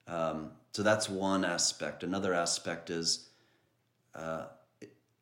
Um, 0.07 0.51
so 0.73 0.83
that's 0.83 1.09
one 1.09 1.43
aspect. 1.43 2.03
Another 2.03 2.33
aspect 2.33 2.89
is 2.89 3.29
uh, 4.13 4.45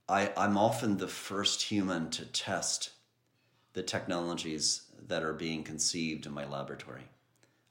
I, 0.09 0.31
I'm 0.35 0.57
often 0.57 0.97
the 0.97 1.07
first 1.07 1.61
human 1.63 2.09
to 2.11 2.25
test 2.25 2.91
the 3.75 3.83
technologies 3.83 4.83
that 5.07 5.23
are 5.23 5.33
being 5.33 5.63
conceived 5.63 6.25
in 6.25 6.33
my 6.33 6.45
laboratory. 6.45 7.03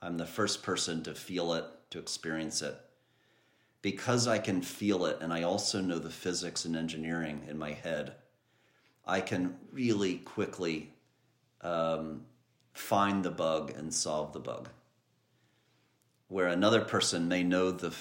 I'm 0.00 0.18
the 0.18 0.26
first 0.26 0.62
person 0.62 1.02
to 1.04 1.14
feel 1.14 1.52
it, 1.54 1.64
to 1.90 1.98
experience 1.98 2.62
it. 2.62 2.76
because 3.84 4.26
I 4.26 4.38
can 4.38 4.62
feel 4.62 5.04
it 5.04 5.18
and 5.20 5.30
I 5.30 5.42
also 5.42 5.82
know 5.82 5.98
the 5.98 6.08
physics 6.08 6.64
and 6.64 6.74
engineering 6.74 7.42
in 7.46 7.58
my 7.58 7.72
head, 7.72 8.14
I 9.06 9.20
can 9.20 9.56
really 9.72 10.16
quickly 10.16 10.94
um, 11.60 12.22
find 12.72 13.22
the 13.22 13.30
bug 13.30 13.72
and 13.76 13.92
solve 13.92 14.32
the 14.32 14.40
bug. 14.40 14.70
Where 16.28 16.46
another 16.48 16.80
person 16.80 17.28
may 17.28 17.42
know 17.42 17.70
the 17.70 17.94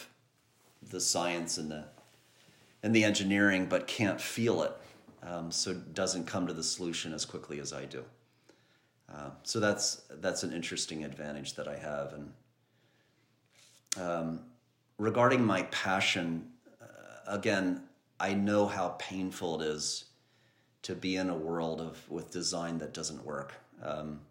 the 0.82 1.02
science 1.02 1.58
and 1.58 1.70
the 1.70 1.86
and 2.82 2.96
the 2.96 3.04
engineering, 3.04 3.66
but 3.66 3.86
can't 3.88 4.22
feel 4.22 4.64
it, 4.64 4.72
um, 5.26 5.52
so 5.52 5.74
doesn't 5.74 6.26
come 6.26 6.48
to 6.48 6.54
the 6.54 6.64
solution 6.64 7.14
as 7.14 7.26
quickly 7.26 7.60
as 7.60 7.74
I 7.74 7.86
do. 7.86 8.04
Uh, 9.14 9.30
so 9.44 9.60
that's 9.60 10.02
that's 10.10 10.44
an 10.44 10.54
interesting 10.54 11.04
advantage 11.04 11.54
that 11.56 11.68
I 11.68 11.78
have. 11.78 12.14
And 12.14 12.34
um, 14.02 14.40
regarding 14.98 15.44
my 15.46 15.64
passion, 15.64 16.50
uh, 16.82 16.86
again, 17.28 17.84
I 18.20 18.34
know 18.34 18.68
how 18.68 18.96
painful 19.00 19.62
it 19.62 19.68
is 19.68 20.06
to 20.84 20.96
be 20.96 21.16
in 21.16 21.30
a 21.30 21.36
world 21.36 21.82
of 21.82 22.10
with 22.10 22.32
design 22.32 22.78
that 22.80 22.94
doesn't 22.94 23.26
work. 23.26 23.54
Um, 23.82 24.22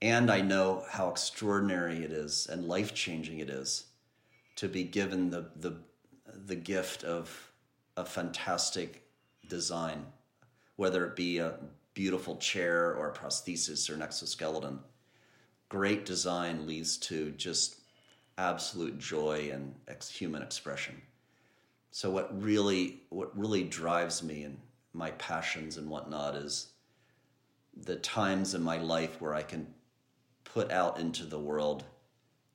and 0.00 0.30
I 0.30 0.40
know 0.40 0.84
how 0.88 1.08
extraordinary 1.08 2.04
it 2.04 2.12
is 2.12 2.46
and 2.46 2.68
life 2.68 2.94
changing 2.94 3.40
it 3.40 3.50
is 3.50 3.86
to 4.56 4.68
be 4.68 4.84
given 4.84 5.30
the, 5.30 5.50
the, 5.56 5.76
the 6.26 6.54
gift 6.54 7.02
of 7.02 7.50
a 7.96 8.04
fantastic 8.04 9.07
design, 9.48 10.06
whether 10.76 11.06
it 11.06 11.16
be 11.16 11.38
a 11.38 11.58
beautiful 11.94 12.36
chair 12.36 12.94
or 12.94 13.08
a 13.08 13.12
prosthesis 13.12 13.90
or 13.90 13.94
an 13.94 14.02
exoskeleton. 14.02 14.78
Great 15.68 16.04
design 16.04 16.66
leads 16.66 16.96
to 16.96 17.32
just 17.32 17.80
absolute 18.38 18.98
joy 18.98 19.50
and 19.52 19.74
ex- 19.88 20.08
human 20.08 20.42
expression. 20.42 21.02
So 21.90 22.10
what 22.10 22.40
really 22.40 23.02
what 23.08 23.36
really 23.36 23.64
drives 23.64 24.22
me 24.22 24.44
and 24.44 24.58
my 24.92 25.10
passions 25.12 25.76
and 25.76 25.90
whatnot 25.90 26.36
is 26.36 26.68
the 27.76 27.96
times 27.96 28.54
in 28.54 28.62
my 28.62 28.78
life 28.78 29.20
where 29.20 29.34
I 29.34 29.42
can 29.42 29.66
put 30.44 30.70
out 30.70 30.98
into 30.98 31.24
the 31.24 31.38
world 31.38 31.84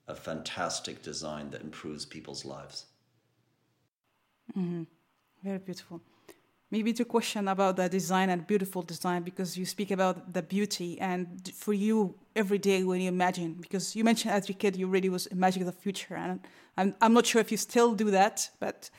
a 0.07 0.15
fantastic 0.15 1.01
design 1.01 1.49
that 1.51 1.61
improves 1.61 2.05
people's 2.05 2.45
lives. 2.45 2.85
Mm-hmm. 4.57 4.83
Very 5.43 5.59
beautiful. 5.59 6.01
Maybe 6.73 6.89
a 6.89 7.05
question 7.05 7.47
about 7.47 7.75
the 7.75 7.87
design 7.87 8.31
and 8.31 8.47
beautiful 8.47 8.81
design 8.81 9.21
because 9.21 9.55
you 9.55 9.63
speak 9.63 9.91
about 9.91 10.33
the 10.33 10.41
beauty 10.41 10.99
and 10.99 11.27
for 11.53 11.71
you 11.71 12.15
every 12.35 12.57
day 12.57 12.83
when 12.83 12.99
you 12.99 13.09
imagine 13.09 13.53
because 13.61 13.95
you 13.95 14.03
mentioned 14.03 14.33
as 14.33 14.49
a 14.49 14.53
kid 14.53 14.75
you 14.75 14.87
really 14.87 15.09
was 15.17 15.27
imagining 15.27 15.67
the 15.67 15.79
future 15.85 16.15
and 16.15 16.39
I'm 16.75 16.95
I'm 16.99 17.13
not 17.13 17.27
sure 17.27 17.41
if 17.41 17.51
you 17.51 17.57
still 17.57 17.93
do 17.93 18.09
that 18.19 18.49
but 18.59 18.89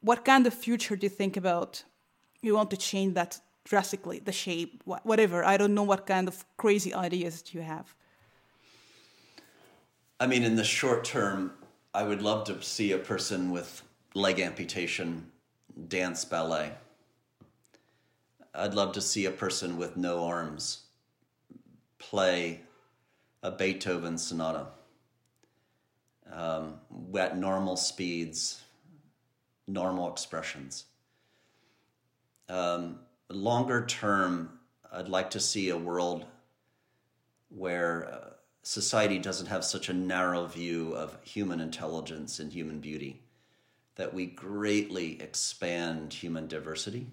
what 0.00 0.24
kind 0.24 0.46
of 0.46 0.54
future 0.54 0.96
do 0.96 1.04
you 1.04 1.14
think 1.20 1.36
about? 1.36 1.84
You 2.40 2.54
want 2.54 2.70
to 2.70 2.78
change 2.78 3.12
that 3.12 3.40
drastically 3.70 4.20
the 4.20 4.32
shape 4.32 4.82
whatever. 5.10 5.44
I 5.44 5.58
don't 5.58 5.74
know 5.74 5.86
what 5.92 6.06
kind 6.06 6.26
of 6.28 6.46
crazy 6.56 6.94
ideas 6.94 7.34
you 7.54 7.60
have. 7.60 7.94
I 10.18 10.26
mean 10.26 10.44
in 10.44 10.56
the 10.56 10.68
short 10.78 11.04
term 11.04 11.52
I 11.92 12.04
would 12.04 12.22
love 12.22 12.46
to 12.46 12.54
see 12.62 12.90
a 12.92 13.00
person 13.12 13.50
with 13.50 13.82
leg 14.14 14.40
amputation 14.40 15.30
dance 15.88 16.24
ballet. 16.24 16.72
I'd 18.54 18.74
love 18.74 18.92
to 18.92 19.00
see 19.00 19.26
a 19.26 19.30
person 19.30 19.76
with 19.76 19.96
no 19.96 20.24
arms 20.24 20.82
play 21.98 22.60
a 23.42 23.50
Beethoven 23.50 24.16
sonata 24.16 24.66
um, 26.32 26.80
at 27.18 27.36
normal 27.36 27.76
speeds, 27.76 28.62
normal 29.66 30.10
expressions. 30.10 30.84
Um, 32.48 33.00
longer 33.28 33.84
term, 33.86 34.58
I'd 34.92 35.08
like 35.08 35.30
to 35.30 35.40
see 35.40 35.70
a 35.70 35.76
world 35.76 36.24
where 37.48 38.08
uh, 38.08 38.30
society 38.62 39.18
doesn't 39.18 39.46
have 39.46 39.64
such 39.64 39.88
a 39.88 39.92
narrow 39.92 40.46
view 40.46 40.94
of 40.94 41.18
human 41.24 41.60
intelligence 41.60 42.38
and 42.38 42.52
human 42.52 42.78
beauty 42.78 43.23
that 43.96 44.12
we 44.12 44.26
greatly 44.26 45.20
expand 45.20 46.12
human 46.12 46.46
diversity 46.48 47.06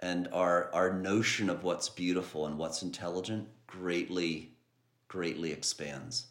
and 0.00 0.28
our 0.32 0.70
our 0.74 0.92
notion 0.92 1.48
of 1.48 1.64
what's 1.64 1.88
beautiful 1.88 2.46
and 2.46 2.58
what's 2.58 2.82
intelligent 2.82 3.48
greatly 3.66 4.52
greatly 5.08 5.52
expands. 5.52 6.26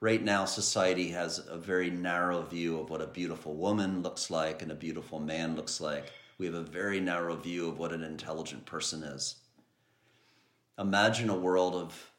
Right 0.00 0.22
now 0.22 0.44
society 0.44 1.08
has 1.10 1.38
a 1.48 1.56
very 1.56 1.90
narrow 1.90 2.42
view 2.42 2.78
of 2.78 2.90
what 2.90 3.00
a 3.00 3.06
beautiful 3.06 3.54
woman 3.54 4.02
looks 4.02 4.30
like 4.30 4.62
and 4.62 4.70
a 4.70 4.74
beautiful 4.74 5.20
man 5.20 5.56
looks 5.56 5.80
like. 5.80 6.12
We 6.38 6.46
have 6.46 6.54
a 6.54 6.62
very 6.62 7.00
narrow 7.00 7.34
view 7.36 7.68
of 7.68 7.78
what 7.78 7.92
an 7.92 8.02
intelligent 8.02 8.66
person 8.66 9.02
is. 9.02 9.36
Imagine 10.78 11.30
a 11.30 11.36
world 11.36 11.74
of 11.74 12.12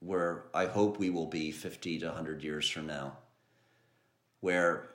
where 0.00 0.46
i 0.52 0.66
hope 0.66 0.98
we 0.98 1.10
will 1.10 1.28
be 1.28 1.52
50 1.52 2.00
to 2.00 2.06
100 2.06 2.42
years 2.42 2.68
from 2.68 2.86
now 2.88 3.16
where 4.42 4.90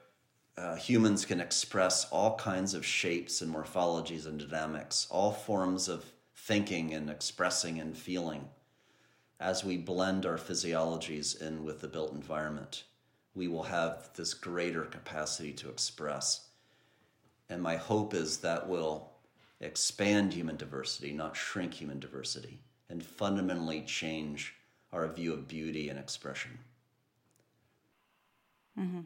uh, 0.58 0.76
humans 0.76 1.26
can 1.26 1.40
express 1.40 2.06
all 2.12 2.36
kinds 2.36 2.74
of 2.74 2.86
shapes 2.86 3.42
and 3.42 3.54
morphologies 3.54 4.28
and 4.28 4.40
dynamics, 4.40 5.08
all 5.10 5.32
forms 5.32 5.88
of 5.88 6.06
thinking 6.36 6.94
and 6.94 7.10
expressing 7.10 7.80
and 7.80 7.98
feeling. 7.98 8.46
As 9.40 9.64
we 9.64 9.78
blend 9.78 10.26
our 10.26 10.38
physiologies 10.38 11.42
in 11.42 11.64
with 11.64 11.80
the 11.80 11.88
built 11.88 12.12
environment, 12.12 12.84
we 13.36 13.48
will 13.48 13.64
have 13.64 14.10
this 14.16 14.34
greater 14.34 14.84
capacity 14.84 15.54
to 15.54 15.70
express. 15.70 16.50
And 17.50 17.62
my 17.62 17.78
hope 17.78 18.14
is 18.14 18.40
that 18.40 18.68
will 18.68 19.12
expand 19.62 20.34
human 20.34 20.58
diversity, 20.58 21.14
not 21.14 21.38
shrink 21.38 21.74
human 21.74 22.00
diversity, 22.00 22.60
and 22.90 23.02
fundamentally 23.02 23.82
change 23.82 24.56
our 24.92 25.08
view 25.08 25.32
of 25.34 25.48
beauty 25.48 25.88
and 25.88 25.98
expression. 25.98 26.60
Mm-hmm. 28.78 29.02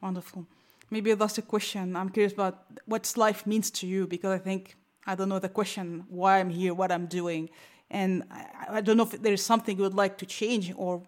Wonderful. 0.00 0.46
Maybe 0.90 1.12
that's 1.14 1.38
a 1.38 1.42
question. 1.42 1.96
I'm 1.96 2.10
curious 2.10 2.32
about 2.32 2.64
what 2.84 3.12
life 3.16 3.46
means 3.46 3.70
to 3.72 3.86
you 3.86 4.06
because 4.06 4.32
I 4.32 4.38
think 4.38 4.76
I 5.06 5.14
don't 5.14 5.28
know 5.28 5.38
the 5.38 5.48
question 5.48 6.04
why 6.08 6.38
I'm 6.38 6.50
here, 6.50 6.74
what 6.74 6.92
I'm 6.92 7.06
doing, 7.06 7.48
and 7.90 8.24
I, 8.30 8.78
I 8.78 8.80
don't 8.80 8.96
know 8.96 9.04
if 9.04 9.22
there 9.22 9.32
is 9.32 9.44
something 9.44 9.76
you 9.76 9.82
would 9.84 9.94
like 9.94 10.18
to 10.18 10.26
change 10.26 10.72
or, 10.76 11.02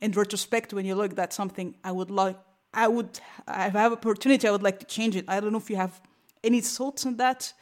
in 0.00 0.12
retrospect, 0.12 0.72
when 0.72 0.84
you 0.84 0.94
look 0.94 1.18
at 1.18 1.32
something, 1.32 1.74
I 1.82 1.90
would 1.92 2.10
like, 2.10 2.36
I 2.74 2.88
would, 2.88 3.18
if 3.48 3.74
I 3.74 3.80
have 3.80 3.92
opportunity, 3.92 4.46
I 4.46 4.50
would 4.50 4.62
like 4.62 4.78
to 4.80 4.86
change 4.86 5.16
it. 5.16 5.24
I 5.28 5.40
don't 5.40 5.52
know 5.52 5.58
if 5.58 5.70
you 5.70 5.76
have 5.76 6.00
any 6.44 6.60
thoughts 6.60 7.06
on 7.06 7.16
that. 7.16 7.52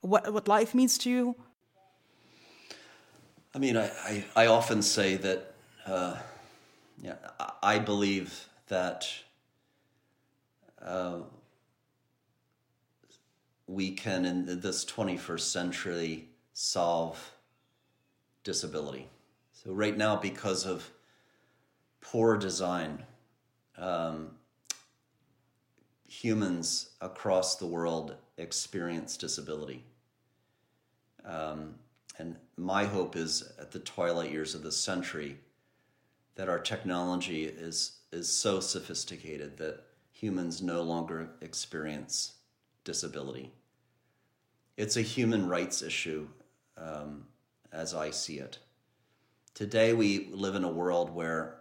What 0.00 0.32
what 0.32 0.46
life 0.46 0.74
means 0.74 0.98
to 0.98 1.10
you? 1.10 1.34
I 3.54 3.58
mean, 3.58 3.76
I 3.76 3.90
I, 4.04 4.24
I 4.36 4.46
often 4.46 4.82
say 4.82 5.16
that, 5.16 5.54
uh, 5.86 6.16
yeah, 7.02 7.16
I 7.62 7.78
believe 7.78 8.48
that 8.68 9.08
we 13.66 13.90
can, 13.92 14.24
in 14.24 14.60
this 14.60 14.84
21st 14.84 15.40
century, 15.40 16.28
solve 16.52 17.32
disability. 18.44 19.08
So, 19.52 19.72
right 19.72 19.96
now, 19.96 20.16
because 20.16 20.64
of 20.64 20.90
poor 22.00 22.36
design, 22.36 23.04
um, 23.76 24.30
humans 26.06 26.90
across 27.00 27.56
the 27.56 27.66
world 27.66 28.14
experience 28.38 29.16
disability. 29.16 29.82
Um, 31.24 31.74
and 32.18 32.36
my 32.56 32.84
hope 32.84 33.16
is 33.16 33.52
at 33.60 33.72
the 33.72 33.80
twilight 33.80 34.30
years 34.30 34.54
of 34.54 34.62
this 34.62 34.76
century 34.76 35.38
that 36.36 36.48
our 36.48 36.58
technology 36.58 37.44
is, 37.44 37.98
is 38.12 38.32
so 38.32 38.60
sophisticated 38.60 39.56
that 39.58 39.85
humans 40.18 40.62
no 40.62 40.80
longer 40.80 41.28
experience 41.42 42.36
disability. 42.84 43.52
It's 44.78 44.96
a 44.96 45.02
human 45.02 45.46
rights 45.46 45.82
issue 45.82 46.28
um, 46.78 47.26
as 47.70 47.92
I 47.94 48.10
see 48.10 48.38
it. 48.38 48.58
Today, 49.52 49.92
we 49.92 50.28
live 50.32 50.54
in 50.54 50.64
a 50.64 50.72
world 50.72 51.14
where 51.14 51.58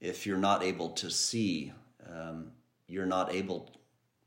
if 0.00 0.26
you're 0.26 0.38
not 0.38 0.64
able 0.64 0.90
to 0.90 1.08
see, 1.08 1.72
um, 2.12 2.50
you're 2.88 3.06
not 3.06 3.32
able, 3.32 3.70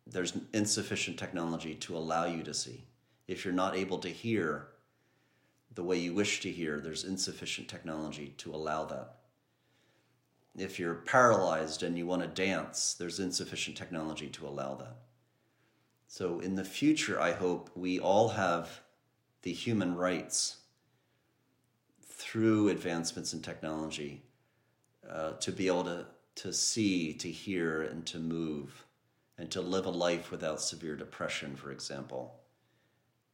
there's 0.07 0.33
insufficient 0.53 1.19
technology 1.19 1.75
to 1.75 1.97
allow 1.97 2.23
you 2.23 2.43
to 2.43 2.53
see. 2.53 2.85
If 3.27 3.43
you're 3.43 3.53
not 3.53 3.75
able 3.75 3.97
to 3.99 4.09
hear 4.09 4.67
the 5.75 5.83
way 5.83 5.97
you 5.97 6.13
wish 6.13 6.39
to 6.41 6.51
hear, 6.51 6.79
there's 6.79 7.03
insufficient 7.03 7.67
technology 7.67 8.33
to 8.37 8.55
allow 8.55 8.85
that 8.85 9.20
if 10.57 10.79
you're 10.79 10.95
paralyzed 10.95 11.83
and 11.83 11.97
you 11.97 12.05
want 12.05 12.21
to 12.21 12.27
dance, 12.27 12.93
there's 12.93 13.19
insufficient 13.19 13.77
technology 13.77 14.27
to 14.27 14.47
allow 14.47 14.75
that. 14.75 14.97
So, 16.07 16.39
in 16.41 16.55
the 16.55 16.65
future, 16.65 17.21
I 17.21 17.31
hope 17.31 17.69
we 17.73 17.99
all 17.99 18.29
have 18.29 18.81
the 19.43 19.53
human 19.53 19.95
rights 19.95 20.57
through 22.01 22.69
advancements 22.69 23.33
in 23.33 23.41
technology 23.41 24.21
uh, 25.09 25.31
to 25.33 25.51
be 25.51 25.67
able 25.67 25.85
to, 25.85 26.05
to 26.35 26.53
see, 26.53 27.13
to 27.13 27.31
hear, 27.31 27.83
and 27.83 28.05
to 28.07 28.19
move, 28.19 28.85
and 29.37 29.49
to 29.51 29.61
live 29.61 29.85
a 29.85 29.89
life 29.89 30.31
without 30.31 30.61
severe 30.61 30.95
depression, 30.95 31.55
for 31.55 31.71
example, 31.71 32.35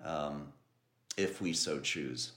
um, 0.03 0.53
if 1.17 1.41
we 1.41 1.53
so 1.53 1.79
choose. 1.79 2.33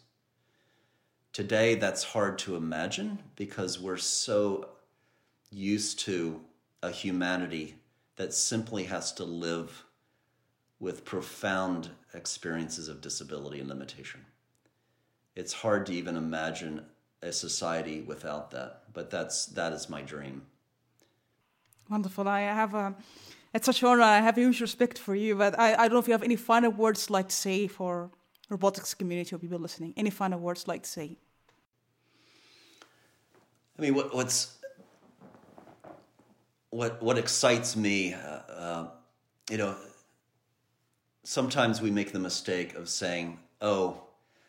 Today, 1.32 1.76
that's 1.76 2.02
hard 2.02 2.38
to 2.40 2.56
imagine 2.56 3.20
because 3.36 3.78
we're 3.78 3.96
so 3.96 4.68
used 5.50 6.00
to 6.00 6.40
a 6.82 6.90
humanity 6.90 7.76
that 8.16 8.34
simply 8.34 8.84
has 8.84 9.12
to 9.12 9.24
live 9.24 9.84
with 10.80 11.04
profound 11.04 11.90
experiences 12.14 12.88
of 12.88 13.00
disability 13.00 13.60
and 13.60 13.68
limitation. 13.68 14.24
It's 15.36 15.52
hard 15.52 15.86
to 15.86 15.92
even 15.92 16.16
imagine 16.16 16.84
a 17.22 17.32
society 17.32 18.00
without 18.00 18.50
that, 18.50 18.82
but 18.92 19.10
that's 19.10 19.46
that 19.46 19.72
is 19.72 19.88
my 19.88 20.02
dream. 20.02 20.42
Wonderful. 21.88 22.26
I 22.26 22.40
have 22.40 22.74
a 22.74 22.94
it's 23.52 23.66
such 23.66 23.82
an 23.82 23.88
honor. 23.88 24.02
I 24.02 24.20
have 24.20 24.36
huge 24.36 24.60
respect 24.60 24.98
for 24.98 25.14
you, 25.14 25.34
but 25.34 25.58
I, 25.58 25.74
I 25.74 25.76
don't 25.76 25.92
know 25.92 25.98
if 25.98 26.08
you 26.08 26.12
have 26.12 26.22
any 26.22 26.36
final 26.36 26.70
words 26.70 27.10
like 27.10 27.28
to 27.28 27.34
say 27.34 27.66
for 27.66 28.10
robotics 28.50 28.92
community 28.92 29.34
or 29.34 29.38
people 29.38 29.58
listening. 29.58 29.94
Any 29.96 30.10
final 30.10 30.38
words 30.38 30.68
like 30.68 30.82
to 30.82 30.88
say? 30.88 31.16
I 33.78 33.82
mean, 33.82 33.94
what, 33.94 34.14
what's 34.14 34.58
what 36.70 37.02
what 37.02 37.18
excites 37.18 37.76
me, 37.76 38.14
uh, 38.14 38.18
uh, 38.18 38.88
you 39.50 39.56
know, 39.56 39.74
sometimes 41.24 41.80
we 41.80 41.90
make 41.90 42.12
the 42.12 42.18
mistake 42.18 42.74
of 42.74 42.88
saying, 42.88 43.38
"Oh, 43.60 44.02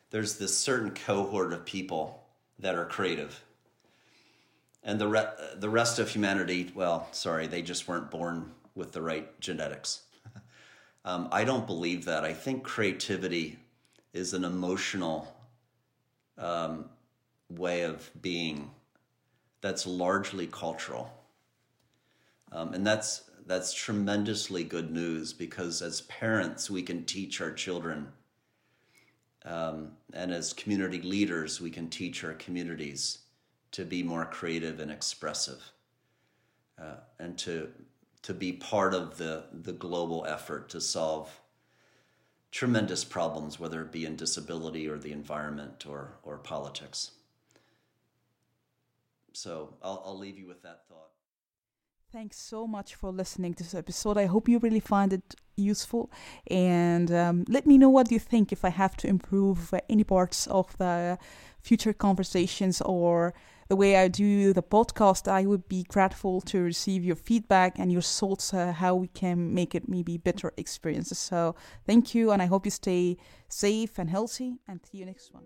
there's 0.10 0.38
this 0.38 0.58
certain 0.58 0.92
cohort 0.92 1.54
of 1.54 1.66
people 1.66 2.24
that 2.60 2.76
are 2.76 2.86
creative, 2.86 3.44
and 4.84 5.00
the 5.00 5.08
re- 5.08 5.34
the 5.56 5.70
rest 5.70 5.98
of 5.98 6.10
humanity, 6.10 6.72
well, 6.76 7.08
sorry, 7.12 7.48
they 7.48 7.62
just 7.62 7.88
weren't 7.88 8.12
born 8.12 8.52
with 8.76 8.92
the 8.92 9.02
right 9.02 9.40
genetics." 9.40 10.02
um, 11.06 11.30
I 11.32 11.44
don't 11.44 11.66
believe 11.66 12.06
that. 12.06 12.24
I 12.24 12.34
think 12.34 12.64
creativity 12.64 13.58
is 14.14 14.34
an 14.34 14.44
emotional 14.44 15.28
um, 16.38 16.86
way 17.50 17.84
of 17.84 18.10
being 18.22 18.72
that's 19.62 19.86
largely 19.86 20.48
cultural. 20.48 21.12
Um, 22.52 22.74
and 22.74 22.86
that's 22.86 23.30
that's 23.46 23.74
tremendously 23.74 24.64
good 24.64 24.92
news 24.92 25.34
because 25.34 25.82
as 25.82 26.02
parents 26.02 26.70
we 26.70 26.82
can 26.84 27.06
teach 27.06 27.42
our 27.42 27.52
children 27.52 28.08
um, 29.46 29.94
and 30.14 30.32
as 30.32 30.54
community 30.54 31.02
leaders 31.02 31.60
we 31.60 31.72
can 31.72 31.90
teach 31.90 32.24
our 32.24 32.34
communities 32.34 33.20
to 33.72 33.84
be 33.84 34.04
more 34.04 34.26
creative 34.26 34.80
and 34.80 34.92
expressive 34.92 35.72
uh, 36.80 36.98
and 37.20 37.38
to 37.40 37.70
to 38.22 38.34
be 38.34 38.52
part 38.52 38.94
of 38.94 39.18
the 39.18 39.46
the 39.64 39.74
global 39.74 40.26
effort 40.28 40.70
to 40.70 40.80
solve 40.80 41.41
tremendous 42.52 43.04
problems 43.04 43.60
whether 43.60 43.82
it 43.82 43.92
be 43.92 44.06
in 44.06 44.16
disability 44.16 44.88
or 44.88 44.98
the 44.98 45.12
environment 45.12 45.86
or 45.88 46.18
or 46.24 46.38
politics 46.38 47.12
so 49.34 49.74
I'll, 49.82 50.04
I'll 50.06 50.18
leave 50.18 50.38
you 50.38 50.48
with 50.48 50.62
that 50.64 50.84
thought. 50.88 51.10
Thanks 52.12 52.38
so 52.38 52.68
much 52.68 52.96
for 52.96 53.10
listening 53.10 53.54
to 53.56 53.64
this 53.64 53.74
episode. 53.74 54.18
I 54.18 54.26
hope 54.26 54.50
you 54.50 54.60
really 54.60 54.82
find 54.82 55.14
it 55.14 55.36
useful. 55.56 56.12
And 56.48 57.10
um, 57.12 57.46
let 57.48 57.66
me 57.66 57.78
know 57.78 57.90
what 57.90 58.12
you 58.12 58.20
think 58.20 58.52
if 58.52 58.66
I 58.66 58.70
have 58.70 58.98
to 58.98 59.08
improve 59.08 59.74
any 59.90 60.04
parts 60.04 60.48
of 60.48 60.78
the 60.78 61.18
future 61.62 61.94
conversations 61.94 62.82
or 62.82 63.34
the 63.72 63.78
way 63.78 63.96
I 63.96 64.10
do 64.10 64.52
the 64.52 64.62
podcast. 64.62 65.30
I 65.30 65.46
would 65.46 65.70
be 65.70 65.84
grateful 65.84 66.42
to 66.42 66.60
receive 66.62 67.06
your 67.06 67.16
feedback 67.16 67.80
and 67.80 67.90
your 67.90 68.02
thoughts, 68.02 68.54
uh, 68.54 68.74
how 68.74 68.96
we 68.96 69.08
can 69.08 69.54
make 69.54 69.74
it 69.74 69.88
maybe 69.88 70.18
better 70.18 70.52
experiences. 70.58 71.20
So 71.20 71.56
thank 71.88 72.14
you, 72.14 72.32
and 72.32 72.42
I 72.42 72.48
hope 72.48 72.66
you 72.66 72.72
stay 72.72 73.16
safe 73.48 73.98
and 73.98 74.10
healthy. 74.10 74.58
And 74.68 74.82
see 74.86 74.98
you 74.98 75.06
next 75.06 75.34
one. 75.34 75.46